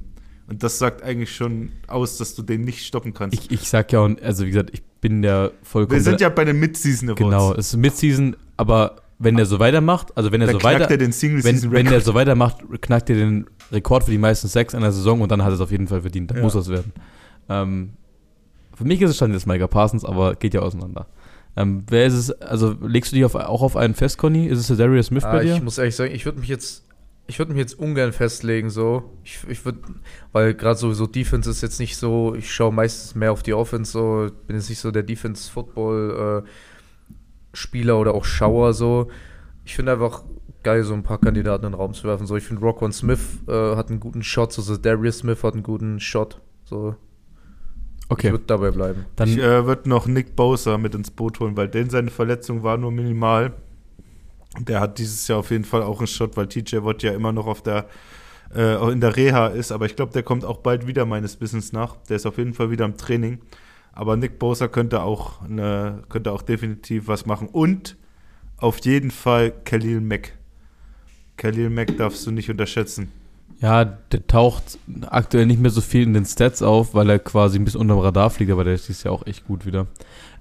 Und 0.49 0.63
das 0.63 0.79
sagt 0.79 1.03
eigentlich 1.03 1.35
schon 1.35 1.71
aus, 1.87 2.17
dass 2.19 2.35
du 2.35 2.43
den 2.43 2.63
nicht 2.63 2.85
stoppen 2.85 3.15
kannst. 3.15 3.39
Ich, 3.39 3.51
ich 3.51 3.69
sag 3.69 3.93
ja, 3.93 4.01
und 4.01 4.21
also 4.23 4.45
wie 4.45 4.51
gesagt, 4.51 4.71
ich 4.73 4.83
bin 5.01 5.23
ja 5.23 5.51
vollkommen. 5.63 5.99
Wir 5.99 6.03
sind 6.03 6.21
ja 6.21 6.31
bei 6.31 6.45
den 6.45 6.59
Mid-Season 6.59 7.11
Awards. 7.11 7.21
Genau, 7.21 7.53
es 7.53 7.69
ist 7.69 7.77
Mid-Season, 7.77 8.35
aber 8.57 8.97
wenn 9.19 9.39
er 9.39 9.47
so 9.47 9.61
weitermacht, 9.61 10.17
also 10.17 10.33
wenn 10.33 10.41
er 10.41 10.49
so 10.49 10.59
knackt 10.59 10.81
weiter, 10.81 10.91
er 10.91 10.97
den 10.97 11.13
Single 11.13 11.45
wenn, 11.45 11.63
wenn 11.71 11.87
er 11.87 11.93
Record. 11.93 12.05
so 12.05 12.15
weitermacht, 12.15 12.57
knackt 12.81 13.09
er 13.11 13.17
den 13.17 13.47
Rekord 13.71 14.05
für 14.05 14.11
die 14.11 14.19
meisten 14.19 14.49
Sacks 14.49 14.75
einer 14.75 14.91
Saison 14.91 15.21
und 15.21 15.31
dann 15.31 15.43
hat 15.43 15.51
er 15.51 15.55
es 15.55 15.61
auf 15.61 15.71
jeden 15.71 15.87
Fall 15.87 16.01
verdient. 16.01 16.31
Dann 16.31 16.39
Ja. 16.39 16.43
muss 16.43 16.55
das 16.55 16.69
werden. 16.69 16.93
Ähm, 17.49 17.91
für 18.83 18.89
mich 18.89 19.01
ist 19.01 19.11
es 19.11 19.17
schon 19.17 19.33
jetzt 19.33 19.47
Micah 19.47 19.67
Parsons, 19.67 20.05
aber 20.05 20.35
geht 20.35 20.55
ja 20.55 20.61
auseinander. 20.61 21.07
Ähm, 21.57 21.85
wer 21.89 22.07
ist 22.07 22.15
es, 22.15 22.31
also 22.41 22.75
legst 22.81 23.13
du 23.13 23.17
dich 23.17 23.25
auf, 23.25 23.35
auch 23.35 23.63
auf 23.63 23.77
einen 23.77 23.95
fest, 23.95 24.19
Conny? 24.19 24.47
Ist 24.47 24.59
es 24.59 24.67
der 24.69 24.77
Darius 24.77 25.07
Smith 25.07 25.25
Ah, 25.25 25.33
bei 25.33 25.45
dir? 25.45 25.55
ich 25.57 25.63
muss 25.63 25.79
ehrlich 25.79 25.97
sagen, 25.97 26.15
ich 26.15 26.25
würde 26.25 26.41
mich 26.41 26.49
jetzt, 26.49 26.85
ich 27.27 27.39
würde 27.39 27.53
mich 27.53 27.61
jetzt 27.61 27.79
ungern 27.79 28.13
festlegen, 28.13 28.71
so. 28.71 29.05
Ich, 29.23 29.39
ich 29.49 29.65
würde, 29.65 29.79
weil 30.33 30.55
gerade 30.55 30.79
sowieso 30.79 31.07
Defense 31.07 31.51
ist 31.51 31.63
jetzt 31.63 31.79
nicht 31.79 31.97
so, 31.97 32.35
ich 32.35 32.53
schaue 32.53 32.73
meistens 32.73 33.15
mehr 33.15 33.33
auf 33.33 33.43
die 33.43 33.55
Offense, 33.55 33.93
so, 33.93 34.29
bin 34.47 34.57
jetzt 34.57 34.71
nicht 34.71 34.81
so 34.81 34.91
der 34.91 35.03
Defense-Football-Spieler 35.03 37.99
oder 37.99 38.15
auch 38.15 38.25
Schauer, 38.25 38.73
so. 38.73 39.09
Ich 39.65 39.77
finde 39.77 39.93
einfach 39.93 40.25
geil, 40.63 40.85
so 40.85 40.95
ein 40.95 41.03
paar 41.03 41.19
Kandidaten 41.19 41.67
in 41.67 41.73
den 41.73 41.79
Raum 41.79 41.93
zu 41.93 42.05
werfen. 42.05 42.27
So, 42.27 42.37
ich 42.37 42.45
finde 42.45 42.63
Rockwell 42.63 42.93
Smith 42.93 43.21
äh, 43.47 43.77
hat 43.77 43.91
einen 43.91 44.01
guten 44.01 44.23
Shot, 44.23 44.53
so, 44.53 44.63
so 44.63 44.77
Darius 44.77 45.19
Smith 45.19 45.43
hat 45.43 45.55
einen 45.55 45.63
guten 45.63 46.01
Shot. 46.01 46.41
So, 46.65 46.95
ich 48.13 48.19
okay, 48.19 48.31
würde 48.33 48.45
dabei 48.47 48.71
bleiben. 48.71 49.07
dann 49.17 49.29
Ich 49.29 49.39
äh, 49.39 49.67
würde 49.67 49.89
noch 49.89 50.07
Nick 50.07 50.37
Bosa 50.37 50.79
mit 50.79 50.95
ins 50.95 51.11
Boot 51.11 51.41
holen, 51.41 51.57
weil 51.57 51.69
denn 51.69 51.91
seine 51.91 52.11
Verletzung 52.11 52.63
war 52.63 52.77
nur 52.77 52.93
minimal. 52.93 53.53
Der 54.61 54.81
hat 54.81 54.99
dieses 54.99 55.27
Jahr 55.29 55.39
auf 55.39 55.51
jeden 55.51 55.65
Fall 55.65 55.83
auch 55.83 55.99
einen 55.99 56.07
Shot, 56.07 56.37
weil 56.37 56.47
TJ 56.47 56.79
Watt 56.83 57.03
ja 57.03 57.13
immer 57.13 57.33
noch 57.33 57.47
auf 57.47 57.63
der 57.63 57.87
äh, 58.55 58.93
in 58.93 59.01
der 59.01 59.17
Reha 59.17 59.49
ist, 59.49 59.73
aber 59.73 59.87
ich 59.87 59.97
glaube, 59.97 60.13
der 60.13 60.23
kommt 60.23 60.45
auch 60.45 60.59
bald 60.59 60.87
wieder 60.87 61.07
meines 61.07 61.41
Wissens 61.41 61.73
nach. 61.73 61.97
Der 62.09 62.17
ist 62.17 62.27
auf 62.27 62.39
jeden 62.39 62.55
Fall 62.55 62.71
wieder 62.71 62.85
im 62.85 62.97
Training. 62.97 63.39
Aber 63.93 64.17
Nick 64.17 64.39
Bosa 64.39 64.69
könnte 64.69 65.03
auch 65.03 65.43
eine, 65.43 66.03
könnte 66.09 66.33
auch 66.33 66.43
definitiv 66.43 67.09
was 67.09 67.27
machen. 67.27 67.49
Und 67.49 67.97
auf 68.57 68.79
jeden 68.85 69.11
Fall 69.11 69.53
Khalil 69.65 70.01
Mack. 70.01 70.35
Khalil 71.37 71.71
Mack 71.71 71.97
darfst 71.97 72.27
du 72.27 72.31
nicht 72.31 72.51
unterschätzen. 72.51 73.11
Ja, 73.63 73.85
der 73.85 74.27
taucht 74.27 74.79
aktuell 75.07 75.47
nicht 75.47 75.61
mehr 75.61 75.71
so 75.71 75.81
viel 75.81 76.03
in 76.03 76.15
den 76.15 76.25
Stats 76.25 76.63
auf, 76.63 76.95
weil 76.95 77.09
er 77.09 77.21
quasi 77.21 77.59
ein 77.59 77.65
bisschen 77.65 77.81
unterm 77.81 78.01
Radar 78.01 78.29
fliegt, 78.31 78.51
aber 78.51 78.65
der 78.65 78.75
ist 78.75 78.89
dieses 78.89 79.05
Jahr 79.05 79.15
auch 79.15 79.25
echt 79.25 79.47
gut 79.47 79.65
wieder. 79.65 79.87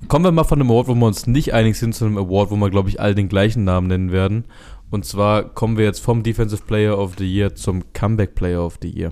Kommen 0.08 0.26
wir 0.26 0.32
mal 0.32 0.44
von 0.44 0.60
einem 0.60 0.72
Award, 0.72 0.88
wo 0.88 0.96
wir 0.96 1.06
uns 1.06 1.28
nicht 1.28 1.54
einig 1.54 1.78
sind, 1.78 1.94
zu 1.94 2.06
einem 2.06 2.18
Award, 2.18 2.50
wo 2.50 2.56
wir, 2.56 2.72
glaube 2.72 2.90
ich, 2.90 3.00
alle 3.00 3.14
den 3.14 3.30
gleichen 3.30 3.64
Namen 3.64 3.88
nennen 3.88 4.12
werden. 4.12 4.46
Und 4.90 5.06
zwar 5.06 5.44
kommen 5.44 5.78
wir 5.78 5.86
jetzt 5.86 6.00
vom 6.00 6.24
Defensive 6.24 6.64
Player 6.66 6.98
of 6.98 7.14
the 7.20 7.32
Year 7.32 7.54
zum 7.54 7.94
Comeback 7.94 8.34
Player 8.34 8.66
of 8.66 8.80
the 8.82 8.90
Year. 8.90 9.12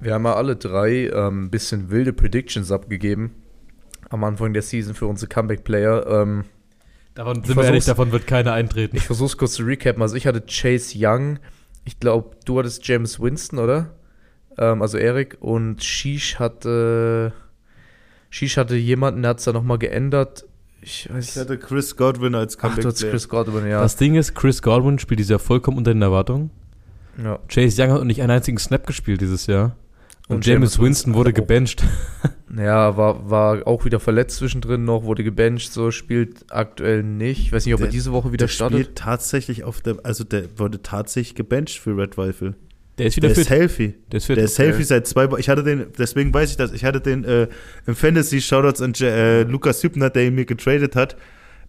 Wir 0.00 0.14
haben 0.14 0.24
ja 0.24 0.34
alle 0.34 0.56
drei 0.56 1.08
ähm, 1.08 1.44
ein 1.44 1.50
bisschen 1.50 1.90
wilde 1.90 2.12
Predictions 2.12 2.72
abgegeben 2.72 3.32
am 4.10 4.24
Anfang 4.24 4.52
der 4.52 4.62
Season 4.62 4.94
für 4.94 5.06
unsere 5.06 5.28
Comeback-Player. 5.28 6.06
Ähm, 6.08 6.44
Davon 7.14 7.42
sind 7.42 7.56
wir 7.56 7.64
ehrlich, 7.64 7.84
davon 7.84 8.12
wird 8.12 8.26
keiner 8.26 8.52
eintreten. 8.52 8.96
ich 8.96 9.04
versuche 9.04 9.26
es 9.26 9.36
kurz 9.36 9.52
zu 9.54 9.62
recappen. 9.64 10.00
Also 10.02 10.16
ich 10.16 10.26
hatte 10.26 10.42
Chase 10.42 10.94
Young, 10.96 11.38
ich 11.90 11.98
glaube, 11.98 12.36
du 12.44 12.56
hattest 12.56 12.86
James 12.86 13.18
Winston, 13.18 13.58
oder? 13.58 13.90
Ähm, 14.56 14.80
also 14.80 14.96
Erik 14.96 15.38
und 15.40 15.82
Sheesh 15.82 16.38
hatte 16.38 17.32
Sheesh 18.30 18.56
hatte 18.56 18.76
jemanden, 18.76 19.22
der 19.22 19.30
hat 19.30 19.38
es 19.40 19.44
dann 19.44 19.54
nochmal 19.54 19.78
geändert. 19.78 20.46
Ich 20.82 21.12
weiß 21.12 21.34
Ich 21.34 21.36
hatte 21.36 21.58
Chris 21.58 21.96
Godwin 21.96 22.36
als 22.36 22.56
Ach, 22.60 22.76
du 22.76 22.88
hattest. 22.88 23.10
Chris 23.10 23.28
Godwin, 23.28 23.66
ja. 23.66 23.80
Das 23.82 23.96
Ding 23.96 24.14
ist, 24.14 24.36
Chris 24.36 24.62
Godwin 24.62 25.00
spielt 25.00 25.18
dieses 25.18 25.30
Jahr 25.30 25.40
vollkommen 25.40 25.78
unter 25.78 25.92
den 25.92 26.00
Erwartungen. 26.00 26.50
ja. 27.22 27.40
Chase 27.48 27.82
Young 27.82 27.90
hat 27.90 27.98
noch 27.98 28.04
nicht 28.04 28.22
einen 28.22 28.30
einzigen 28.30 28.58
Snap 28.58 28.86
gespielt 28.86 29.20
dieses 29.20 29.48
Jahr. 29.48 29.74
Und, 30.30 30.36
Und 30.36 30.46
James 30.46 30.74
Jameis 30.76 30.78
Winston 30.86 31.14
wurde 31.14 31.32
gebencht. 31.32 31.84
Ja, 32.56 32.96
war, 32.96 33.30
war 33.30 33.64
auch 33.68 33.84
wieder 33.84 34.00
verletzt 34.00 34.38
zwischendrin 34.38 34.84
noch, 34.84 35.04
wurde 35.04 35.22
gebencht, 35.22 35.72
so 35.72 35.92
spielt 35.92 36.46
aktuell 36.52 37.04
nicht. 37.04 37.42
Ich 37.42 37.52
weiß 37.52 37.64
nicht, 37.64 37.74
ob 37.74 37.80
er 37.80 37.84
Der- 37.84 37.92
diese 37.92 38.10
Woche 38.10 38.32
wieder 38.32 38.46
Der 38.46 38.52
startet. 38.52 38.80
spielt 38.80 38.98
tatsächlich 38.98 39.62
auf 39.62 39.80
der, 39.82 39.98
also 40.02 40.24
der 40.24 40.58
wurde 40.58 40.82
tatsächlich 40.82 41.36
gebencht 41.36 41.78
für 41.78 41.96
Red 41.96 42.18
Rifle. 42.18 42.54
Der 42.98 43.06
ist 43.06 43.16
wieder 43.16 43.28
Der 43.28 43.36
fit. 43.36 43.44
ist 43.44 43.50
healthy. 43.50 43.94
Der 44.10 44.16
ist 44.16 44.26
fit. 44.26 44.36
Der 44.36 44.44
ist 44.46 44.58
okay. 44.58 44.64
healthy 44.68 44.82
seit 44.82 45.06
zwei 45.06 45.30
Wochen. 45.30 45.38
Ich 45.38 45.48
hatte 45.48 45.62
den, 45.62 45.86
deswegen 45.96 46.34
weiß 46.34 46.50
ich 46.50 46.56
das, 46.56 46.72
ich 46.72 46.84
hatte 46.84 47.00
den 47.00 47.22
äh, 47.22 47.46
im 47.86 47.94
Fantasy 47.94 48.40
Shoutouts 48.40 48.82
an 48.82 48.94
äh, 49.00 49.44
Lukas 49.44 49.80
Hübner, 49.84 50.10
der 50.10 50.26
ihn 50.26 50.34
mir 50.34 50.44
getradet 50.44 50.96
hat. 50.96 51.16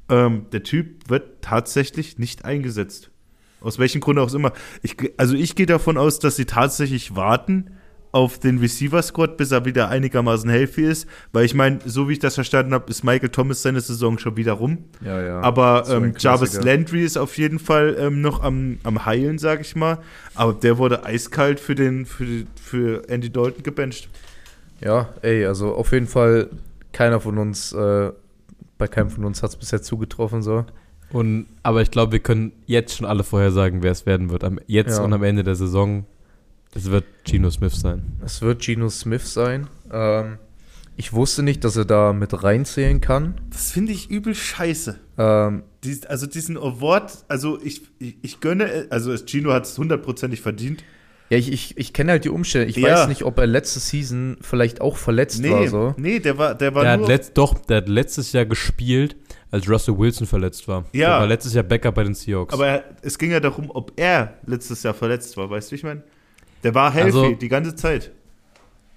Ähm, 0.09 0.47
der 0.51 0.63
Typ 0.63 1.07
wird 1.11 1.43
tatsächlich 1.43 2.17
nicht 2.17 2.43
eingesetzt. 2.43 3.11
Aus 3.59 3.77
welchem 3.77 4.01
Grund 4.01 4.17
auch 4.17 4.33
immer. 4.33 4.51
Ich, 4.81 4.95
also 5.17 5.35
ich 5.35 5.53
gehe 5.53 5.67
davon 5.67 5.99
aus, 5.99 6.17
dass 6.17 6.37
sie 6.37 6.45
tatsächlich 6.45 7.15
warten 7.15 7.67
auf 8.11 8.39
den 8.39 8.57
Receiver-Squad, 8.59 9.37
bis 9.37 9.51
er 9.51 9.63
wieder 9.65 9.87
einigermaßen 9.89 10.49
healthy 10.49 10.83
ist. 10.83 11.07
Weil 11.31 11.45
ich 11.45 11.53
meine, 11.53 11.79
so 11.85 12.09
wie 12.09 12.13
ich 12.13 12.19
das 12.19 12.35
verstanden 12.35 12.73
habe, 12.73 12.89
ist 12.89 13.03
Michael 13.03 13.29
Thomas 13.29 13.61
seine 13.61 13.79
Saison 13.79 14.17
schon 14.17 14.35
wieder 14.35 14.53
rum. 14.53 14.79
Ja, 15.03 15.21
ja. 15.21 15.39
Aber 15.41 15.85
So 15.85 15.95
ähm, 15.95 16.13
Jarvis. 16.17 16.61
Landry 16.61 17.03
ist 17.03 17.17
auf 17.17 17.37
jeden 17.37 17.59
Fall 17.59 17.95
ähm, 17.99 18.21
noch 18.21 18.43
am, 18.43 18.79
am 18.83 19.05
Heilen, 19.05 19.37
sag 19.37 19.61
ich 19.61 19.75
mal. 19.75 19.99
Aber 20.35 20.53
der 20.53 20.77
wurde 20.77 21.05
eiskalt 21.05 21.59
für, 21.59 21.75
den, 21.75 22.05
für, 22.05 22.43
für 22.61 23.07
Andy 23.09 23.29
Dalton 23.31 23.63
gebencht. 23.63 24.09
Ja, 24.81 25.09
ey, 25.21 25.45
also 25.45 25.73
auf 25.75 25.91
jeden 25.91 26.07
Fall 26.07 26.49
keiner 26.91 27.19
von 27.21 27.37
uns, 27.37 27.71
äh, 27.71 28.11
bei 28.77 28.87
keinem 28.87 29.09
von 29.09 29.23
uns 29.25 29.41
hat 29.43 29.51
es 29.51 29.55
bisher 29.55 29.81
zugetroffen, 29.81 30.41
so. 30.41 30.65
Und, 31.13 31.45
aber 31.61 31.81
ich 31.81 31.91
glaube, 31.91 32.13
wir 32.13 32.19
können 32.19 32.51
jetzt 32.65 32.95
schon 32.95 33.05
alle 33.05 33.23
vorhersagen, 33.23 33.83
wer 33.83 33.91
es 33.91 34.05
werden 34.05 34.29
wird. 34.31 34.43
Am, 34.43 34.59
jetzt 34.67 34.97
Ja. 34.97 35.03
und 35.03 35.13
am 35.13 35.23
Ende 35.23 35.43
der 35.43 35.55
Saison. 35.55 36.05
Es 36.73 36.89
wird 36.89 37.05
Geno 37.25 37.49
Smith 37.49 37.73
sein. 37.79 38.03
Es 38.23 38.41
wird 38.41 38.61
Geno 38.61 38.89
Smith 38.89 39.33
sein. 39.33 39.67
Ähm, 39.91 40.37
ich 40.95 41.13
wusste 41.13 41.43
nicht, 41.43 41.63
dass 41.63 41.75
er 41.75 41.85
da 41.85 42.13
mit 42.13 42.43
reinzählen 42.43 43.01
kann. 43.01 43.35
Das 43.49 43.71
finde 43.71 43.91
ich 43.91 44.09
übel 44.09 44.35
scheiße. 44.35 44.99
Ähm, 45.17 45.63
Dies, 45.83 46.05
also 46.05 46.27
diesen 46.27 46.57
Award, 46.57 47.25
also 47.27 47.59
ich, 47.61 47.81
ich, 47.99 48.17
ich 48.21 48.39
gönne, 48.39 48.85
also 48.89 49.15
Gino 49.17 49.51
hat 49.51 49.65
es 49.65 49.77
hundertprozentig 49.77 50.41
verdient. 50.41 50.83
ja, 51.29 51.37
ich, 51.39 51.51
ich, 51.51 51.75
ich 51.77 51.91
kenne 51.93 52.11
halt 52.11 52.23
die 52.23 52.29
Umstände. 52.29 52.67
Ich 52.67 52.75
Ja. 52.77 52.89
weiß 52.99 53.07
nicht, 53.07 53.23
ob 53.23 53.37
er 53.39 53.47
letzte 53.47 53.79
Season 53.79 54.37
vielleicht 54.41 54.79
auch 54.79 54.95
verletzt 54.97 55.41
war, 55.43 55.59
Nee, 55.61 55.67
so. 55.67 55.93
nee, 55.97 56.19
der 56.19 56.37
war, 56.37 56.53
der 56.55 56.75
war 56.75 56.83
Der 56.83 56.91
hat, 56.93 56.99
nur, 56.99 57.09
letzt, 57.09 57.37
doch, 57.37 57.55
der 57.65 57.77
hat 57.77 57.89
letztes 57.89 58.31
Jahr 58.31 58.45
gespielt, 58.45 59.15
als 59.49 59.67
Russell 59.67 59.97
Wilson 59.97 60.27
verletzt 60.27 60.67
war. 60.67 60.85
Ja. 60.93 61.09
Der 61.09 61.19
war 61.21 61.27
letztes 61.27 61.53
Jahr 61.53 61.63
Backup 61.63 61.95
bei 61.95 62.03
den 62.03 62.13
Seahawks. 62.13 62.53
aber 62.53 62.67
er, 62.67 62.83
es 63.01 63.17
ging 63.17 63.31
ja 63.31 63.39
darum, 63.39 63.71
ob 63.71 63.91
er 63.99 64.35
letztes 64.45 64.83
Jahr 64.83 64.93
verletzt 64.93 65.35
war, 65.35 65.49
weißt 65.49 65.69
du, 65.69 65.71
wie 65.71 65.75
ich 65.77 65.83
meine? 65.83 66.03
Der 66.63 66.75
war 66.75 66.91
healthy 66.93 67.05
Also- 67.17 67.31
die 67.35 67.49
ganze 67.49 67.75
Zeit. 67.75 68.11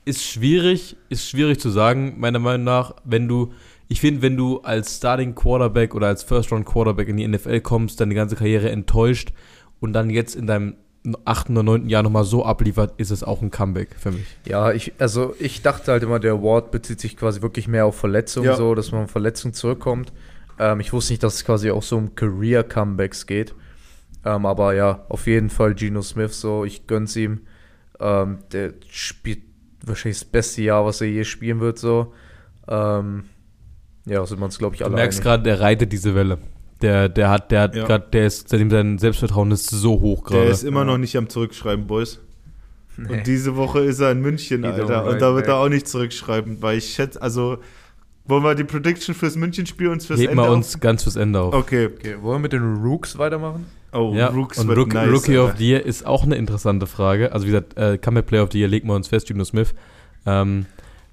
ist 0.06 0.22
schwierig, 0.22 0.96
ist 1.08 1.28
schwierig 1.30 1.58
zu 1.60 1.70
sagen, 1.70 2.16
meiner 2.18 2.38
Meinung 2.38 2.64
nach, 2.64 2.94
wenn 3.04 3.26
du, 3.26 3.52
ich 3.88 4.00
finde, 4.02 4.20
wenn 4.20 4.36
du 4.36 4.60
als 4.60 4.96
Starting 4.98 5.34
Quarterback 5.34 5.94
oder 5.94 6.08
als 6.08 6.22
First 6.22 6.52
Round 6.52 6.66
Quarterback 6.66 7.08
in 7.08 7.16
die 7.16 7.24
NFL 7.26 7.60
kommst, 7.60 8.00
deine 8.00 8.14
ganze 8.14 8.36
Karriere 8.36 8.68
enttäuscht 8.70 9.32
und 9.80 9.94
dann 9.94 10.10
jetzt 10.10 10.36
in 10.36 10.46
deinem 10.46 10.74
achten 11.24 11.52
oder 11.52 11.62
neunten 11.62 11.88
Jahr 11.88 12.02
nochmal 12.02 12.24
so 12.24 12.44
abliefert, 12.44 12.94
ist 12.98 13.10
es 13.10 13.22
auch 13.22 13.40
ein 13.42 13.50
Comeback 13.50 13.96
für 13.98 14.10
mich. 14.10 14.24
Ja, 14.46 14.72
ich, 14.72 14.92
also 14.98 15.34
ich 15.38 15.62
dachte 15.62 15.92
halt 15.92 16.02
immer, 16.02 16.18
der 16.18 16.32
Award 16.32 16.70
bezieht 16.70 17.00
sich 17.00 17.16
quasi 17.16 17.40
wirklich 17.42 17.66
mehr 17.68 17.86
auf 17.86 17.96
Verletzungen, 17.96 18.46
Ja. 18.46 18.56
so, 18.56 18.74
dass 18.74 18.90
man 18.92 19.02
von 19.02 19.08
Verletzungen 19.08 19.54
zurückkommt. 19.54 20.12
Ähm, 20.58 20.80
ich 20.80 20.92
wusste 20.92 21.12
nicht, 21.14 21.22
dass 21.22 21.34
es 21.36 21.44
quasi 21.46 21.70
auch 21.70 21.82
so 21.82 21.96
um 21.96 22.14
Career-Comebacks 22.14 23.26
geht. 23.26 23.54
Ähm, 24.24 24.46
aber 24.46 24.74
ja, 24.74 25.04
auf 25.08 25.26
jeden 25.26 25.50
Fall 25.50 25.74
Geno 25.74 26.00
Smith, 26.02 26.38
so, 26.40 26.64
ich 26.64 26.86
gönn's 26.86 27.16
ihm. 27.16 27.40
Ähm, 28.00 28.38
der 28.52 28.74
spielt 28.90 29.42
wahrscheinlich 29.84 30.18
das 30.20 30.28
beste 30.28 30.62
Jahr, 30.62 30.84
was 30.84 31.00
er 31.00 31.08
je 31.08 31.24
spielen 31.24 31.60
wird, 31.60 31.78
so. 31.78 32.12
Ähm, 32.68 33.24
ja, 34.06 34.24
sind 34.26 34.38
wir 34.38 34.44
uns, 34.46 34.58
glaube 34.58 34.74
ich, 34.74 34.80
Du 34.80 34.84
alle 34.86 34.94
merkst 34.94 35.18
einig. 35.18 35.24
gerade, 35.24 35.42
der 35.44 35.60
reitet 35.60 35.92
diese 35.92 36.14
Welle. 36.14 36.38
Der, 36.82 37.08
der 37.08 37.30
hat, 37.30 37.50
der 37.50 37.60
hat 37.62 37.74
Ja. 37.76 37.86
gerade, 37.86 38.06
der 38.12 38.26
ist, 38.26 38.48
seitdem 38.48 38.70
sein 38.70 38.98
Selbstvertrauen 38.98 39.50
ist 39.52 39.70
so 39.70 40.00
hoch 40.00 40.28
Der 40.28 40.38
gerade. 40.40 40.50
ist 40.50 40.64
immer 40.64 40.80
Ja. 40.80 40.86
noch 40.86 40.98
nicht 40.98 41.16
am 41.16 41.28
Zurückschreiben, 41.28 41.86
Boys. 41.86 42.20
Nee. 42.96 43.12
Und 43.18 43.26
diese 43.26 43.56
Woche 43.56 43.80
ist 43.80 44.00
er 44.00 44.12
in 44.12 44.20
München, 44.20 44.62
He 44.62 44.68
don't 44.70 44.82
Alter. 44.82 45.04
Und 45.06 45.20
da 45.22 45.34
wird 45.34 45.46
er 45.48 45.56
auch 45.56 45.68
nicht 45.68 45.88
zurückschreiben, 45.88 46.62
weil 46.62 46.78
ich 46.78 46.94
schätze, 46.94 47.20
also, 47.22 47.58
wollen 48.26 48.42
wir 48.44 48.54
die 48.54 48.64
Prediction 48.64 49.14
fürs 49.14 49.36
München-Spiel 49.36 49.88
uns 49.88 50.06
fürs 50.06 50.20
Heben 50.20 50.30
Ende 50.32 50.42
wir 50.44 50.48
auf- 50.50 50.56
uns 50.56 50.78
ganz 50.80 51.02
fürs 51.02 51.16
Ende 51.16 51.40
auf. 51.40 51.54
Okay. 51.54 51.86
Okay, 51.86 52.16
wollen 52.20 52.36
wir 52.36 52.40
mit 52.40 52.52
den 52.52 52.76
Rooks 52.76 53.18
weitermachen? 53.18 53.66
Oh, 53.94 54.12
Ja, 54.14 54.26
Rooks 54.28 54.58
und 54.58 54.68
Rook, 54.70 54.92
nice, 54.92 55.08
Rookie 55.10 55.38
of 55.38 55.46
Alter. 55.50 55.58
the 55.58 55.68
Year 55.70 55.86
ist 55.86 56.04
auch 56.04 56.24
eine 56.24 56.34
interessante 56.36 56.86
Frage. 56.86 57.32
Also 57.32 57.46
wie 57.46 57.52
gesagt, 57.52 57.76
äh, 57.78 57.96
Comeback 57.98 58.26
Player 58.26 58.42
of 58.42 58.50
the 58.52 58.58
Year 58.58 58.68
legen 58.68 58.88
wir 58.88 58.94
uns 58.94 59.08
fest, 59.08 59.28
Geno 59.28 59.44
Smith. 59.44 59.74
Ähm, 60.26 60.66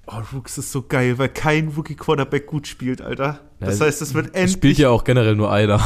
Oh, 0.04 0.20
Rooks 0.34 0.58
ist 0.58 0.72
so 0.72 0.82
geil, 0.82 1.16
weil 1.18 1.28
kein 1.28 1.68
Rookie-Quarterback 1.68 2.46
gut 2.46 2.66
spielt, 2.66 3.00
Alter. 3.00 3.38
Das 3.60 3.78
Ja, 3.78 3.86
heißt, 3.86 4.00
das 4.00 4.14
wird 4.14 4.26
Es 4.26 4.32
endlich. 4.32 4.52
spielt 4.52 4.78
ja 4.78 4.90
auch 4.90 5.04
generell 5.04 5.36
nur 5.36 5.52
einer. 5.52 5.80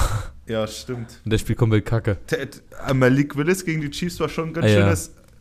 ja, 0.47 0.67
stimmt. 0.67 1.21
Und 1.25 1.31
der 1.33 1.37
spielt 1.39 1.59
komplett 1.59 1.85
kacke. 1.85 2.17
Ted, 2.27 2.63
äh, 2.89 2.95
Malik 2.95 3.37
Willis 3.37 3.63
gegen 3.67 3.83
die 3.83 3.91
Chiefs 3.91 4.19
war 4.19 4.31
schon 4.31 4.49
ein 4.49 4.53
ganz 4.55 4.67
Ah, 4.67 4.71
ja. 4.71 4.87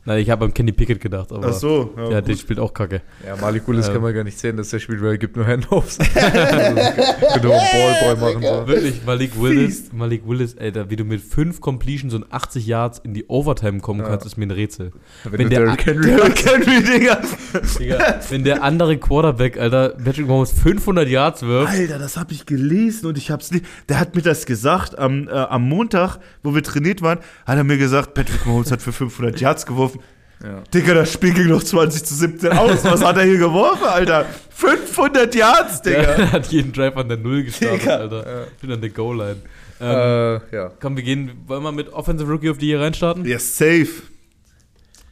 Nein, 0.07 0.19
ich 0.19 0.29
habe 0.29 0.45
an 0.45 0.53
Kenny 0.53 0.71
Pickett 0.71 1.01
gedacht, 1.01 1.31
aber 1.31 1.47
Ach 1.47 1.53
so, 1.53 1.93
ja, 1.97 2.03
ja, 2.03 2.09
der 2.21 2.35
gut. 2.35 2.39
spielt 2.39 2.59
auch 2.59 2.73
kacke. 2.73 3.01
Ja, 3.25 3.35
Malik 3.37 3.67
Willis 3.67 3.87
Ähm. 3.87 3.93
kann 3.93 4.01
man 4.03 4.13
gar 4.13 4.23
nicht 4.23 4.37
sehen, 4.37 4.55
dass 4.55 4.69
der 4.69 4.77
spielt, 4.79 5.01
weil 5.01 5.11
er 5.13 5.17
gibt 5.17 5.35
nur 5.35 5.47
Handoffs. 5.47 5.97
Einen 6.15 6.75
Ballboy 7.41 8.15
machen. 8.15 8.41
So. 8.43 8.67
Wirklich, 8.67 9.03
Malik 9.05 9.31
Willis, 9.41 9.91
Malik 9.91 10.23
Willis, 10.27 10.57
Alter, 10.57 10.89
wie 10.89 10.95
du 10.95 11.03
mit 11.05 11.21
fünf 11.21 11.61
Completions 11.61 12.13
und 12.13 12.31
80 12.31 12.65
Yards 12.67 12.99
in 12.99 13.13
die 13.13 13.25
Overtime 13.27 13.79
kommen 13.79 14.01
Ja. 14.01 14.07
kannst, 14.09 14.25
ist 14.25 14.37
mir 14.37 14.45
ein 14.45 14.51
Rätsel. 14.51 14.91
Wenn, 15.23 15.39
Wenn 15.39 15.49
der- 15.49 15.65
Derrick 15.65 15.85
Henry 15.85 16.05
Derrick 16.15 16.45
Henry, 16.45 16.83
Digga. 16.83 17.21
Digga, 17.79 18.19
wenn 18.29 18.43
der 18.43 18.63
andere 18.63 18.97
Quarterback, 18.97 19.57
Alter, 19.57 19.89
Patrick 19.89 20.27
Mahomes 20.27 20.51
500 20.51 21.07
Yards 21.07 21.41
wirft, 21.43 21.73
Alter, 21.73 21.99
das 21.99 22.17
habe 22.17 22.33
ich 22.33 22.45
gelesen 22.45 23.07
und 23.07 23.17
ich 23.17 23.31
hab's 23.31 23.51
nicht. 23.51 23.65
Der 23.89 23.99
hat 23.99 24.15
mir 24.15 24.21
das 24.21 24.45
gesagt 24.45 24.97
am, 24.97 25.27
äh, 25.27 25.31
am 25.31 25.67
Montag, 25.67 26.19
wo 26.43 26.53
wir 26.53 26.63
trainiert 26.63 27.01
waren, 27.01 27.19
hat 27.45 27.57
er 27.57 27.63
mir 27.63 27.77
gesagt, 27.77 28.13
Patrick 28.13 28.45
Mahomes 28.45 28.71
hat 28.71 28.81
für 28.81 28.91
500 28.93 29.39
Yards 29.39 29.65
geworfen. 29.65 29.94
Ja. 30.43 30.61
Digga, 30.73 30.93
das 30.93 31.11
Spiel 31.13 31.33
ging 31.33 31.47
noch 31.47 31.63
20 31.63 32.03
zu 32.03 32.13
17 32.13 32.51
aus. 32.51 32.83
Was 32.83 33.03
hat 33.03 33.17
er 33.17 33.23
hier 33.23 33.37
geworfen, 33.37 33.85
Alter? 33.85 34.25
500 34.49 35.33
Yards, 35.33 35.81
Digga. 35.81 36.01
der 36.15 36.31
hat 36.33 36.47
jeden 36.47 36.71
Drive 36.71 36.95
an 36.97 37.07
der 37.07 37.17
Null 37.17 37.43
gestartet, 37.43 37.81
Digga. 37.81 37.95
Alter. 37.97 38.47
Ich 38.53 38.61
bin 38.61 38.71
an 38.71 38.81
der 38.81 38.89
Goal-Line. 38.89 39.37
Ähm, 39.81 39.89
Äh, 40.51 40.55
ja. 40.55 40.71
komm, 40.79 40.95
wir 40.95 41.03
gehen, 41.03 41.31
wollen 41.47 41.63
wir 41.63 41.71
mit 41.71 41.91
Offensive 41.91 42.29
Rookie 42.31 42.49
of 42.49 42.57
the 42.59 42.67
Year 42.67 42.79
reinstarten? 42.81 43.25
Ja, 43.25 43.39
safe. 43.39 43.87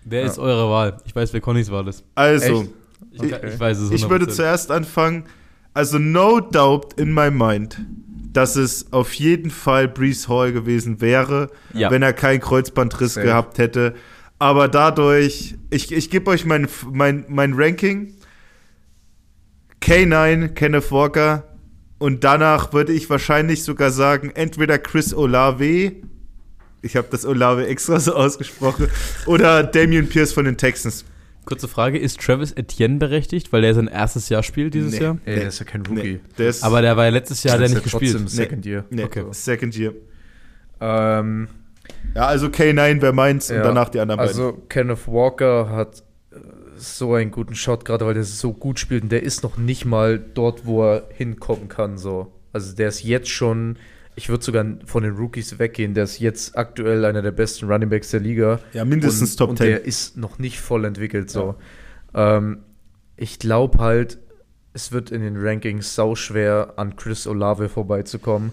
Wer 0.05 0.21
Ja. 0.21 0.27
ist 0.27 0.39
eure 0.39 0.69
Wahl? 0.69 0.97
Ich 1.05 1.15
weiß, 1.15 1.33
wer 1.33 1.41
Connys 1.41 1.71
Wahl 1.71 1.87
ist. 1.87 2.03
Also? 2.15 2.67
Ich, 3.11 3.21
Okay. 3.21 3.47
ich 3.53 3.59
weiß 3.59 3.77
es 3.79 3.91
ich 3.91 4.09
würde 4.09 4.25
100%. 4.25 4.35
zuerst 4.35 4.71
anfangen. 4.71 5.25
Also, 5.73 5.99
no 5.99 6.39
doubt 6.39 6.93
in 6.99 7.13
my 7.13 7.29
mind, 7.31 7.77
dass 8.31 8.55
es 8.55 8.91
auf 8.91 9.13
jeden 9.13 9.51
Fall 9.51 9.87
Brees 9.87 10.27
Hall 10.27 10.51
gewesen 10.51 11.01
wäre, 11.01 11.49
Ja. 11.73 11.91
wenn 11.91 12.01
er 12.01 12.13
keinen 12.13 12.39
Kreuzbandriss 12.39 13.15
Safe. 13.15 13.25
gehabt 13.27 13.57
hätte. 13.57 13.93
Aber 14.43 14.67
dadurch, 14.67 15.55
ich, 15.69 15.89
ich 15.93 16.09
gebe 16.09 16.29
euch 16.29 16.43
mein, 16.43 16.67
mein, 16.91 17.23
mein 17.29 17.53
Ranking. 17.53 18.13
K9, 19.81 20.49
Kenneth 20.49 20.91
Walker. 20.91 21.47
Und 21.97 22.25
danach 22.25 22.73
würde 22.73 22.91
ich 22.91 23.09
wahrscheinlich 23.09 23.63
sogar 23.63 23.89
sagen, 23.91 24.31
entweder 24.35 24.79
Chris 24.79 25.13
Olave, 25.13 25.93
ich 26.81 26.97
habe 26.97 27.07
das 27.09 27.23
Olave 27.25 27.67
extra 27.67 28.01
so 28.01 28.15
ausgesprochen, 28.15 28.89
oder 29.27 29.63
Damian 29.63 30.09
Pierce 30.09 30.33
von 30.33 30.43
den 30.43 30.57
Texans. 30.57 31.05
Kurze 31.45 31.69
Frage, 31.69 31.97
ist 31.97 32.19
Travis 32.19 32.51
Etienne 32.51 32.97
berechtigt, 32.97 33.53
weil 33.53 33.63
er 33.63 33.73
sein 33.73 33.87
erstes 33.87 34.27
Jahr 34.27 34.43
spielt 34.43 34.73
dieses 34.73 34.91
Nee. 34.91 35.03
Jahr? 35.03 35.17
Ey, 35.23 35.35
der 35.35 35.47
ist 35.47 35.59
ja 35.59 35.65
kein 35.65 35.85
Rookie. 35.85 36.15
Nee, 36.15 36.19
der 36.37 36.49
ist, 36.49 36.65
Aber 36.65 36.81
der 36.81 36.97
war 36.97 37.05
ja 37.05 37.11
letztes 37.11 37.43
Jahr, 37.43 37.57
der 37.57 37.69
nicht 37.69 37.83
gespielt. 37.83 38.29
Second 38.29 38.65
Year. 38.65 38.83
nee, 38.89 39.05
okay. 39.05 39.23
Second 39.31 39.73
Year. 39.77 39.93
Ähm, 40.81 41.47
Ja, 42.15 42.27
also 42.27 42.47
K9 42.47 43.01
wäre 43.01 43.13
meins 43.13 43.49
und 43.49 43.57
ja, 43.57 43.63
danach 43.63 43.89
die 43.89 43.99
anderen 43.99 44.19
beiden. 44.19 44.29
Also 44.29 44.53
Kenneth 44.69 45.07
Walker 45.07 45.69
hat 45.69 46.03
äh, 46.31 46.37
so 46.77 47.13
einen 47.15 47.31
guten 47.31 47.55
Shot, 47.55 47.85
gerade 47.85 48.05
weil 48.05 48.13
der 48.13 48.23
so 48.23 48.53
gut 48.53 48.79
spielt 48.79 49.03
und 49.03 49.11
der 49.11 49.23
ist 49.23 49.43
noch 49.43 49.57
nicht 49.57 49.85
mal 49.85 50.19
dort, 50.19 50.65
wo 50.65 50.83
er 50.83 51.03
hinkommen 51.09 51.69
kann. 51.69 51.97
So. 51.97 52.31
Also 52.51 52.75
der 52.75 52.89
ist 52.89 53.03
jetzt 53.03 53.29
schon, 53.29 53.77
ich 54.15 54.29
würde 54.29 54.43
sogar 54.43 54.65
von 54.85 55.03
den 55.03 55.15
Rookies 55.15 55.57
weggehen, 55.57 55.95
der 55.95 56.03
ist 56.03 56.19
jetzt 56.19 56.55
aktuell 56.57 57.03
einer 57.05 57.21
der 57.21 57.31
besten 57.31 57.65
Runningbacks 57.71 58.11
der 58.11 58.19
Liga. 58.19 58.59
Ja, 58.73 58.85
mindestens 58.85 59.31
und, 59.31 59.37
Top 59.37 59.49
und 59.51 59.57
10. 59.57 59.67
der 59.67 59.85
ist 59.85 60.17
noch 60.17 60.37
nicht 60.37 60.59
voll 60.59 60.85
entwickelt. 60.85 61.31
So. 61.31 61.55
Ähm, 62.13 62.59
ich 63.17 63.39
glaube 63.39 63.79
halt, 63.79 64.19
es 64.73 64.91
wird 64.91 65.11
in 65.11 65.21
den 65.21 65.37
Rankings 65.37 65.95
sau 65.95 66.15
schwer 66.15 66.73
an 66.77 66.95
Chris 66.95 67.27
Olave 67.27 67.69
vorbeizukommen, 67.69 68.51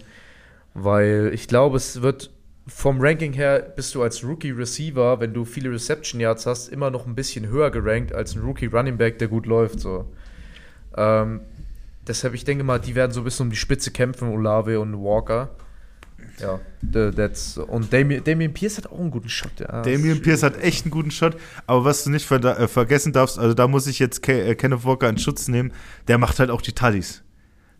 weil 0.75 1.31
ich 1.35 1.49
glaube, 1.49 1.77
es 1.77 2.03
wird 2.03 2.31
vom 2.71 3.01
Ranking 3.01 3.33
her 3.33 3.61
bist 3.75 3.95
du 3.95 4.03
als 4.03 4.25
Rookie 4.25 4.53
Receiver, 4.53 5.21
wenn 5.21 5.35
du 5.35 5.45
viele 5.45 5.71
Reception 5.71 6.21
Yards 6.21 6.47
hast, 6.47 6.69
immer 6.69 6.91
noch 6.91 7.07
ein 7.07 7.15
bisschen 7.15 7.49
höher 7.49 7.71
gerankt 7.71 8.15
als 8.15 8.35
ein 8.35 8.43
Rookie 8.43 8.67
Running 8.67 8.97
Back, 8.97 9.19
der 9.19 9.29
gut 9.29 9.47
läuft. 9.47 9.81
So. 9.81 10.07
Ähm, 10.97 11.41
deshalb, 12.07 12.35
ich 12.35 12.45
denke 12.45 12.65
mal, 12.65 12.79
die 12.79 12.95
werden 12.95 13.13
so 13.13 13.21
ein 13.21 13.25
bisschen 13.25 13.47
um 13.47 13.51
die 13.51 13.57
Spitze 13.57 13.91
kämpfen, 13.91 14.29
Olave 14.29 14.79
und 14.81 14.95
Walker. 14.95 15.51
Ja, 16.39 16.61
that's, 16.93 17.59
und 17.59 17.93
Damien, 17.93 18.23
Damien 18.25 18.53
Pierce 18.53 18.79
hat 18.79 18.87
auch 18.87 18.99
einen 18.99 19.11
guten 19.11 19.29
Shot. 19.29 19.61
Ja, 19.61 19.83
Damian 19.83 20.23
Pierce 20.23 20.43
hat 20.43 20.63
echt 20.63 20.85
einen 20.85 20.91
guten 20.91 21.11
Shot, 21.11 21.37
aber 21.67 21.85
was 21.85 22.05
du 22.05 22.11
nicht 22.11 22.27
ver 22.27 22.43
äh, 22.43 22.69
vergessen 22.69 23.13
darfst, 23.13 23.39
also 23.39 23.53
da 23.53 23.69
muss 23.69 23.87
ich 23.87 23.99
jetzt 23.99 24.23
Ke 24.23 24.45
äh, 24.45 24.55
Kenneth 24.55 24.85
Walker 24.85 25.09
in 25.09 25.19
Schutz 25.19 25.49
nehmen, 25.49 25.73
der 26.09 26.19
macht 26.19 26.39
halt 26.39 26.51
auch 26.51 26.63
die 26.63 26.73
Tuddies. 26.73 27.23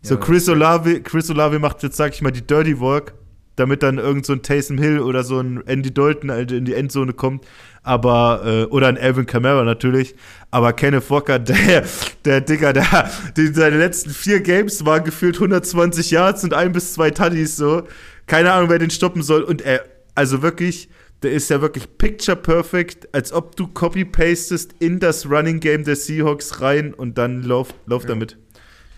So 0.01 0.15
Ja. 0.15 0.19
Chris 0.19 0.47
Olave, 0.49 1.01
Chris 1.01 1.29
Olave 1.29 1.59
macht 1.59 1.81
jetzt, 1.81 1.97
sag 1.97 2.13
ich 2.13 2.21
mal, 2.21 2.31
die 2.31 2.45
Dirty 2.45 2.79
Work, 2.79 3.13
damit 3.61 3.83
dann 3.83 3.99
irgend 3.99 4.25
so 4.25 4.33
ein 4.33 4.41
Taysom 4.41 4.79
Hill 4.79 4.99
oder 4.99 5.23
so 5.23 5.39
ein 5.39 5.61
Andy 5.67 5.93
Dalton 5.93 6.31
halt 6.31 6.51
in 6.51 6.65
die 6.65 6.73
Endzone 6.73 7.13
kommt, 7.13 7.45
aber, 7.83 8.41
äh, 8.43 8.63
oder 8.65 8.87
ein 8.87 8.97
Alvin 8.97 9.27
Kamara 9.27 9.63
natürlich, 9.63 10.15
aber 10.49 10.73
Kenneth 10.73 11.09
Walker, 11.09 11.39
der, 11.39 11.85
der 12.25 12.41
Digger, 12.41 12.73
der, 12.73 13.09
die, 13.37 13.47
seine 13.47 13.77
letzten 13.77 14.09
vier 14.09 14.41
Games 14.41 14.83
waren 14.85 15.03
gefühlt 15.03 15.35
120 15.35 16.09
Yards 16.11 16.43
und 16.43 16.53
ein 16.53 16.71
bis 16.71 16.93
zwei 16.93 17.11
Tuddies, 17.11 17.55
so, 17.55 17.83
keine 18.25 18.51
Ahnung, 18.51 18.69
wer 18.69 18.79
den 18.79 18.89
stoppen 18.89 19.21
soll. 19.21 19.43
Und 19.43 19.61
er, 19.61 19.85
also 20.15 20.41
wirklich, 20.41 20.89
der 21.21 21.31
ist 21.31 21.49
ja 21.49 21.61
wirklich 21.61 21.97
picture 21.97 22.35
perfect, 22.35 23.07
als 23.13 23.31
ob 23.31 23.55
du 23.55 23.67
copy-pastest 23.67 24.73
in 24.79 24.99
das 24.99 25.29
Running 25.29 25.59
Game 25.59 25.83
der 25.83 25.95
Seahawks 25.95 26.61
rein 26.61 26.93
und 26.95 27.17
dann 27.19 27.43
lauf, 27.43 27.75
lauf 27.85 28.05
damit. 28.05 28.37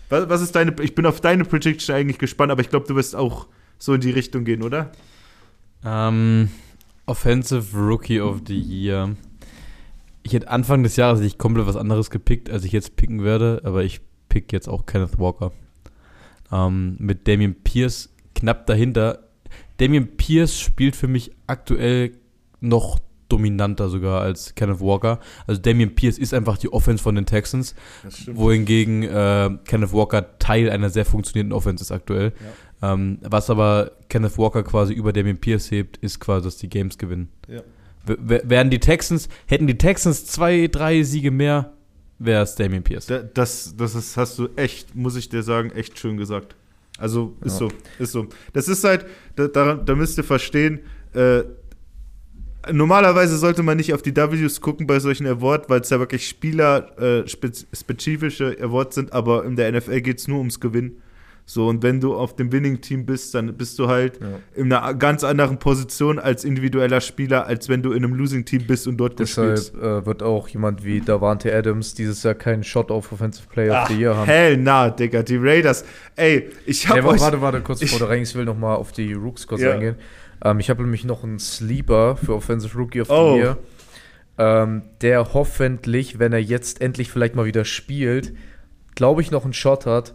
Was, 0.08 0.28
was 0.28 0.42
ist 0.42 0.54
deine, 0.54 0.74
ich 0.80 0.94
bin 0.94 1.06
auf 1.06 1.20
deine 1.20 1.44
Prediction 1.44 1.94
eigentlich 1.94 2.18
gespannt, 2.18 2.50
aber 2.50 2.62
ich 2.62 2.70
glaube, 2.70 2.86
du 2.86 2.96
wirst 2.96 3.14
auch 3.14 3.46
so 3.78 3.94
in 3.94 4.00
die 4.00 4.10
Richtung 4.10 4.44
gehen, 4.44 4.62
oder? 4.62 4.92
Ähm, 5.84 6.48
Offensive 7.06 7.76
Rookie 7.76 8.20
of 8.20 8.42
the 8.46 8.58
Year. 8.58 9.16
Ich 10.22 10.32
hätte 10.32 10.48
Anfang 10.48 10.82
des 10.82 10.96
Jahres 10.96 11.20
nicht 11.20 11.38
komplett 11.38 11.66
was 11.66 11.76
anderes 11.76 12.10
gepickt, 12.10 12.48
als 12.48 12.64
ich 12.64 12.72
jetzt 12.72 12.96
picken 12.96 13.22
werde, 13.22 13.60
aber 13.64 13.84
ich 13.84 14.00
pick 14.28 14.52
jetzt 14.52 14.68
auch 14.68 14.86
Kenneth 14.86 15.18
Walker. 15.18 15.52
Ähm, 16.50 16.96
mit 16.98 17.28
Damian 17.28 17.54
Pierce 17.54 18.10
knapp 18.34 18.66
dahinter. 18.66 19.28
Damian 19.76 20.16
Pierce 20.16 20.58
spielt 20.58 20.96
für 20.96 21.08
mich 21.08 21.32
aktuell 21.46 22.12
noch 22.60 22.98
dominanter 23.28 23.88
sogar 23.88 24.22
als 24.22 24.54
Kenneth 24.54 24.80
Walker. 24.80 25.18
Also 25.46 25.60
Damian 25.60 25.94
Pierce 25.94 26.18
ist 26.18 26.32
einfach 26.34 26.58
die 26.58 26.72
Offense 26.72 27.02
von 27.02 27.14
den 27.14 27.26
Texans, 27.26 27.74
wohingegen 28.26 29.02
äh, 29.02 29.50
Kenneth 29.64 29.92
Walker 29.92 30.38
Teil 30.38 30.70
einer 30.70 30.90
sehr 30.90 31.04
funktionierenden 31.04 31.56
Offense 31.56 31.82
ist 31.82 31.92
aktuell. 31.92 32.32
Ähm, 32.92 33.18
was 33.22 33.50
aber 33.50 33.92
Kenneth 34.08 34.36
Walker 34.36 34.62
quasi 34.62 34.92
über 34.94 35.12
Damian 35.12 35.38
Pierce 35.38 35.70
hebt, 35.70 35.96
ist 35.98 36.18
quasi, 36.20 36.44
dass 36.44 36.56
die 36.56 36.68
Games 36.68 36.98
gewinnen. 36.98 37.28
Ja. 37.48 37.60
W 38.06 38.40
wären 38.44 38.70
die 38.70 38.80
Texans, 38.80 39.28
hätten 39.46 39.66
die 39.66 39.78
Texans 39.78 40.26
zwei, 40.26 40.66
drei 40.66 41.02
Siege 41.02 41.30
mehr, 41.30 41.72
wäre 42.18 42.42
es 42.42 42.54
Damian 42.56 42.82
Pierce. 42.82 43.06
Da- 43.06 43.22
Das, 43.22 43.74
das 43.76 43.94
ist, 43.94 44.16
hast 44.16 44.38
du 44.38 44.48
echt, 44.56 44.94
muss 44.94 45.16
ich 45.16 45.28
dir 45.28 45.42
sagen, 45.42 45.70
echt 45.70 45.98
schön 45.98 46.16
gesagt. 46.16 46.54
Also 46.98 47.34
ist 47.42 47.60
Ja. 47.60 47.68
so, 47.68 47.72
ist 47.98 48.12
so. 48.12 48.26
Das 48.52 48.68
ist 48.68 48.84
halt, 48.84 49.06
da, 49.36 49.48
da, 49.48 49.74
da 49.74 49.94
müsst 49.94 50.18
ihr 50.18 50.24
verstehen, 50.24 50.80
äh, 51.14 51.42
normalerweise 52.72 53.36
sollte 53.38 53.62
man 53.62 53.76
nicht 53.78 53.92
auf 53.94 54.02
die 54.02 54.12
Ws 54.14 54.60
gucken 54.60 54.86
bei 54.86 55.00
solchen 55.00 55.26
Awards, 55.26 55.68
weil 55.68 55.80
es 55.80 55.90
ja 55.90 55.98
wirklich 55.98 56.28
spielerspezifische 56.28 58.56
Awards 58.60 58.94
sind, 58.94 59.12
aber 59.12 59.44
in 59.44 59.56
der 59.56 59.72
NFL 59.72 60.00
geht 60.02 60.18
es 60.18 60.28
nur 60.28 60.38
ums 60.38 60.60
Gewinnen. 60.60 60.98
So, 61.46 61.68
und 61.68 61.82
wenn 61.82 62.00
du 62.00 62.14
auf 62.14 62.34
dem 62.36 62.52
Winning-Team 62.52 63.04
bist, 63.04 63.34
dann 63.34 63.54
bist 63.54 63.78
du 63.78 63.86
halt 63.86 64.18
Ja. 64.18 64.26
in 64.54 64.72
einer 64.72 64.94
ganz 64.94 65.24
anderen 65.24 65.58
Position 65.58 66.18
als 66.18 66.42
individueller 66.42 67.02
Spieler, 67.02 67.46
als 67.46 67.68
wenn 67.68 67.82
du 67.82 67.92
in 67.92 68.02
einem 68.02 68.14
Losing-Team 68.14 68.66
bist 68.66 68.86
und 68.88 68.96
dort 68.96 69.18
gut 69.18 69.28
spielst. 69.28 69.74
Deshalb 69.74 70.04
äh, 70.04 70.06
wird 70.06 70.22
auch 70.22 70.48
jemand 70.48 70.84
wie 70.86 71.02
Davante 71.02 71.54
Adams 71.54 71.92
dieses 71.92 72.22
Jahr 72.22 72.34
keinen 72.34 72.64
Shot 72.64 72.90
auf 72.90 73.12
Offensive 73.12 73.46
Player 73.48 73.82
of 73.82 73.88
the 73.88 73.94
Year 73.94 74.16
haben. 74.16 74.26
Hell 74.26 74.56
na, 74.56 74.88
Digga, 74.88 75.22
die 75.22 75.36
Raiders. 75.36 75.84
Ey, 76.16 76.48
ich 76.64 76.88
hab 76.88 76.96
Nee, 76.96 77.02
euch. 77.02 77.20
warte, 77.20 77.40
warte, 77.42 77.60
kurz 77.60 77.82
ich- 77.82 77.90
bevor 77.92 78.06
du 78.06 78.10
reingehst, 78.12 78.32
ich 78.32 78.38
will 78.38 78.46
noch 78.46 78.56
mal 78.56 78.74
auf 78.76 78.92
die 78.92 79.12
Rooks 79.12 79.46
kurz 79.46 79.60
Ja. 79.60 79.72
eingehen. 79.74 79.96
Ähm, 80.42 80.60
ich 80.60 80.70
habe 80.70 80.82
nämlich 80.82 81.04
noch 81.04 81.24
einen 81.24 81.38
Sleeper 81.38 82.16
für 82.16 82.34
Offensive 82.36 82.76
Rookie 82.78 83.02
of 83.02 83.08
the 83.08 83.12
Oh. 83.14 83.36
Year, 83.36 83.58
ähm, 84.38 84.82
der 85.02 85.34
hoffentlich, 85.34 86.18
wenn 86.18 86.32
er 86.32 86.40
jetzt 86.40 86.80
endlich 86.80 87.10
vielleicht 87.10 87.34
mal 87.34 87.44
wieder 87.44 87.66
spielt, 87.66 88.32
glaube 88.94 89.20
ich, 89.20 89.30
noch 89.30 89.44
einen 89.44 89.52
Shot 89.52 89.84
hat. 89.86 90.14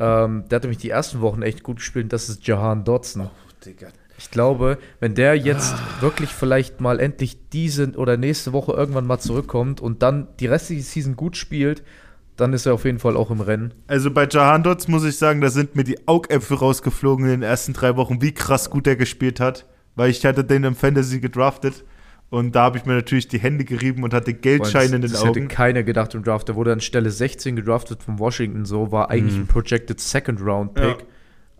Ähm, 0.00 0.44
der 0.48 0.56
hat 0.56 0.62
nämlich 0.62 0.78
die 0.78 0.90
ersten 0.90 1.20
Wochen 1.20 1.42
echt 1.42 1.62
gut 1.62 1.78
gespielt 1.78 2.04
und 2.04 2.12
das 2.12 2.28
ist 2.28 2.46
Jahan 2.46 2.84
Dotson. 2.84 3.30
Digga. 3.64 3.88
Ich 4.18 4.32
glaube, 4.32 4.78
wenn 4.98 5.14
der 5.14 5.36
jetzt 5.36 5.74
wirklich 6.00 6.30
vielleicht 6.30 6.80
mal 6.80 6.98
endlich 6.98 7.48
diese 7.50 7.92
oder 7.92 8.16
nächste 8.16 8.52
Woche 8.52 8.72
irgendwann 8.72 9.06
mal 9.06 9.20
zurückkommt 9.20 9.80
und 9.80 10.02
dann 10.02 10.26
die 10.40 10.46
restliche 10.46 10.82
Season 10.82 11.14
gut 11.14 11.36
spielt, 11.36 11.84
dann 12.36 12.52
ist 12.52 12.66
er 12.66 12.74
auf 12.74 12.84
jeden 12.84 12.98
Fall 12.98 13.16
auch 13.16 13.30
im 13.30 13.40
Rennen. 13.40 13.74
Also 13.86 14.10
bei 14.10 14.26
Jahan 14.28 14.64
Dotz 14.64 14.88
muss 14.88 15.04
ich 15.04 15.16
sagen, 15.18 15.40
da 15.40 15.50
sind 15.50 15.76
mir 15.76 15.84
die 15.84 16.06
Augäpfel 16.06 16.56
rausgeflogen 16.56 17.26
in 17.26 17.30
den 17.30 17.42
ersten 17.42 17.72
drei 17.72 17.96
Wochen, 17.96 18.20
wie 18.20 18.32
krass 18.32 18.70
gut 18.70 18.86
er 18.86 18.96
gespielt 18.96 19.38
hat. 19.40 19.66
Weil 19.94 20.10
ich 20.10 20.24
hatte 20.24 20.44
den 20.44 20.64
im 20.64 20.76
Fantasy 20.76 21.20
gedraftet. 21.20 21.84
Und 22.30 22.54
da 22.54 22.64
habe 22.64 22.76
ich 22.78 22.84
mir 22.84 22.94
natürlich 22.94 23.28
die 23.28 23.38
Hände 23.38 23.64
gerieben 23.64 24.02
und 24.02 24.12
hatte 24.12 24.34
Geldscheine 24.34 24.96
in 24.96 25.02
den 25.02 25.10
das 25.10 25.24
hätte 25.24 25.40
Augen. 25.40 25.48
keiner 25.48 25.82
gedacht 25.82 26.14
im 26.14 26.22
Draft. 26.22 26.48
Der 26.48 26.56
wurde 26.56 26.72
an 26.72 26.80
Stelle 26.80 27.10
16 27.10 27.56
gedraftet 27.56 28.02
von 28.02 28.18
Washington, 28.18 28.66
so 28.66 28.92
war 28.92 29.08
eigentlich 29.10 29.34
Mhm. 29.36 29.42
ein 29.42 29.46
projected 29.46 29.98
Second 29.98 30.40
Round 30.42 30.74
Pick 30.74 31.06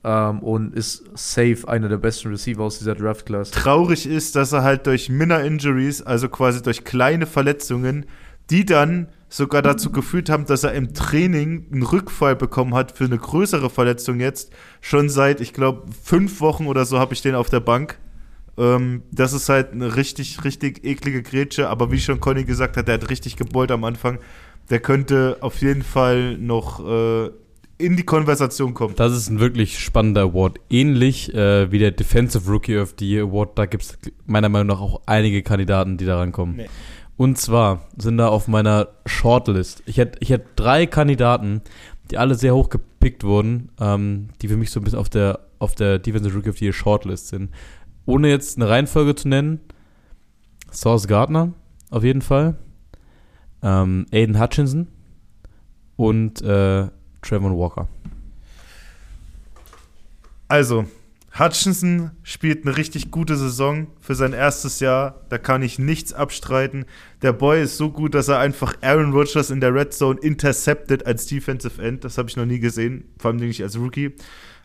ähm, 0.04 0.40
und 0.40 0.74
ist 0.74 1.04
safe 1.14 1.66
einer 1.66 1.88
der 1.88 1.96
besten 1.96 2.28
Receiver 2.28 2.62
aus 2.62 2.78
dieser 2.78 2.94
Draft 2.94 3.24
Class. 3.24 3.50
Traurig 3.50 4.06
ist, 4.06 4.36
dass 4.36 4.52
er 4.52 4.62
halt 4.62 4.86
durch 4.86 5.08
Minor-Injuries, 5.08 6.02
also 6.02 6.28
quasi 6.28 6.62
durch 6.62 6.84
kleine 6.84 7.24
Verletzungen, 7.24 8.04
die 8.50 8.66
dann 8.66 9.08
sogar 9.30 9.60
dazu 9.62 9.90
geführt 9.90 10.28
haben, 10.30 10.44
dass 10.46 10.64
er 10.64 10.72
im 10.72 10.92
Training 10.94 11.66
einen 11.72 11.82
Rückfall 11.82 12.36
bekommen 12.36 12.74
hat 12.74 12.92
für 12.92 13.04
eine 13.04 13.18
größere 13.18 13.70
Verletzung 13.70 14.20
jetzt. 14.20 14.52
Schon 14.82 15.08
seit, 15.08 15.40
ich 15.40 15.52
glaube, 15.54 15.90
fünf 16.02 16.40
Wochen 16.42 16.66
oder 16.66 16.84
so 16.84 16.98
habe 16.98 17.12
ich 17.14 17.22
den 17.22 17.34
auf 17.34 17.48
der 17.50 17.60
Bank. 17.60 17.98
Ähm, 18.58 19.02
das 19.12 19.32
ist 19.32 19.48
halt 19.48 19.72
eine 19.72 19.96
richtig, 19.96 20.44
richtig 20.44 20.84
eklige 20.84 21.22
Grätsche. 21.22 21.68
Aber 21.68 21.92
wie 21.92 22.00
schon 22.00 22.20
Conny 22.20 22.44
gesagt 22.44 22.76
hat, 22.76 22.88
der 22.88 22.94
hat 22.94 23.10
richtig 23.10 23.36
gebeult 23.36 23.70
am 23.70 23.84
Anfang. 23.84 24.18
Der 24.70 24.80
könnte 24.80 25.38
auf 25.40 25.60
jeden 25.60 25.82
Fall 25.82 26.36
noch 26.36 26.86
äh, 26.86 27.30
in 27.78 27.96
die 27.96 28.02
Konversation 28.02 28.74
kommen. 28.74 28.94
Das 28.96 29.12
ist 29.12 29.30
ein 29.30 29.38
wirklich 29.38 29.78
spannender 29.78 30.22
Award. 30.22 30.58
Ähnlich 30.68 31.32
äh, 31.34 31.70
wie 31.70 31.78
der 31.78 31.92
Defensive 31.92 32.50
Rookie 32.50 32.76
of 32.76 32.94
the 32.98 33.08
Year 33.08 33.24
Award. 33.24 33.56
Da 33.56 33.66
gibt 33.66 33.84
es 33.84 33.98
meiner 34.26 34.48
Meinung 34.48 34.66
nach 34.66 34.80
auch 34.80 35.00
einige 35.06 35.42
Kandidaten, 35.42 35.96
die 35.96 36.04
da 36.04 36.18
rankommen. 36.18 36.56
Nee. 36.56 36.66
Und 37.16 37.38
zwar 37.38 37.88
sind 37.96 38.18
da 38.18 38.28
auf 38.28 38.46
meiner 38.46 38.88
Shortlist. 39.06 39.82
Ich 39.86 39.96
hätte 39.96 40.18
ich 40.20 40.30
hätt 40.30 40.44
drei 40.56 40.86
Kandidaten, 40.86 41.62
die 42.10 42.18
alle 42.18 42.34
sehr 42.34 42.54
hoch 42.54 42.68
gepickt 42.68 43.24
wurden, 43.24 43.70
ähm, 43.80 44.28
die 44.42 44.48
für 44.48 44.56
mich 44.56 44.70
so 44.70 44.80
ein 44.80 44.84
bisschen 44.84 44.98
auf 44.98 45.08
der, 45.08 45.40
auf 45.58 45.74
der 45.74 45.98
Defensive 45.98 46.34
Rookie 46.34 46.50
of 46.50 46.58
the 46.58 46.66
Year 46.66 46.72
Shortlist 46.72 47.28
sind. 47.28 47.50
Ohne 48.08 48.30
jetzt 48.30 48.56
eine 48.56 48.70
Reihenfolge 48.70 49.14
zu 49.14 49.28
nennen. 49.28 49.60
Sauce 50.72 51.06
Gardner, 51.06 51.52
auf 51.90 52.04
jeden 52.04 52.22
Fall. 52.22 52.56
Ähm, 53.62 54.06
Aiden 54.10 54.40
Hutchinson 54.40 54.88
und 55.96 56.40
äh, 56.40 56.88
Trevor 57.20 57.58
Walker. 57.58 57.86
Also, 60.48 60.86
Hutchinson 61.38 62.12
spielt 62.22 62.64
eine 62.64 62.78
richtig 62.78 63.10
gute 63.10 63.36
Saison 63.36 63.88
für 64.00 64.14
sein 64.14 64.32
erstes 64.32 64.80
Jahr. 64.80 65.26
Da 65.28 65.36
kann 65.36 65.62
ich 65.62 65.78
nichts 65.78 66.14
abstreiten. 66.14 66.86
Der 67.20 67.34
Boy 67.34 67.62
ist 67.62 67.76
so 67.76 67.90
gut, 67.90 68.14
dass 68.14 68.28
er 68.28 68.38
einfach 68.38 68.74
Aaron 68.80 69.12
Rodgers 69.12 69.50
in 69.50 69.60
der 69.60 69.74
Red 69.74 69.92
Zone 69.92 70.18
intercepted 70.18 71.04
als 71.04 71.26
Defensive 71.26 71.82
End. 71.82 72.04
Das 72.04 72.16
habe 72.16 72.30
ich 72.30 72.38
noch 72.38 72.46
nie 72.46 72.58
gesehen, 72.58 73.04
vor 73.18 73.32
allem 73.32 73.40
nicht 73.40 73.62
als 73.62 73.78
Rookie. 73.78 74.14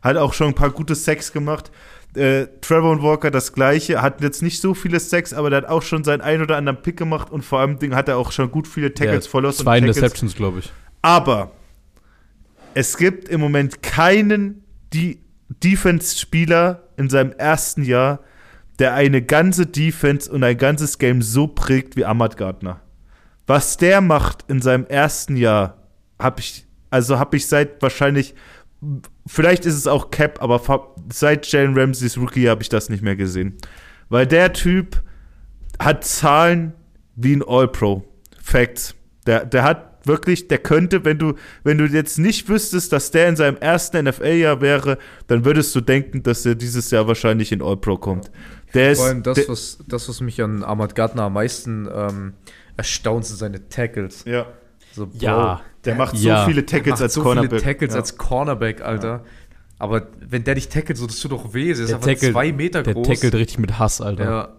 Hat 0.02 0.16
auch 0.16 0.34
schon 0.34 0.48
ein 0.48 0.56
paar 0.56 0.72
gute 0.72 0.96
Sacks 0.96 1.34
gemacht. 1.34 1.72
Äh, 2.16 2.47
Trevor 2.61 3.01
Walker 3.01 3.32
das 3.32 3.53
gleiche, 3.53 4.01
hat 4.01 4.22
jetzt 4.22 4.41
nicht 4.43 4.61
so 4.61 4.74
viele 4.74 4.99
Sacks, 4.99 5.34
aber 5.34 5.49
der 5.49 5.57
hat 5.64 5.70
auch 5.70 5.82
schon 5.82 6.03
seinen 6.03 6.22
ein 6.22 6.41
oder 6.41 6.57
anderen 6.57 6.82
Pick 6.82 6.97
gemacht 6.97 7.32
und 7.32 7.43
vor 7.43 7.59
allem 7.59 7.78
hat 7.95 8.07
er 8.07 8.18
auch 8.18 8.32
schon 8.32 8.51
gut 8.51 8.68
viele 8.68 8.93
Tackles 8.93 9.26
Ja, 9.26 9.32
verloren. 9.32 9.53
Zwei 9.53 9.80
Interceptions, 9.80 10.36
glaube 10.36 10.59
ich. 10.59 10.72
aber 11.01 11.51
es 12.76 12.97
gibt 12.97 13.30
im 13.30 13.39
Moment 13.39 13.84
keinen 13.84 14.64
Defense-Spieler 15.64 16.84
in 16.97 17.09
seinem 17.09 17.32
ersten 17.34 17.84
Jahr, 17.84 18.20
der 18.80 18.93
eine 18.93 19.22
ganze 19.22 19.66
Defense 19.66 20.32
und 20.32 20.43
ein 20.43 20.57
ganzes 20.57 20.97
Game 20.97 21.22
so 21.22 21.47
prägt 21.47 21.95
wie 21.95 22.05
Ahmad 22.05 22.38
Gardner. 22.38 22.82
Was 23.45 23.78
der 23.78 24.01
macht 24.01 24.45
in 24.47 24.61
seinem 24.61 24.86
ersten 24.86 25.36
Jahr, 25.36 25.78
habe 26.20 26.39
ich, 26.39 26.66
also 26.89 27.20
habe 27.20 27.38
ich 27.38 27.47
seit 27.47 27.82
wahrscheinlich, 27.82 28.34
vielleicht 29.26 29.66
ist 29.66 29.76
es 29.76 29.88
auch 29.88 30.12
Cap, 30.12 30.42
aber 30.42 30.62
seit 31.12 31.52
Jalen 31.52 31.78
Ramseys 31.78 32.18
Rookie 32.18 32.48
habe 32.48 32.62
ich 32.62 32.70
das 32.70 32.90
nicht 32.90 33.04
mehr 33.04 33.16
gesehen. 33.16 33.56
Weil 34.10 34.28
der 34.28 34.54
Typ 34.54 35.02
hat 35.80 36.04
Zahlen 36.04 36.74
wie 37.16 37.36
ein 37.36 37.44
All-Pro. 37.44 38.04
Facts. 38.42 38.96
Der, 39.26 39.46
der 39.46 39.64
hat 39.64 40.06
wirklich, 40.06 40.48
der 40.48 40.58
könnte, 40.58 41.06
wenn 41.06 41.18
du, 41.18 41.36
wenn 41.64 41.78
du 41.78 41.86
jetzt 41.86 42.20
nicht 42.20 42.50
wüsstest, 42.50 42.92
dass 42.92 43.12
der 43.12 43.30
in 43.30 43.36
seinem 43.36 43.58
ersten 43.58 44.06
NFL-Jahr 44.06 44.62
wäre, 44.62 44.98
dann 45.28 45.46
würdest 45.46 45.74
du 45.76 45.82
denken, 45.82 46.24
dass 46.24 46.46
er 46.46 46.56
dieses 46.56 46.92
Jahr 46.92 47.08
wahrscheinlich 47.08 47.52
in 47.52 47.62
All-Pro 47.62 47.98
kommt. 47.98 48.32
Der 48.74 48.92
ist, 48.92 49.00
Vor 49.00 49.08
allem 49.08 49.24
das, 49.24 49.36
der, 49.36 49.48
was, 49.48 49.80
das, 49.88 50.10
was 50.10 50.22
mich 50.22 50.42
an 50.42 50.64
Ahmad 50.64 50.96
Gardner 50.96 51.24
am 51.24 51.34
meisten 51.34 51.88
ähm, 51.94 52.34
erstaunt, 52.76 53.26
sind 53.26 53.38
seine 53.38 53.70
Tackles. 53.70 54.26
ja, 54.26 54.48
So, 54.92 55.08
Bro, 55.08 55.18
Ja. 55.20 55.62
Der 55.86 55.96
macht 55.96 56.16
Ja. 56.18 56.40
so 56.42 56.46
viele 56.50 56.64
der 56.64 56.66
Tackles 56.78 56.92
macht 56.94 57.02
als 57.04 57.14
so 57.14 57.22
Cornerback. 57.24 57.50
viele 57.52 57.62
Tackles 57.62 57.94
ja. 57.94 58.00
als 58.00 58.18
Cornerback, 58.18 58.82
Alter. 58.82 59.24
Aber 59.80 60.08
wenn 60.28 60.44
der 60.44 60.56
dich 60.56 60.70
tackelt, 60.70 60.98
so 60.98 61.08
das 61.08 61.20
tut 61.20 61.32
doch 61.32 61.54
weh. 61.54 61.66
Der 61.66 61.72
ist 61.74 61.90
Der 61.90 61.96
einfach 61.98 62.08
tackelt- 62.08 62.32
zwei 62.32 62.52
Meter 62.54 62.84
Der 62.84 62.94
groß. 62.94 63.08
tackelt 63.08 63.36
richtig 63.36 63.60
mit 63.60 63.80
Hass, 63.80 64.00
Alter. 64.02 64.24
Ja, 64.24 64.50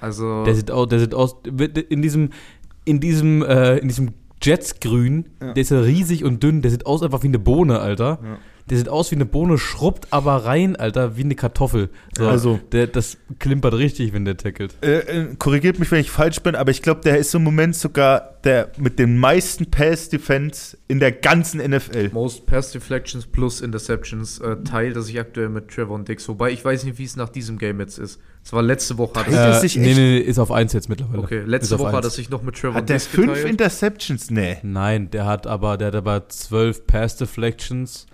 also. 0.00 0.44
Der 0.44 0.54
sieht 0.54 0.70
aus, 0.70 0.88
der 0.88 0.98
sieht 1.00 1.14
aus, 1.14 1.36
in 1.88 2.02
diesem, 2.02 2.30
in 2.84 3.00
diesem, 3.00 3.42
äh, 3.42 3.78
in 3.78 3.88
diesem 3.88 4.10
Jetsgrün, 4.42 5.30
der 5.40 5.56
ist 5.56 5.70
ja 5.70 5.80
riesig 5.80 6.22
und 6.24 6.42
dünn, 6.42 6.60
der 6.60 6.70
sieht 6.70 6.84
aus 6.84 7.02
einfach 7.02 7.22
wie 7.22 7.28
eine 7.28 7.38
Bohne, 7.38 7.78
Alter. 7.80 8.18
Ja. 8.22 8.38
Der 8.70 8.78
sieht 8.78 8.88
aus 8.88 9.10
wie 9.10 9.16
eine 9.16 9.26
Bohne, 9.26 9.58
schrubbt 9.58 10.06
aber 10.10 10.46
rein, 10.46 10.74
Alter, 10.76 11.18
wie 11.18 11.22
eine 11.24 11.34
Kartoffel. 11.34 11.90
So, 12.16 12.26
Also- 12.28 12.60
der, 12.72 12.86
das 12.86 13.18
klimpert 13.38 13.74
richtig, 13.74 14.14
wenn 14.14 14.24
der 14.24 14.38
tackelt. 14.38 14.74
Äh, 14.82 15.00
äh, 15.00 15.34
korrigiert 15.38 15.78
mich, 15.78 15.90
wenn 15.90 16.00
ich 16.00 16.10
falsch 16.10 16.40
bin, 16.40 16.54
aber 16.54 16.70
ich 16.70 16.80
glaube, 16.80 17.02
der 17.02 17.18
ist 17.18 17.34
im 17.34 17.44
Moment 17.44 17.76
sogar 17.76 18.38
der 18.44 18.70
mit 18.78 18.98
den 18.98 19.18
meisten 19.18 19.70
Pass-Defense 19.70 20.76
in 20.88 21.00
der 21.00 21.12
ganzen 21.12 21.60
NFL. 21.60 22.10
Most 22.12 22.46
Pass 22.46 22.72
Deflections 22.72 23.26
plus 23.26 23.60
Interceptions 23.60 24.38
äh, 24.38 24.56
teilt 24.64 24.96
er 24.96 25.02
sich 25.02 25.18
aktuell 25.18 25.48
mit 25.48 25.68
Trevor 25.68 25.94
und 25.96 26.08
Dix. 26.08 26.28
Wobei 26.28 26.50
ich 26.50 26.64
weiß 26.64 26.84
nicht, 26.84 26.98
wie 26.98 27.04
es 27.04 27.16
nach 27.16 27.28
diesem 27.30 27.58
Game 27.58 27.80
jetzt 27.80 27.98
ist. 27.98 28.18
Es 28.44 28.52
war 28.52 28.62
letzte 28.62 28.98
Woche. 28.98 29.14
Hat 29.20 29.28
Äh, 29.28 29.58
sich 29.60 29.76
nee, 29.76 29.94
nee, 29.94 29.94
nee, 29.94 30.18
ist 30.18 30.38
auf 30.38 30.50
1 30.52 30.72
jetzt 30.74 30.88
mittlerweile. 30.90 31.20
okay, 31.22 31.42
letzte 31.46 31.78
Woche 31.78 31.92
hat 31.92 32.04
er 32.04 32.10
sich 32.10 32.28
noch 32.28 32.42
mit 32.42 32.54
Trevor 32.56 32.74
Hat 32.74 32.82
und 32.82 32.88
der 32.90 32.96
Dix 32.96 33.06
fünf 33.06 33.28
geteilt. 33.28 33.48
Interceptions? 33.50 34.30
Nee. 34.30 34.58
Nein, 34.62 35.10
der 35.10 35.24
hat 35.24 35.46
aber, 35.46 35.76
der 35.78 35.88
hat 35.88 35.94
aber 35.94 36.28
12 36.28 36.86
Pass 36.86 37.16
Deflections, 37.16 38.06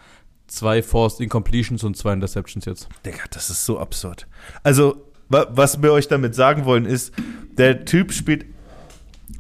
zwei 0.51 0.83
Forced 0.83 1.21
Incompletions 1.21 1.85
und 1.85 1.97
zwei 1.97 2.13
Interceptions 2.13 2.65
jetzt. 2.65 2.89
Digga, 3.07 3.21
das 3.31 3.51
ist 3.51 3.65
so 3.65 3.79
absurd. 3.79 4.27
Also, 4.63 5.07
wa 5.29 5.47
was 5.51 5.83
wir 5.83 5.93
euch 5.93 6.09
damit 6.09 6.35
sagen 6.35 6.65
wollen, 6.65 6.87
ist, 6.87 7.13
der 7.57 7.85
Typ 7.85 8.13
spielt. 8.13 8.47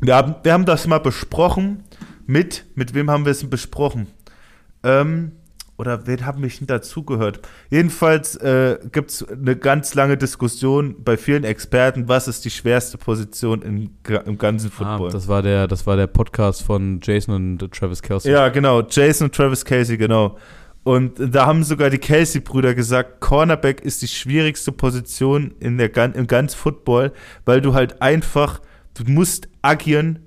Wir 0.00 0.14
haben, 0.14 0.36
wir 0.42 0.52
haben 0.52 0.64
das 0.64 0.86
mal 0.86 0.98
besprochen 0.98 1.82
mit, 2.26 2.64
mit 2.74 2.94
wem 2.94 3.11
haben 3.11 3.24
wir 3.24 3.32
es 3.32 3.48
besprochen? 3.50 4.06
Ähm, 4.82 5.32
oder 5.76 6.06
wen 6.06 6.24
haben 6.26 6.42
mich 6.42 6.58
denn 6.58 6.66
dazugehört? 6.66 7.40
Jedenfalls 7.70 8.36
äh, 8.36 8.78
gibt 8.92 9.11
es 9.11 9.26
eine 9.28 9.56
ganz 9.56 9.94
lange 9.94 10.16
Diskussion 10.18 11.02
bei 11.02 11.16
vielen 11.16 11.42
Experten, 11.44 12.06
was 12.08 12.28
ist 12.28 12.44
die 12.44 12.50
schwerste 12.50 12.98
Position 12.98 13.62
im, 13.62 13.90
im 14.26 14.38
ganzen 14.38 14.68
Ah, 14.68 14.76
Football. 14.98 15.11
das 15.11 15.26
war 15.26 15.42
der, 15.42 15.66
das 15.66 15.86
war 15.86 15.96
der 15.96 16.06
Podcast 16.06 16.62
von 16.62 17.00
Jason 17.02 17.34
und 17.34 17.72
Travis 17.72 18.00
Kelsey. 18.02 18.30
Ja, 18.32 18.48
genau. 18.50 18.82
Jason 18.82 19.26
und 19.26 19.34
Travis 19.34 19.64
Casey, 19.64 19.96
genau. 19.96 20.36
Und 20.83 21.14
da 21.18 21.47
haben 21.47 21.62
sogar 21.62 21.91
die 21.91 21.99
Casey-Brüder 21.99 22.74
gesagt, 22.74 23.20
Cornerback 23.20 23.83
ist 23.83 24.01
die 24.03 24.09
schwierigste 24.09 24.72
Position 24.72 25.55
in 25.61 25.76
der, 25.76 25.95
im 26.14 26.26
ganz 26.26 26.55
Football, 26.55 27.12
weil 27.45 27.61
du 27.61 27.74
halt 27.74 28.01
einfach, 28.01 28.61
du 28.95 29.05
musst 29.05 29.49
agieren 29.61 30.20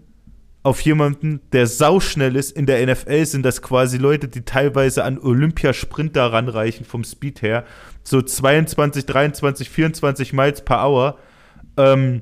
auf 0.62 0.80
jemanden, 0.82 1.42
der 1.52 1.68
sauschnell 1.68 2.36
ist. 2.36 2.52
In 2.52 2.66
der 2.66 2.86
NFL 2.86 3.26
sind 3.26 3.44
das 3.44 3.62
quasi 3.62 3.98
Leute, 3.98 4.30
die 4.30 4.46
teilweise 4.46 5.04
an 5.04 5.20
Olympiasprinter 5.20 6.32
ranreichen 6.32 6.86
vom 6.86 7.04
Speed 7.04 7.42
her. 7.42 7.66
So 8.04 8.22
22, 8.22 9.06
23, 9.06 9.70
24 9.70 10.34
Miles 10.34 10.62
per 10.62 10.86
Hour. 10.86 11.18
Ähm, 11.78 12.22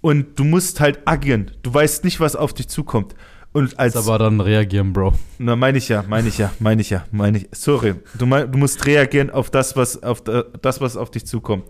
und 0.00 0.38
du 0.38 0.44
musst 0.44 0.80
halt 0.80 1.00
agieren. 1.06 1.50
Du 1.62 1.74
weißt 1.74 2.04
nicht, 2.04 2.20
was 2.20 2.36
auf 2.36 2.54
dich 2.54 2.68
zukommt. 2.68 3.14
Und 3.58 3.78
als 3.78 3.94
Jetzt 3.94 4.06
aber 4.06 4.18
dann 4.18 4.40
reagieren, 4.40 4.92
Bro. 4.92 5.14
na, 5.38 5.56
meine 5.56 5.78
ich 5.78 5.88
ja, 5.88 6.04
meine 6.08 6.28
ich 6.28 6.38
ja, 6.38 6.52
meine 6.60 6.80
ich 6.80 6.90
ja, 6.90 7.04
meine 7.10 7.38
ich. 7.38 7.48
Sorry, 7.52 7.94
du, 8.16 8.26
mein, 8.26 8.50
du 8.52 8.58
musst 8.58 8.86
reagieren 8.86 9.30
auf 9.30 9.50
das, 9.50 9.74
was 9.76 10.02
auf 10.02 10.22
da- 10.22 10.44
das, 10.62 10.80
was 10.80 10.96
auf 10.96 11.10
dich 11.10 11.26
zukommt. 11.26 11.64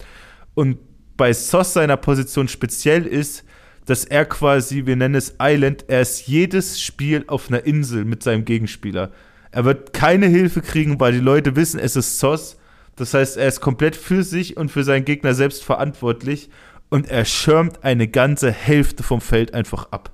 Und 0.55 0.79
bei 1.17 1.33
Sos 1.33 1.73
seiner 1.73 1.97
Position 1.97 2.47
speziell 2.49 3.07
ist, 3.07 3.45
dass 3.87 4.05
er 4.05 4.27
quasi, 4.27 4.85
wir 4.87 4.97
nennen 4.97 5.15
es 5.15 5.35
Island, 5.41 5.85
er 5.89 6.03
ist 6.03 6.27
jedes 6.27 6.79
Spiel 6.81 7.25
auf 7.27 7.49
einer 7.49 7.65
Insel 7.65 8.05
mit 8.05 8.23
seinem 8.23 8.45
Gegenspieler. 8.45 9.11
Er 9.51 9.65
wird 9.65 9.95
keine 9.95 10.27
Hilfe 10.27 10.61
kriegen, 10.61 11.01
weil 11.01 11.13
die 11.13 11.21
Leute 11.21 11.57
wissen, 11.57 11.81
es 11.81 11.97
ist 11.97 12.19
Sos. 12.21 12.59
Das 12.97 13.15
heißt, 13.15 13.37
er 13.39 13.49
ist 13.49 13.61
komplett 13.61 13.97
für 13.97 14.23
sich 14.25 14.57
und 14.59 14.71
für 14.71 14.85
seinen 14.85 15.05
Gegner 15.07 15.33
selbst 15.33 15.65
verantwortlich 15.65 16.51
und 16.91 17.09
er 17.09 17.25
schirmt 17.25 17.83
eine 17.85 18.09
ganze 18.09 18.51
Hälfte 18.51 19.03
vom 19.03 19.21
Feld 19.23 19.55
einfach 19.55 19.91
ab. 19.93 20.11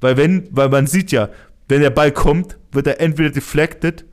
Weil 0.00 0.16
wenn, 0.16 0.48
weil 0.50 0.68
man 0.68 0.86
sieht 0.86 1.12
ja, 1.12 1.28
wenn 1.68 1.80
der 1.80 1.90
Ball 1.90 2.12
kommt, 2.12 2.56
wird 2.72 2.86
er 2.86 3.00
entweder 3.00 3.30
deflected 3.30 4.04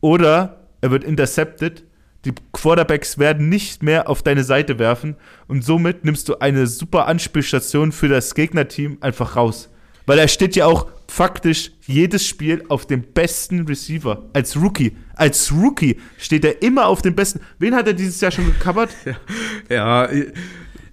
oder 0.00 0.68
er 0.80 0.90
wird 0.90 1.04
intercepted. 1.04 1.84
Die 2.24 2.32
Quarterbacks 2.52 3.18
werden 3.18 3.48
nicht 3.48 3.82
mehr 3.82 4.08
auf 4.08 4.22
deine 4.22 4.44
Seite 4.44 4.78
werfen 4.78 5.16
und 5.48 5.64
somit 5.64 6.04
nimmst 6.04 6.28
du 6.28 6.38
eine 6.38 6.66
super 6.66 7.06
Anspielstation 7.06 7.90
für 7.90 8.08
das 8.08 8.34
Gegnerteam 8.34 8.98
einfach 9.00 9.34
raus. 9.34 9.68
Weil 10.06 10.18
er 10.18 10.28
steht 10.28 10.56
ja 10.56 10.66
auch 10.66 10.86
faktisch 11.08 11.72
jedes 11.86 12.26
Spiel 12.26 12.64
auf 12.68 12.86
dem 12.86 13.02
besten 13.02 13.66
Receiver. 13.66 14.28
Als 14.32 14.56
Rookie. 14.56 14.96
Als 15.14 15.52
Rookie 15.52 16.00
steht 16.18 16.44
er 16.44 16.62
immer 16.62 16.86
auf 16.86 17.02
dem 17.02 17.14
besten. 17.14 17.40
Wen 17.58 17.74
hat 17.74 17.86
er 17.86 17.92
dieses 17.92 18.20
Jahr 18.20 18.30
schon 18.30 18.46
gecovert? 18.46 18.90
Ja, 19.68 20.08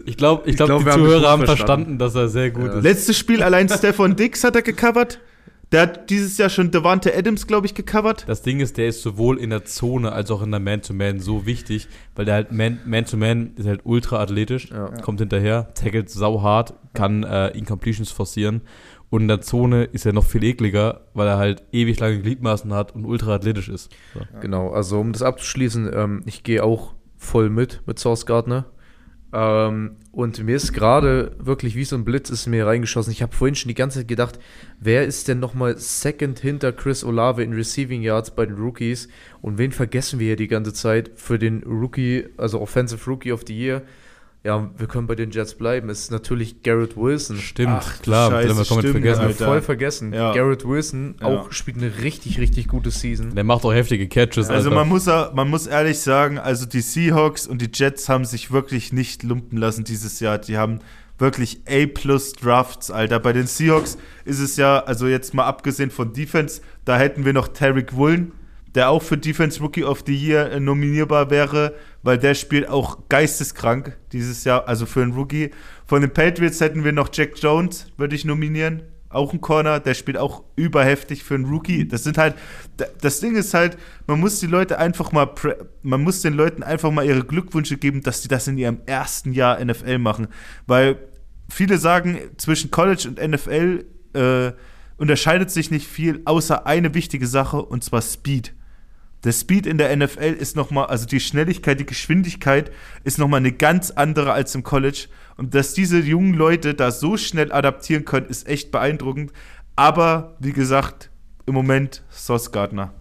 Ich 0.06 0.18
glaube, 0.18 0.43
ich 0.45 0.52
Ich 0.52 0.56
glaub, 0.58 0.68
glaub, 0.68 0.80
die 0.80 0.86
wir 0.86 0.91
haben 0.93 1.04
Zuhörer 1.04 1.30
haben 1.30 1.39
gut 1.39 1.47
verstanden, 1.47 1.97
dass 1.97 2.16
er 2.16 2.28
sehr 2.30 2.52
gut 2.52 2.66
Ja. 2.66 2.78
ist. 2.78 2.84
Letztes 2.84 3.18
Spiel 3.18 3.43
allein 3.43 3.68
Stefan 3.70 4.16
Dix 4.16 4.43
hat 4.43 4.56
er 4.56 4.62
gecovert. 4.62 5.20
Der 5.72 5.82
hat 5.84 6.10
dieses 6.10 6.36
Jahr 6.39 6.50
schon 6.50 6.72
Devante 6.72 7.16
Adams, 7.16 7.45
glaube 7.45 7.68
ich, 7.68 7.76
gecovert. 7.76 8.24
Das 8.28 8.41
Ding 8.41 8.60
ist, 8.60 8.78
der 8.78 8.88
ist 8.88 9.04
sowohl 9.04 9.38
in 9.38 9.52
der 9.52 9.66
Zone 9.66 10.12
als 10.12 10.32
auch 10.32 10.41
in 10.41 10.50
der 10.50 10.60
Man-to-Man 10.60 11.20
so 11.20 11.45
wichtig, 11.45 11.88
weil 12.16 12.26
der 12.26 12.34
halt 12.34 12.52
Man- 12.52 12.80
Man-to-Man 12.86 13.52
ist 13.56 13.68
halt 13.68 13.82
ultra 13.84 14.20
athletisch, 14.20 14.70
Ja. 14.72 14.88
kommt 15.02 15.20
hinterher, 15.20 15.72
tackelt 15.76 16.10
sauhart, 16.10 16.74
kann 16.95 17.24
äh, 17.24 17.50
Incompletions 17.50 18.10
forcieren 18.12 18.62
und 19.12 19.22
in 19.22 19.28
der 19.28 19.41
Zone 19.41 19.84
ist 19.84 20.08
er 20.08 20.14
noch 20.14 20.26
viel 20.26 20.43
ekliger, 20.43 21.02
weil 21.14 21.28
er 21.28 21.38
halt 21.38 21.62
ewig 21.72 22.00
lange 22.00 22.20
Gliedmaßen 22.20 22.74
hat 22.74 22.95
und 22.95 23.06
ultra 23.06 23.36
athletisch 23.36 23.70
ist. 23.70 23.91
So. 24.16 24.22
Genau, 24.41 24.72
also 24.72 25.00
um 25.00 25.12
das 25.14 25.22
abzuschließen, 25.22 25.88
ähm, 25.93 26.24
ich 26.26 26.41
gehe 26.43 26.64
auch 26.64 26.95
voll 27.16 27.52
mit 27.52 27.82
mit 27.86 28.00
Source 28.00 28.26
Gardner. 28.26 28.66
Ähm, 29.32 29.97
und 30.11 30.43
mir 30.43 30.55
ist 30.55 30.73
gerade 30.73 31.36
wirklich 31.38 31.75
wie 31.75 31.84
so 31.84 31.95
ein 31.95 32.03
Blitz 32.03 32.30
ist 32.30 32.47
mir 32.47 32.65
reingeschossen. 32.65 33.11
Ich 33.11 33.21
habe 33.21 33.36
vorhin 33.36 33.55
schon 33.55 33.69
die 33.69 33.75
ganze 33.75 33.99
Zeit 33.99 34.07
gedacht, 34.07 34.39
wer 34.80 35.05
ist 35.05 35.27
denn 35.27 35.39
nochmal 35.39 35.77
second 35.77 36.39
hinter 36.39 36.71
Chris 36.71 37.03
Olave 37.03 37.43
in 37.43 37.53
Receiving 37.53 38.01
Yards 38.01 38.32
bei 38.32 38.45
den 38.45 38.55
Rookies? 38.55 39.07
Und 39.41 39.57
wen 39.57 39.71
vergessen 39.71 40.19
wir 40.19 40.27
hier 40.27 40.36
die 40.36 40.47
ganze 40.47 40.73
Zeit 40.73 41.11
für 41.15 41.38
den 41.38 41.63
Rookie, 41.63 42.25
also 42.38 42.59
Offensive 42.59 43.09
Rookie 43.09 43.32
of 43.32 43.43
the 43.47 43.57
Year? 43.57 43.84
Ja, 44.41 44.69
wir 44.77 44.87
können 44.87 45.05
bei 45.05 45.15
den 45.15 45.31
Jets 45.31 45.55
bleiben. 45.55 45.89
Es 45.89 45.99
ist 45.99 46.11
natürlich 46.11 46.63
Garrett 46.63 46.95
Wilson. 46.95 47.37
Stimmt, 47.37 47.81
Ach, 47.81 48.01
klar, 48.01 48.31
Scheiße, 48.31 48.57
wir 48.57 48.63
stimmt, 48.65 48.85
vergessen. 48.87 49.21
Alter. 49.21 49.45
voll 49.45 49.61
vergessen. 49.61 50.13
Ja. 50.13 50.33
Garrett 50.33 50.65
Wilson 50.65 51.15
Ja. 51.19 51.27
auch 51.27 51.51
spielt 51.51 51.75
eine 51.77 51.91
richtig, 52.01 52.39
richtig 52.39 52.69
gute 52.69 52.89
Season. 52.89 53.35
Der 53.35 53.43
macht 53.43 53.65
auch 53.65 53.73
heftige 53.73 54.07
Catches. 54.07 54.49
Also 54.49 54.69
Alter. 54.69 54.79
man 54.79 54.87
muss, 54.87 55.07
man 55.07 55.49
muss 55.49 55.67
ehrlich 55.67 55.99
sagen, 55.99 56.37
also 56.39 56.65
die 56.65 56.79
Seahawks 56.79 57.47
und 57.47 57.61
die 57.61 57.69
Jets 57.73 58.07
haben 58.07 58.23
sich 58.23 58.49
wirklich 58.49 58.93
nicht 58.93 59.23
lumpen 59.23 59.57
lassen 59.57 59.83
dieses 59.83 60.21
Jahr. 60.21 60.37
Die 60.37 60.57
haben 60.57 60.79
wirklich 61.17 61.59
A-plus 61.67 62.31
Drafts, 62.31 62.91
Alter. 62.91 63.19
Bei 63.19 63.33
den 63.33 63.45
Seahawks 63.45 63.97
ist 64.23 64.39
es 64.39 64.55
ja, 64.55 64.79
also 64.79 65.07
jetzt 65.07 65.33
mal 65.33 65.43
abgesehen 65.47 65.91
von 65.91 66.13
Defense, 66.13 66.61
da 66.85 66.97
hätten 66.97 67.25
wir 67.25 67.33
noch 67.33 67.49
Tarek 67.49 67.93
Woolen, 67.97 68.31
der 68.76 68.89
auch 68.89 69.01
für 69.01 69.17
Defense 69.17 69.59
Rookie 69.59 69.84
of 69.84 70.03
the 70.05 70.15
Year 70.15 70.51
äh, 70.51 70.59
nominierbar 70.59 71.30
wäre, 71.30 71.76
weil 72.03 72.17
der 72.17 72.34
spielt 72.36 72.67
auch 72.70 72.99
geisteskrank 73.09 73.97
dieses 74.11 74.43
Jahr, 74.43 74.67
also 74.67 74.86
für 74.86 75.01
einen 75.01 75.13
Rookie. 75.13 75.51
Von 75.86 76.01
den 76.01 76.11
Patriots 76.13 76.61
hätten 76.61 76.84
wir 76.84 76.91
noch 76.91 77.09
Jack 77.11 77.32
Jones, 77.41 77.88
würde 77.97 78.15
ich 78.15 78.26
nominieren. 78.26 78.84
Auch 79.11 79.34
ein 79.34 79.41
Corner, 79.41 79.80
der 79.80 79.95
spielt 79.95 80.17
auch 80.17 80.43
überheftig 80.55 81.24
für 81.24 81.34
einen 81.34 81.45
Rookie. 81.45 81.88
Das 81.88 82.03
sind 82.03 82.20
halt, 82.20 82.36
da- 82.78 82.86
das 83.01 83.20
Ding 83.20 83.36
ist 83.36 83.55
halt, 83.55 83.76
man 84.05 84.20
muss 84.20 84.39
die 84.39 84.45
Leute 84.45 84.78
einfach 84.78 85.11
mal, 85.11 85.34
man 85.82 86.01
muss 86.03 86.22
den 86.22 86.34
Leuten 86.36 86.61
einfach 86.61 86.91
mal 86.91 87.03
ihre 87.05 87.24
Glückwünsche 87.24 87.78
geben, 87.78 88.03
dass 88.03 88.22
sie 88.22 88.28
das 88.28 88.47
in 88.47 88.59
ihrem 88.59 88.82
ersten 88.86 89.34
Jahr 89.34 89.59
NFL 89.65 89.97
machen. 89.97 90.28
Weil 90.67 90.97
viele 91.49 91.80
sagen, 91.80 92.20
zwischen 92.38 92.70
College 92.70 93.07
und 93.07 93.17
NFL 93.20 93.86
äh, 94.13 94.51
unterscheidet 94.97 95.49
sich 95.49 95.72
nicht 95.72 95.88
viel, 95.88 96.22
außer 96.26 96.67
eine 96.67 96.93
wichtige 96.93 97.26
Sache, 97.26 97.63
und 97.63 97.84
zwar 97.84 98.03
Speed. 98.03 98.53
Der 99.26 99.34
Speed 99.34 99.65
in 99.65 99.78
der 99.78 99.95
NFL 99.95 100.36
ist 100.39 100.55
nochmal, 100.55 100.86
also 100.86 101.05
die 101.05 101.20
Schnelligkeit, 101.20 101.80
die 101.80 101.86
Geschwindigkeit 101.86 102.72
ist 103.03 103.17
nochmal 103.17 103.39
eine 103.39 103.51
ganz 103.51 103.91
andere 103.91 104.32
als 104.32 104.55
im 104.55 104.63
College. 104.63 105.07
Und 105.36 105.53
dass 105.53 105.74
diese 105.74 105.99
jungen 105.99 106.34
Leute 106.34 106.74
da 106.74 106.91
so 106.91 107.17
schnell 107.17 107.51
adaptieren 107.51 108.05
können, 108.05 108.28
ist 108.28 108.47
echt 108.47 108.72
beeindruckend. 108.72 109.34
Aber, 109.76 110.36
wie 110.39 110.53
gesagt, 110.53 111.09
im 111.45 111.53
Moment 111.53 112.03
Sauce 112.09 112.51
Gardner. 112.51 112.93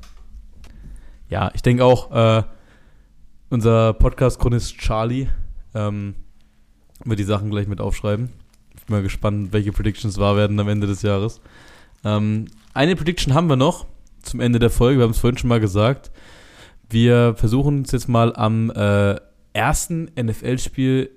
Ja, 1.29 1.51
ich 1.55 1.62
denke 1.62 1.85
auch, 1.85 2.11
äh, 2.11 2.43
unser 3.51 3.93
Podcast-Chronist 3.93 4.79
Charlie 4.79 5.29
ähm, 5.75 6.14
wird 7.05 7.19
die 7.19 7.25
Sachen 7.25 7.51
gleich 7.51 7.69
mit 7.69 7.81
aufschreiben. 7.81 8.31
Ich 8.77 8.87
bin 8.87 8.97
mal 8.97 9.03
gespannt, 9.03 9.53
welche 9.53 9.73
Predictions 9.73 10.19
wahr 10.19 10.37
werden 10.37 10.59
am 10.59 10.69
Ende 10.69 10.87
des 10.87 11.03
Jahres. 11.03 11.41
Ähm, 12.05 12.47
eine 12.75 12.97
Prediction 12.97 13.35
haben 13.35 13.49
wir 13.49 13.57
noch 13.57 13.87
zum 14.29 14.41
Ende 14.41 14.59
der 14.59 14.70
Folge. 14.70 14.99
Wir 15.01 15.05
haben 15.05 15.11
es 15.12 15.18
vorhin 15.18 15.39
schon 15.39 15.49
mal 15.49 15.61
gesagt. 15.61 16.11
Wir 16.91 17.35
versuchen 17.37 17.79
uns 17.79 17.93
jetzt 17.93 18.09
mal 18.09 18.35
am 18.35 18.70
äh, 18.70 19.16
ersten 19.53 20.11
NFL-Spiel 20.20 21.11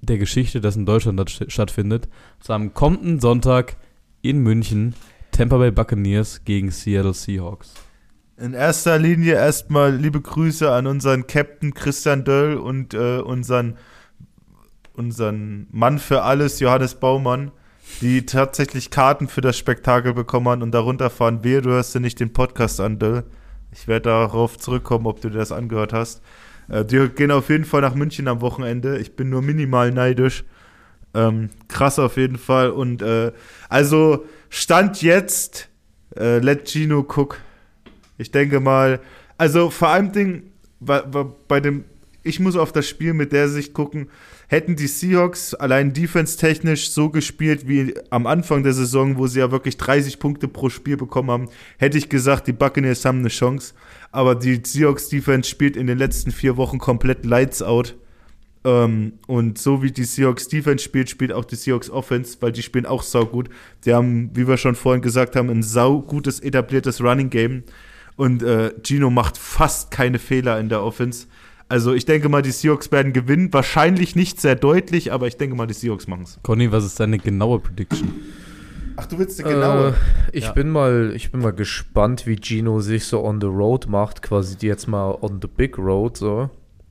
der 0.00 0.18
Geschichte, 0.18 0.60
das 0.60 0.76
in 0.76 0.86
Deutschland 0.86 1.30
statt- 1.30 1.52
stattfindet, 1.52 2.08
so 2.40 2.52
am 2.52 2.74
kommenden 2.74 3.20
Sonntag 3.20 3.76
in 4.20 4.38
München, 4.38 4.94
Tampa 5.30 5.58
Bay 5.58 5.70
Buccaneers 5.70 6.44
gegen 6.44 6.70
Seattle 6.70 7.14
Seahawks. 7.14 7.72
In 8.36 8.54
erster 8.54 8.98
Linie 8.98 9.34
erstmal 9.34 9.94
liebe 9.94 10.20
Grüße 10.20 10.70
an 10.72 10.86
unseren 10.88 11.26
Captain 11.28 11.74
Christian 11.74 12.24
Döll 12.24 12.56
und 12.56 12.94
äh, 12.94 13.18
unseren, 13.18 13.76
unseren 14.94 15.68
Mann 15.70 15.98
für 15.98 16.22
alles, 16.22 16.58
Johannes 16.58 16.96
Baumann, 16.96 17.52
die 18.00 18.26
tatsächlich 18.26 18.90
Karten 18.90 19.28
für 19.28 19.40
das 19.40 19.56
Spektakel 19.58 20.14
bekommen 20.14 20.48
haben 20.48 20.62
und 20.62 20.72
darunter 20.72 21.10
fahren. 21.10 21.44
Wehe, 21.44 21.62
du 21.62 21.70
hörst 21.70 21.94
dir 21.94 22.00
nicht 22.00 22.20
den 22.20 22.32
Podcast 22.32 22.80
an, 22.80 22.98
Döll. 22.98 23.24
Ich 23.72 23.88
werde 23.88 24.10
darauf 24.10 24.58
zurückkommen, 24.58 25.06
ob 25.06 25.20
du 25.20 25.30
dir 25.30 25.38
das 25.38 25.52
angehört 25.52 25.92
hast. 25.92 26.22
Äh, 26.68 26.84
die 26.84 27.08
gehen 27.08 27.30
auf 27.30 27.48
jeden 27.48 27.64
Fall 27.64 27.80
nach 27.80 27.94
München 27.94 28.28
am 28.28 28.40
Wochenende. 28.40 28.98
Ich 28.98 29.16
bin 29.16 29.30
nur 29.30 29.42
minimal 29.42 29.90
neidisch. 29.90 30.44
Ähm, 31.14 31.50
krass 31.68 31.98
auf 31.98 32.16
jeden 32.16 32.38
Fall. 32.38 32.70
Und 32.70 33.02
äh, 33.02 33.32
also 33.68 34.24
Stand 34.48 35.02
jetzt, 35.02 35.68
äh, 36.16 36.38
let 36.38 36.68
Gino 36.68 37.00
cook. 37.00 37.38
Ich 38.18 38.30
denke 38.30 38.60
mal, 38.60 39.00
also 39.38 39.70
vor 39.70 39.88
allem 39.88 40.12
Ding, 40.12 40.44
bei, 40.80 41.02
bei 41.48 41.60
dem, 41.60 41.84
ich 42.22 42.40
muss 42.40 42.56
auf 42.56 42.72
das 42.72 42.88
Spiel 42.88 43.14
mit 43.14 43.32
der 43.32 43.48
Sicht 43.48 43.74
gucken, 43.74 44.08
hätten 44.52 44.76
die 44.76 44.86
Seahawks 44.86 45.54
allein 45.54 45.94
defense-technisch 45.94 46.90
so 46.90 47.08
gespielt 47.08 47.66
wie 47.66 47.94
am 48.10 48.26
Anfang 48.26 48.62
der 48.62 48.74
Saison, 48.74 49.16
wo 49.16 49.26
sie 49.26 49.38
ja 49.38 49.50
wirklich 49.50 49.78
30 49.78 50.18
Punkte 50.18 50.46
pro 50.46 50.68
Spiel 50.68 50.98
bekommen 50.98 51.30
haben, 51.30 51.48
hätte 51.78 51.96
ich 51.96 52.10
gesagt, 52.10 52.46
die 52.46 52.52
Buccaneers 52.52 53.06
haben 53.06 53.20
eine 53.20 53.28
Chance. 53.28 53.72
Aber 54.10 54.34
die 54.34 54.60
Seahawks-Defense 54.62 55.48
spielt 55.48 55.74
in 55.74 55.86
den 55.86 55.96
letzten 55.96 56.32
vier 56.32 56.58
Wochen 56.58 56.76
komplett 56.76 57.24
Lights 57.24 57.62
out. 57.62 57.96
Ähm, 58.64 59.14
und 59.26 59.56
so 59.56 59.82
wie 59.82 59.90
die 59.90 60.04
Seahawks 60.04 60.48
Defense 60.48 60.84
spielt, 60.84 61.08
spielt 61.08 61.32
auch 61.32 61.46
die 61.46 61.56
Seahawks 61.56 61.88
Offense, 61.88 62.36
weil 62.40 62.52
die 62.52 62.62
spielen 62.62 62.84
auch 62.84 63.02
saugut. 63.02 63.48
Die 63.86 63.94
haben, 63.94 64.32
wie 64.34 64.46
wir 64.46 64.58
schon 64.58 64.74
vorhin 64.74 65.00
gesagt 65.00 65.34
haben, 65.34 65.48
ein 65.48 65.62
saugutes 65.62 66.40
etabliertes 66.40 67.00
Running 67.00 67.30
Game. 67.30 67.62
Und 68.16 68.42
äh, 68.42 68.74
Gino 68.82 69.08
macht 69.08 69.38
fast 69.38 69.90
keine 69.90 70.18
Fehler 70.18 70.60
in 70.60 70.68
der 70.68 70.82
Offense. 70.82 71.26
Also 71.72 71.94
ich 71.94 72.04
denke 72.04 72.28
mal, 72.28 72.42
die 72.42 72.50
Seahawks 72.50 72.92
werden 72.92 73.14
gewinnen. 73.14 73.50
Wahrscheinlich 73.50 74.14
nicht 74.14 74.38
sehr 74.42 74.56
deutlich, 74.56 75.10
aber 75.10 75.26
ich 75.26 75.38
denke 75.38 75.56
mal, 75.56 75.66
die 75.66 75.72
Seahawks 75.72 76.06
machen 76.06 76.24
es. 76.24 76.38
Conny, 76.42 76.70
was 76.70 76.84
ist 76.84 77.00
deine 77.00 77.16
genaue 77.16 77.60
Prediction? 77.60 78.12
Ach, 78.96 79.06
du 79.06 79.18
willst 79.18 79.42
eine 79.42 79.94
Äh, 79.94 80.36
ich, 80.36 80.44
Ja. 80.44 80.52
bin 80.52 80.68
mal, 80.68 81.14
ich 81.16 81.32
bin 81.32 81.40
mal 81.40 81.54
gespannt, 81.54 82.26
wie 82.26 82.36
Gino 82.38 82.80
sich 82.80 83.06
so 83.06 83.24
on 83.24 83.40
the 83.40 83.46
road 83.46 83.88
macht, 83.88 84.20
quasi 84.20 84.54
jetzt 84.60 84.86
mal 84.86 85.16
on 85.22 85.38
the 85.40 85.48
big 85.48 85.78
road 85.78 86.18
so. 86.18 86.50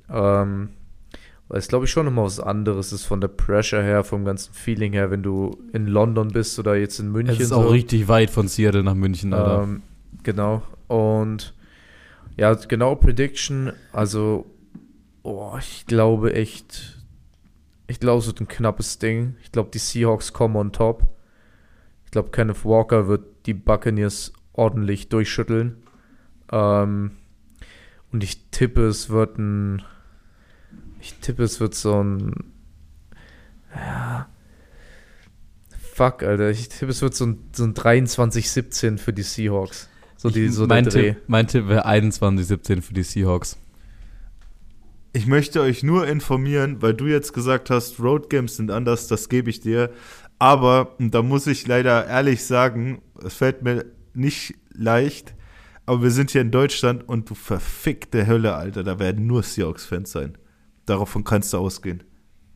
Ähm, 0.09 0.69
weil 1.47 1.59
es 1.59 1.67
glaube 1.67 1.85
ich 1.85 1.91
schon 1.91 2.07
immer 2.07 2.23
was 2.23 2.39
anderes 2.39 2.91
ist 2.91 3.05
von 3.05 3.21
der 3.21 3.27
Pressure 3.27 3.83
her, 3.83 4.03
vom 4.03 4.25
ganzen 4.25 4.51
Feeling 4.51 4.93
her, 4.93 5.11
wenn 5.11 5.21
du 5.21 5.59
in 5.73 5.85
London 5.85 6.29
bist 6.29 6.57
oder 6.57 6.75
jetzt 6.75 6.99
in 6.99 7.11
München. 7.11 7.35
Es 7.35 7.39
ist 7.39 7.49
so. 7.49 7.57
auch 7.57 7.71
richtig 7.71 8.07
weit 8.07 8.31
von 8.31 8.47
Seattle 8.47 8.81
nach 8.81 8.95
München, 8.95 9.31
Alter. 9.31 9.61
Ähm, 9.61 9.83
genau. 10.23 10.63
Und 10.87 11.53
ja, 12.35 12.55
genau 12.55 12.95
Prediction. 12.95 13.73
Also, 13.93 14.47
oh, 15.23 15.55
ich 15.59 15.85
glaube 15.85 16.33
echt, 16.33 16.97
ich 17.87 17.99
glaube, 17.99 18.19
es 18.19 18.27
wird 18.27 18.41
ein 18.41 18.47
knappes 18.47 18.99
Ding. 18.99 19.35
Ich 19.43 19.51
glaube, 19.51 19.69
die 19.71 19.79
Seahawks 19.79 20.33
kommen 20.33 20.55
on 20.55 20.71
top. 20.71 21.07
Ich 22.05 22.11
glaube, 22.11 22.31
Kenneth 22.31 22.65
Walker 22.65 23.07
wird 23.07 23.45
die 23.45 23.53
Buccaneers 23.53 24.33
ordentlich 24.53 25.09
durchschütteln. 25.09 25.77
Ähm, 26.51 27.11
und 28.11 28.23
ich 28.23 28.49
tippe, 28.51 28.87
es 28.87 29.09
wird 29.09 29.37
ein, 29.37 29.83
ich 30.99 31.15
tippe, 31.15 31.43
es 31.43 31.59
wird 31.59 31.75
so 31.75 32.03
ein, 32.03 32.51
ja, 33.73 34.27
fuck, 35.79 36.23
Alter. 36.23 36.49
Ich 36.49 36.67
tippe, 36.69 36.91
es 36.91 37.01
wird 37.01 37.15
so 37.15 37.25
ein, 37.25 37.39
so 37.53 37.63
ein 37.63 37.73
23-17 37.73 38.97
für 38.97 39.13
die 39.13 39.23
Seahawks. 39.23 39.87
So, 40.17 40.29
die, 40.29 40.49
so 40.49 40.67
mein. 40.67 40.87
Tipp, 40.87 41.17
mein 41.27 41.47
Tipp 41.47 41.67
wäre 41.67 41.87
21-17 41.87 42.81
für 42.81 42.93
die 42.93 43.03
Seahawks. 43.03 43.57
Ich 45.13 45.27
möchte 45.27 45.59
euch 45.59 45.83
nur 45.83 46.07
informieren, 46.07 46.81
weil 46.81 46.93
du 46.93 47.05
jetzt 47.05 47.33
gesagt 47.33 47.69
hast, 47.69 47.99
Road 47.99 48.29
Games 48.29 48.55
sind 48.55 48.71
anders, 48.71 49.07
das 49.07 49.27
gebe 49.27 49.49
ich 49.49 49.59
dir. 49.59 49.91
Aber, 50.39 50.97
und 50.99 51.13
da 51.13 51.21
muss 51.21 51.47
ich 51.47 51.67
leider 51.67 52.07
ehrlich 52.07 52.45
sagen, 52.45 53.01
es 53.21 53.33
fällt 53.33 53.61
mir 53.61 53.85
nicht 54.13 54.55
leicht, 54.73 55.35
aber 55.85 56.03
wir 56.03 56.11
sind 56.11 56.31
hier 56.31 56.41
in 56.41 56.51
Deutschland 56.51 57.07
und 57.07 57.29
du 57.29 57.35
verfickte 57.35 58.25
Hölle, 58.25 58.55
Alter, 58.55 58.83
da 58.83 58.99
werden 58.99 59.27
nur 59.27 59.43
Seahawks-Fans 59.43 60.11
sein. 60.11 60.37
Davon 60.85 61.25
kannst 61.25 61.51
du 61.51 61.57
ausgehen. 61.57 62.03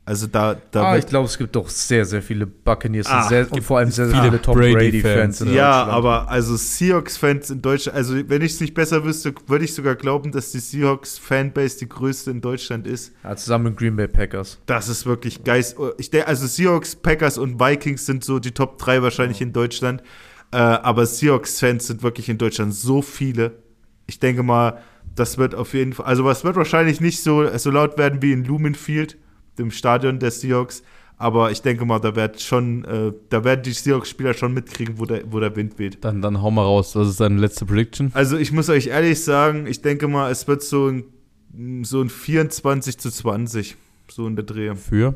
Also 0.07 0.27
da, 0.27 0.55
da 0.69 0.91
Ah, 0.91 0.97
ich 0.97 1.07
glaube, 1.07 1.25
es 1.25 1.35
gibt 1.35 1.55
doch 1.55 1.67
sehr, 1.67 2.05
sehr 2.05 2.21
viele 2.21 2.45
Buccaneers 2.45 3.07
Ah, 3.07 3.23
und, 3.23 3.29
sehr, 3.29 3.51
und 3.51 3.63
vor 3.63 3.79
allem 3.79 3.89
sehr, 3.89 4.07
sehr 4.07 4.21
viele 4.23 4.39
Tom 4.39 4.55
Brady-Fans. 4.55 5.41
In 5.41 5.53
ja, 5.53 5.83
aber 5.85 6.29
also 6.29 6.55
Seahawks-Fans 6.55 7.49
in 7.49 7.61
Deutschland, 7.63 7.97
also 7.97 8.13
wenn 8.29 8.43
ich 8.43 8.53
es 8.53 8.59
nicht 8.59 8.75
besser 8.75 9.03
wüsste, 9.03 9.33
würde 9.47 9.65
ich 9.65 9.73
sogar 9.73 9.95
glauben, 9.95 10.31
dass 10.31 10.51
die 10.51 10.59
Seahawks-Fanbase 10.59 11.79
die 11.79 11.89
größte 11.89 12.29
in 12.29 12.39
Deutschland 12.41 12.85
ist. 12.85 13.13
Ja, 13.23 13.35
zusammen 13.35 13.65
mit 13.65 13.77
Green 13.77 13.95
Bay 13.95 14.07
Packers. 14.07 14.59
Das 14.67 14.89
ist 14.89 15.07
wirklich 15.07 15.43
geist. 15.43 15.75
Ich 15.97 16.11
denke, 16.11 16.27
also 16.27 16.45
Seahawks, 16.45 16.95
Packers 16.95 17.39
und 17.39 17.59
Vikings 17.59 18.05
sind 18.05 18.23
so 18.23 18.37
die 18.37 18.51
Top 18.51 18.77
3 18.77 19.01
wahrscheinlich 19.01 19.41
in 19.41 19.53
Deutschland. 19.53 20.03
Äh, 20.51 20.57
aber 20.57 21.07
Seahawks-Fans 21.07 21.87
sind 21.87 22.03
wirklich 22.03 22.29
in 22.29 22.37
Deutschland 22.37 22.75
so 22.75 23.01
viele. 23.01 23.53
Ich 24.05 24.19
denke 24.19 24.43
mal, 24.43 24.77
das 25.15 25.39
wird 25.39 25.55
auf 25.55 25.73
jeden 25.73 25.93
Fall, 25.93 26.05
also 26.05 26.29
es 26.29 26.43
wird 26.43 26.55
wahrscheinlich 26.55 27.01
nicht 27.01 27.23
so, 27.23 27.57
so 27.57 27.71
laut 27.71 27.97
werden 27.97 28.21
wie 28.21 28.33
in 28.33 28.43
Lumenfield, 28.43 29.17
dem 29.57 29.71
Stadion 29.71 30.19
der 30.19 30.31
Seahawks. 30.31 30.83
Aber 31.17 31.49
ich 31.51 31.61
denke 31.61 31.85
mal, 31.85 31.99
da 31.99 32.13
wird 32.15 32.41
schon, 32.41 32.83
äh, 32.83 33.13
da 33.29 33.43
werden 33.45 33.63
die 33.63 33.71
Seahawks-Spieler 33.71 34.33
schon 34.33 34.53
mitkriegen, 34.53 34.99
wo 34.99 35.05
der, 35.05 35.23
wo 35.31 35.39
der 35.39 35.55
Wind 35.55 35.79
weht. 35.79 36.03
Dann, 36.03 36.21
dann 36.21 36.41
hau 36.41 36.51
mal 36.51 36.63
raus. 36.63 36.93
Was 36.95 37.07
ist 37.07 37.21
deine 37.21 37.39
letzte 37.39 37.65
Prediction? 37.65 38.11
Also 38.13 38.37
ich 38.37 38.51
muss 38.51 38.67
euch 38.69 38.87
ehrlich 38.87 39.23
sagen, 39.23 39.65
ich 39.65 39.81
denke 39.81 40.09
mal, 40.09 40.29
es 40.29 40.45
wird 40.49 40.61
so 40.61 40.87
ein, 40.89 41.83
so 41.85 42.01
ein 42.01 42.09
24 42.09 42.97
zu 42.97 43.09
20, 43.09 43.77
so 44.11 44.27
in 44.27 44.35
der 44.35 44.43
Dreh 44.43 44.75
Für? 44.75 45.15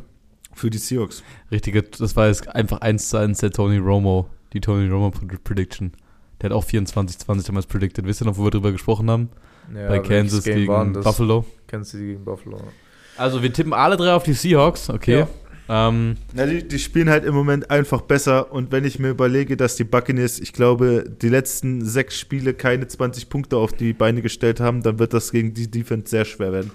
für 0.54 0.70
die 0.70 0.78
Seahawks. 0.78 1.22
Richtige, 1.52 1.84
das 1.84 2.16
war 2.16 2.28
jetzt 2.28 2.48
einfach 2.56 2.80
eins 2.80 3.10
zu 3.10 3.18
eins 3.18 3.40
der 3.40 3.52
Tony 3.52 3.78
Romo, 3.78 4.30
die 4.54 4.62
Tony 4.62 4.88
Romo 4.88 5.10
Pred- 5.10 5.44
Prediction. 5.44 5.92
Der 6.42 6.50
hat 6.50 6.56
auch 6.56 6.64
24-20 6.66 7.46
damals 7.48 7.66
predicted. 7.66 8.06
Wisst 8.06 8.22
ihr 8.22 8.26
noch, 8.26 8.38
wo 8.38 8.46
wir 8.46 8.52
drüber 8.52 8.72
gesprochen 8.72 9.12
haben? 9.12 9.30
Ja, 9.76 9.90
Bei 9.90 10.00
Kansas 10.00 10.46
gegen? 10.46 10.94
Buffalo. 10.94 11.46
Die 11.70 11.98
gegen 11.98 12.24
Buffalo? 12.24 12.62
Also 13.20 13.44
wir 13.44 13.52
tippen 13.52 13.74
alle 13.74 13.98
drei 13.98 14.14
auf 14.14 14.24
die 14.24 14.34
Seahawks, 14.34 14.90
okay. 14.90 15.26
Ähm, 15.68 16.16
Na, 16.34 16.46
die, 16.48 16.68
die 16.68 16.80
spielen 16.80 17.10
halt 17.10 17.26
im 17.26 17.36
Moment 17.36 17.70
einfach 17.70 18.02
besser 18.02 18.52
und 18.52 18.72
wenn 18.72 18.86
ich 18.86 18.98
mir 18.98 19.10
überlege, 19.10 19.56
dass 19.56 19.76
die 19.76 19.84
Buccaneers, 19.84 20.40
ich 20.40 20.54
glaube, 20.54 21.04
die 21.22 21.30
letzten 21.30 21.86
sechs 21.86 22.18
Spiele 22.18 22.56
keine 22.56 22.88
20 22.88 23.30
Punkte 23.30 23.58
auf 23.58 23.74
die 23.74 23.94
Beine 23.94 24.22
gestellt 24.24 24.60
haben, 24.62 24.82
dann 24.82 24.98
wird 24.98 25.14
das 25.14 25.32
gegen 25.32 25.54
die 25.54 25.70
Defense 25.70 26.08
sehr 26.08 26.26
schwer 26.26 26.52
werden. 26.52 26.72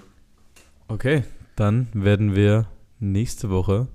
okay, 0.87 1.23
dann 1.55 1.87
werden 1.93 2.35
wir 2.35 2.67
nächste 2.99 3.49
Woche 3.49 3.87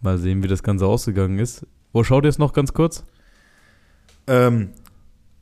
mal 0.00 0.18
sehen, 0.18 0.42
wie 0.42 0.48
das 0.48 0.62
Ganze 0.62 0.86
ausgegangen 0.86 1.38
ist. 1.38 1.66
Wo 1.92 2.04
schaut 2.04 2.24
ihr 2.24 2.28
es 2.28 2.38
noch 2.38 2.52
ganz 2.52 2.72
kurz? 2.72 3.04
Ähm, 4.26 4.70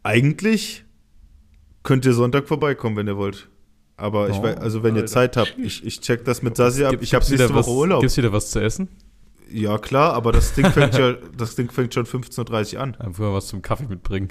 eigentlich 0.03 0.84
könnt 1.82 2.07
ihr 2.07 2.12
Sonntag 2.14 2.49
vorbeikommen, 2.49 2.97
wenn 2.97 3.09
ihr 3.09 3.16
wollt. 3.16 3.49
Aber 3.99 4.30
ich 4.30 4.36
Oh, 4.36 4.42
weiß, 4.44 4.57
also 4.59 4.82
wenn 4.82 4.94
ihr 4.94 5.03
Alter. 5.03 5.12
Zeit 5.12 5.36
habt, 5.36 5.55
ich, 5.59 5.84
ich 5.84 6.01
check 6.01 6.24
das 6.24 6.40
mit 6.40 6.57
Sasi 6.57 6.84
ab. 6.84 6.92
Gibt- 6.92 7.03
Ich 7.03 7.14
habe 7.14 7.24
nächste 7.28 7.49
Woche 7.51 7.59
was, 7.59 7.66
Urlaub. 7.68 8.01
Gibt's 8.01 8.16
wieder 8.16 8.32
was 8.32 8.51
zu 8.51 8.61
essen? 8.61 8.88
Ja, 9.51 9.76
klar, 9.78 10.14
aber 10.14 10.30
das 10.32 10.55
Ding 10.55 10.70
fängt, 10.70 10.96
ja, 10.96 11.14
das 11.36 11.57
Ding 11.57 11.70
fängt 11.70 11.92
schon 11.94 12.07
15.30 12.07 12.76
Uhr 12.76 12.80
an. 12.82 12.94
Einfach 12.96 13.24
mal 13.24 13.34
was 13.34 13.49
zum 13.49 13.61
Kaffee 13.61 13.86
mitbringen. 13.88 14.28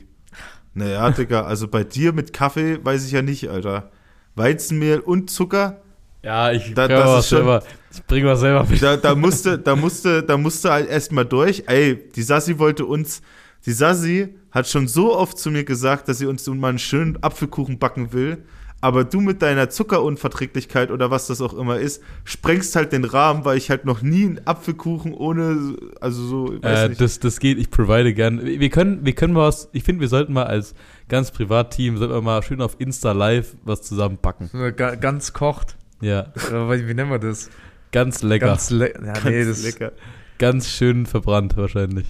Naja, 0.74 1.10
Digga, 1.12 1.42
also 1.44 1.68
bei 1.68 1.84
dir 1.84 2.14
mit 2.14 2.34
Kaffee 2.34 2.80
weiß 2.84 3.06
ich 3.06 3.12
ja 3.12 3.22
nicht, 3.22 3.50
Alter. 3.50 3.92
Weizenmehl 4.36 5.00
und 5.00 5.30
Zucker, 5.30 5.82
Ja, 6.24 6.52
ich 6.52 6.74
Da- 6.74 6.88
bring 6.88 6.98
das 6.98 7.08
was 7.10 7.30
schon- 7.30 7.38
selber. 7.40 7.64
Ich 7.92 8.04
bringe 8.04 8.28
was 8.28 8.40
selber 8.42 8.64
mit. 8.70 8.82
da, 8.82 8.96
da 8.98 9.16
musste, 9.16 9.58
da 9.58 9.76
musste, 9.76 10.24
da 10.24 10.38
musste 10.38 10.72
halt 10.72 10.90
erstmal 10.90 11.26
durch. 11.26 11.64
Ey, 11.68 12.10
die 12.16 12.22
Sassi 12.22 12.58
wollte 12.60 12.86
uns, 12.86 13.22
die 13.66 13.72
Sassi 13.72 14.36
hat 14.52 14.68
schon 14.68 14.88
so 14.88 15.16
oft 15.16 15.38
zu 15.38 15.50
mir 15.52 15.64
gesagt, 15.64 16.08
dass 16.08 16.20
sie 16.20 16.26
uns 16.26 16.46
nun 16.48 16.60
mal 16.60 16.70
einen 16.70 16.80
schönen 16.80 17.22
Apfelkuchen 17.24 17.80
backen 17.80 18.14
will. 18.14 18.44
Aber 18.88 19.04
du 19.04 19.20
mit 19.20 19.42
deiner 19.42 19.70
Zuckerunverträglichkeit 19.70 20.92
oder 20.92 21.12
was 21.12 21.28
das 21.28 21.42
auch 21.42 21.54
immer 21.54 21.78
ist, 21.78 22.02
sprengst 22.24 22.74
halt 22.78 22.94
den 22.94 23.04
Rahmen, 23.04 23.44
weil 23.44 23.58
ich 23.58 23.70
halt 23.70 23.84
noch 23.84 24.02
nie 24.02 24.24
einen 24.26 24.40
Apfelkuchen 24.46 25.14
ohne, 25.14 25.76
also 26.00 26.24
so, 26.26 26.54
Äh, 26.62 26.88
nicht. 26.90 27.02
das, 27.02 27.20
das 27.20 27.40
geht, 27.42 27.58
ich 27.58 27.70
provide 27.70 28.14
gern. 28.14 28.42
Wir 28.46 28.70
können, 28.70 29.06
wir 29.06 29.14
können 29.14 29.34
mal 29.34 29.48
was, 29.48 29.68
ich 29.74 29.84
finde, 29.84 30.00
wir 30.02 30.08
sollten 30.08 30.32
mal 30.32 30.46
als 30.46 30.74
ganz 31.10 31.32
Privatteam, 31.32 31.98
sollten 31.98 32.14
wir 32.14 32.22
mal 32.22 32.42
schön 32.44 32.62
auf 32.62 32.78
Insta 32.80 33.12
Live 33.12 33.56
was 33.66 33.82
zusammen 33.82 34.20
backen. 34.22 34.50
So, 34.54 34.60
ga- 34.74 34.96
Ganz 34.96 35.34
kocht. 35.34 35.76
Ja, 36.00 36.28
wie 36.36 36.94
nennen 36.94 37.10
wir 37.10 37.20
das? 37.20 37.50
ganz 37.92 38.22
lecker. 38.24 38.46
Ganz 38.48 38.70
Ganz, 38.70 38.80
le 38.80 38.94
ja, 39.06 39.14
nee, 39.26 39.44
das 39.46 39.64
lecker. 39.64 39.92
schön 40.66 41.06
verbrannt 41.06 41.58
wahrscheinlich. 41.58 42.06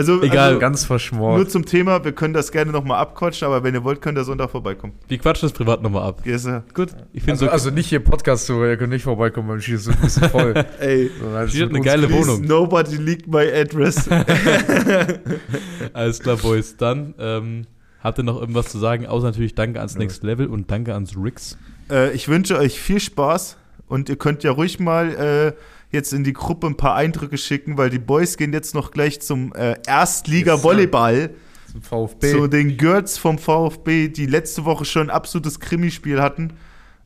Also, 0.00 0.22
Egal, 0.22 0.48
also 0.48 0.58
ganz 0.60 0.80
nur 0.80 0.86
verschmort. 0.86 1.50
zum 1.50 1.66
Thema, 1.66 2.02
wir 2.02 2.12
können 2.12 2.32
das 2.32 2.50
gerne 2.52 2.72
nochmal 2.72 3.00
abquatschen, 3.00 3.44
aber 3.46 3.62
wenn 3.62 3.74
ihr 3.74 3.84
wollt, 3.84 4.00
könnt 4.00 4.16
ihr 4.16 4.24
Sonntag 4.24 4.50
vorbeikommen. 4.50 4.94
Wir 5.08 5.18
quatschen 5.18 5.46
das 5.46 5.52
privat 5.52 5.82
nochmal 5.82 6.04
ab. 6.04 6.22
Yes, 6.24 6.44
sir. 6.44 6.64
Gut, 6.72 6.88
ich 7.12 7.20
finde 7.20 7.32
Also, 7.32 7.44
so, 7.44 7.50
also 7.50 7.70
nicht 7.70 7.88
hier 7.88 8.00
Podcast 8.00 8.46
so, 8.46 8.64
ihr 8.64 8.78
könnt 8.78 8.94
nicht 8.94 9.02
vorbeikommen, 9.02 9.48
weil 9.50 9.60
hier 9.60 9.74
ist 9.74 9.84
so 9.84 9.90
ein 9.90 9.98
bisschen 10.00 10.30
voll. 10.30 10.54
Ey, 10.80 11.10
Sondern 11.20 11.48
Hier 11.48 11.66
mit 11.66 11.68
hat 11.68 11.68
eine 11.68 11.78
uns 11.80 11.84
geile 11.86 12.06
genießen. 12.08 12.32
Wohnung. 12.32 12.48
nobody 12.48 12.96
leaked 12.96 13.26
my 13.28 13.46
address. 13.52 14.08
alles 15.92 16.20
klar, 16.20 16.36
Boys. 16.36 16.76
Dann, 16.78 17.14
ähm, 17.18 17.66
habt 18.02 18.18
ihr 18.18 18.24
noch 18.24 18.40
irgendwas 18.40 18.68
zu 18.68 18.78
sagen? 18.78 19.06
Außer 19.06 19.26
natürlich 19.26 19.54
Danke 19.54 19.80
ans 19.80 19.96
Next 19.96 20.22
Level 20.22 20.46
und 20.46 20.70
Danke 20.70 20.94
ans 20.94 21.14
Rix. 21.16 21.58
Äh, 21.90 22.12
ich 22.14 22.28
wünsche 22.28 22.56
euch 22.58 22.80
viel 22.80 23.00
Spaß 23.00 23.58
und 23.86 24.08
ihr 24.08 24.16
könnt 24.16 24.42
ja 24.44 24.52
ruhig 24.52 24.80
mal 24.80 25.10
äh, 25.10 25.52
jetzt 25.90 26.12
in 26.12 26.24
die 26.24 26.32
Gruppe 26.32 26.66
ein 26.66 26.76
paar 26.76 26.94
Eindrücke 26.94 27.36
schicken, 27.36 27.76
weil 27.76 27.90
die 27.90 27.98
Boys 27.98 28.36
gehen 28.36 28.52
jetzt 28.52 28.74
noch 28.74 28.90
gleich 28.90 29.20
zum 29.20 29.52
äh, 29.54 29.76
Erstliga-Volleyball 29.86 31.30
Zum 31.70 31.82
VfB. 31.82 32.30
zu 32.30 32.46
den 32.46 32.76
Girls 32.76 33.18
vom 33.18 33.38
VfB, 33.38 34.08
die 34.08 34.26
letzte 34.26 34.64
Woche 34.64 34.84
schon 34.84 35.08
ein 35.08 35.10
absolutes 35.10 35.60
Krimispiel 35.60 36.20
hatten. 36.20 36.52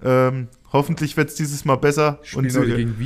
Ähm, 0.02 0.48
hoffentlich 0.72 1.16
wird 1.16 1.30
es 1.30 1.36
dieses 1.36 1.64
Mal 1.64 1.76
besser. 1.76 2.20
Und 2.34 2.50
sie, 2.50 2.58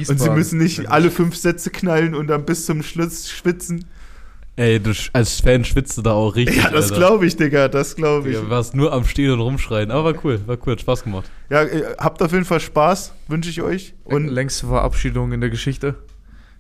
und 0.09 0.19
sie 0.19 0.31
müssen 0.31 0.59
nicht 0.59 0.91
alle 0.91 1.11
fünf 1.11 1.37
Sätze 1.37 1.71
knallen 1.71 2.15
und 2.15 2.27
dann 2.27 2.45
bis 2.45 2.67
zum 2.67 2.83
Schluss 2.83 3.31
schwitzen. 3.31 3.85
Ey, 4.59 4.81
du, 4.81 4.93
als 5.13 5.41
Fan 5.41 5.65
schwitzt 5.65 5.97
du 5.99 6.03
da 6.03 6.13
auch 6.13 6.35
richtig. 6.35 6.57
Ja, 6.57 6.71
das 6.71 6.93
glaube 6.93 7.25
ich, 7.27 7.37
Digga, 7.37 7.69
das 7.69 7.95
glaube 7.95 8.29
ich. 8.29 8.37
Du 8.37 8.51
warst 8.51 8.75
nur 8.75 8.93
am 8.93 9.05
Stehen 9.05 9.31
und 9.31 9.41
rumschreien. 9.41 9.93
Aber 9.93 10.13
war 10.13 10.25
cool, 10.25 10.41
war 10.47 10.59
cool, 10.67 10.73
hat 10.73 10.81
Spaß 10.81 11.05
gemacht. 11.05 11.31
Ja, 11.49 11.63
äh, 11.63 11.95
habt 11.97 12.21
auf 12.23 12.33
jeden 12.33 12.45
Fall 12.45 12.59
Spaß, 12.59 13.13
wünsche 13.29 13.51
ich 13.51 13.63
euch. 13.63 13.95
Und 14.03 14.27
längste 14.27 14.67
Verabschiedung 14.67 15.31
in 15.31 15.41
der 15.41 15.51
Geschichte. 15.51 15.95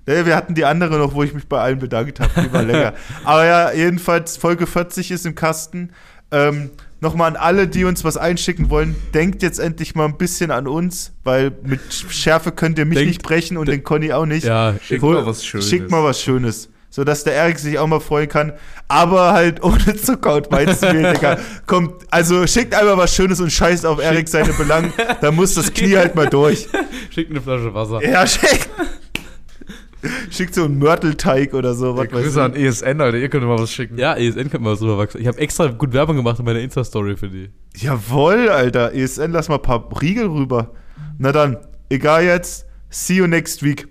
äh, 0.07 0.25
wir 0.25 0.37
hatten 0.37 0.55
die 0.55 0.65
andere 0.65 0.97
noch, 0.97 1.13
wo 1.15 1.25
ich 1.25 1.35
mich 1.35 1.49
bei 1.49 1.59
allen 1.61 1.81
bedankt 1.81 2.21
habe. 2.21 2.31
Die 2.41 2.53
war 2.53 2.63
länger. 2.63 2.95
Aber 3.25 3.45
ja, 3.45 3.73
jedenfalls, 3.73 4.37
Folge 4.37 4.69
40 4.69 5.11
ist 5.11 5.27
im 5.27 5.35
Kasten. 5.35 5.91
Ähm, 6.31 6.71
Nochmal 7.01 7.31
an 7.31 7.37
alle, 7.37 7.69
die 7.69 7.85
uns 7.85 8.03
was 8.03 8.17
einschicken 8.17 8.71
wollen, 8.71 8.97
denkt 9.15 9.45
jetzt 9.45 9.61
endlich 9.61 9.95
mal 9.95 10.05
ein 10.07 10.17
bisschen 10.19 10.51
an 10.51 10.67
uns, 10.67 11.13
weil 11.23 11.53
mit 11.63 11.81
Schärfe 11.93 12.51
könnt 12.51 12.77
ihr 12.77 12.87
mich 12.87 12.97
Denkt- 12.99 13.09
nicht 13.09 13.23
brechen 13.23 13.57
und 13.57 13.69
den 13.69 13.85
Conny 13.85 14.13
auch 14.13 14.27
nicht. 14.27 14.45
Ja, 14.45 14.75
Schickt 14.83 15.03
mal 15.05 15.25
was 15.25 15.45
Schönes. 15.45 15.69
Schickt 15.69 15.91
mal 15.93 16.03
was 16.03 16.21
Schönes. 16.21 16.69
Sodass 16.91 17.22
der 17.24 17.34
Erik 17.34 17.59
sich 17.59 17.78
auch 17.78 17.86
mal 17.86 18.01
freuen 18.01 18.28
kann. 18.28 18.53
Aber 18.89 19.32
halt 19.32 19.62
ohne 19.62 19.97
Zucker 19.97 20.36
und 20.36 20.51
Weizenmehl, 20.51 21.12
Digga. 21.14 21.39
Kommt, 21.66 21.93
also 22.11 22.47
schickt 22.47 22.74
einfach 22.74 22.97
was 22.97 23.14
Schönes 23.14 23.41
und 23.41 23.51
scheißt 23.53 23.84
auf 23.84 24.01
Erik 24.01 24.28
seine 24.28 24.53
Belangen. 24.55 24.93
Da 25.20 25.30
muss 25.30 25.55
das 25.55 25.72
Knie 25.72 25.97
halt 25.97 26.14
mal 26.14 26.28
durch. 26.28 26.66
schickt 27.11 27.30
eine 27.30 27.41
Flasche 27.41 27.72
Wasser. 27.74 28.03
Ja, 28.03 28.26
schickt. 28.26 28.68
Schickt 30.30 30.55
so 30.55 30.64
einen 30.64 30.78
Mörtelteig 30.78 31.55
oder 31.55 31.74
so. 31.74 31.86
Ja, 31.89 31.97
Was 31.97 32.12
weiß 32.12 32.22
Grüße 32.22 32.43
an 32.43 32.55
ich. 32.55 32.62
ESN, 32.62 33.01
Alter, 33.01 33.18
ihr 33.18 33.28
könnt 33.28 33.45
mal 33.45 33.59
was 33.59 33.72
schicken. 33.72 33.99
Ja, 33.99 34.14
ESN 34.14 34.43
könnte 34.43 34.61
mal 34.61 34.72
was 34.72 34.80
rüberwachsen. 34.80 35.20
Ich 35.20 35.26
habe 35.26 35.39
extra 35.39 35.66
gut 35.66 35.93
Werbung 35.93 36.16
gemacht 36.16 36.39
in 36.39 36.45
meiner 36.45 36.61
Insta-Story 36.61 37.16
für 37.16 37.28
die. 37.28 37.51
Jawohl, 37.76 38.49
Alter. 38.49 38.95
ESN, 38.95 39.32
lass 39.32 39.49
mal 39.49 39.57
ein 39.57 39.62
paar 39.62 39.89
Riegel 40.01 40.26
rüber. 40.28 40.70
Na 41.18 41.32
dann, 41.32 41.57
egal 41.91 42.24
jetzt. 42.24 42.64
See 42.91 43.14
you 43.16 43.26
next 43.26 43.62
week. 43.64 43.89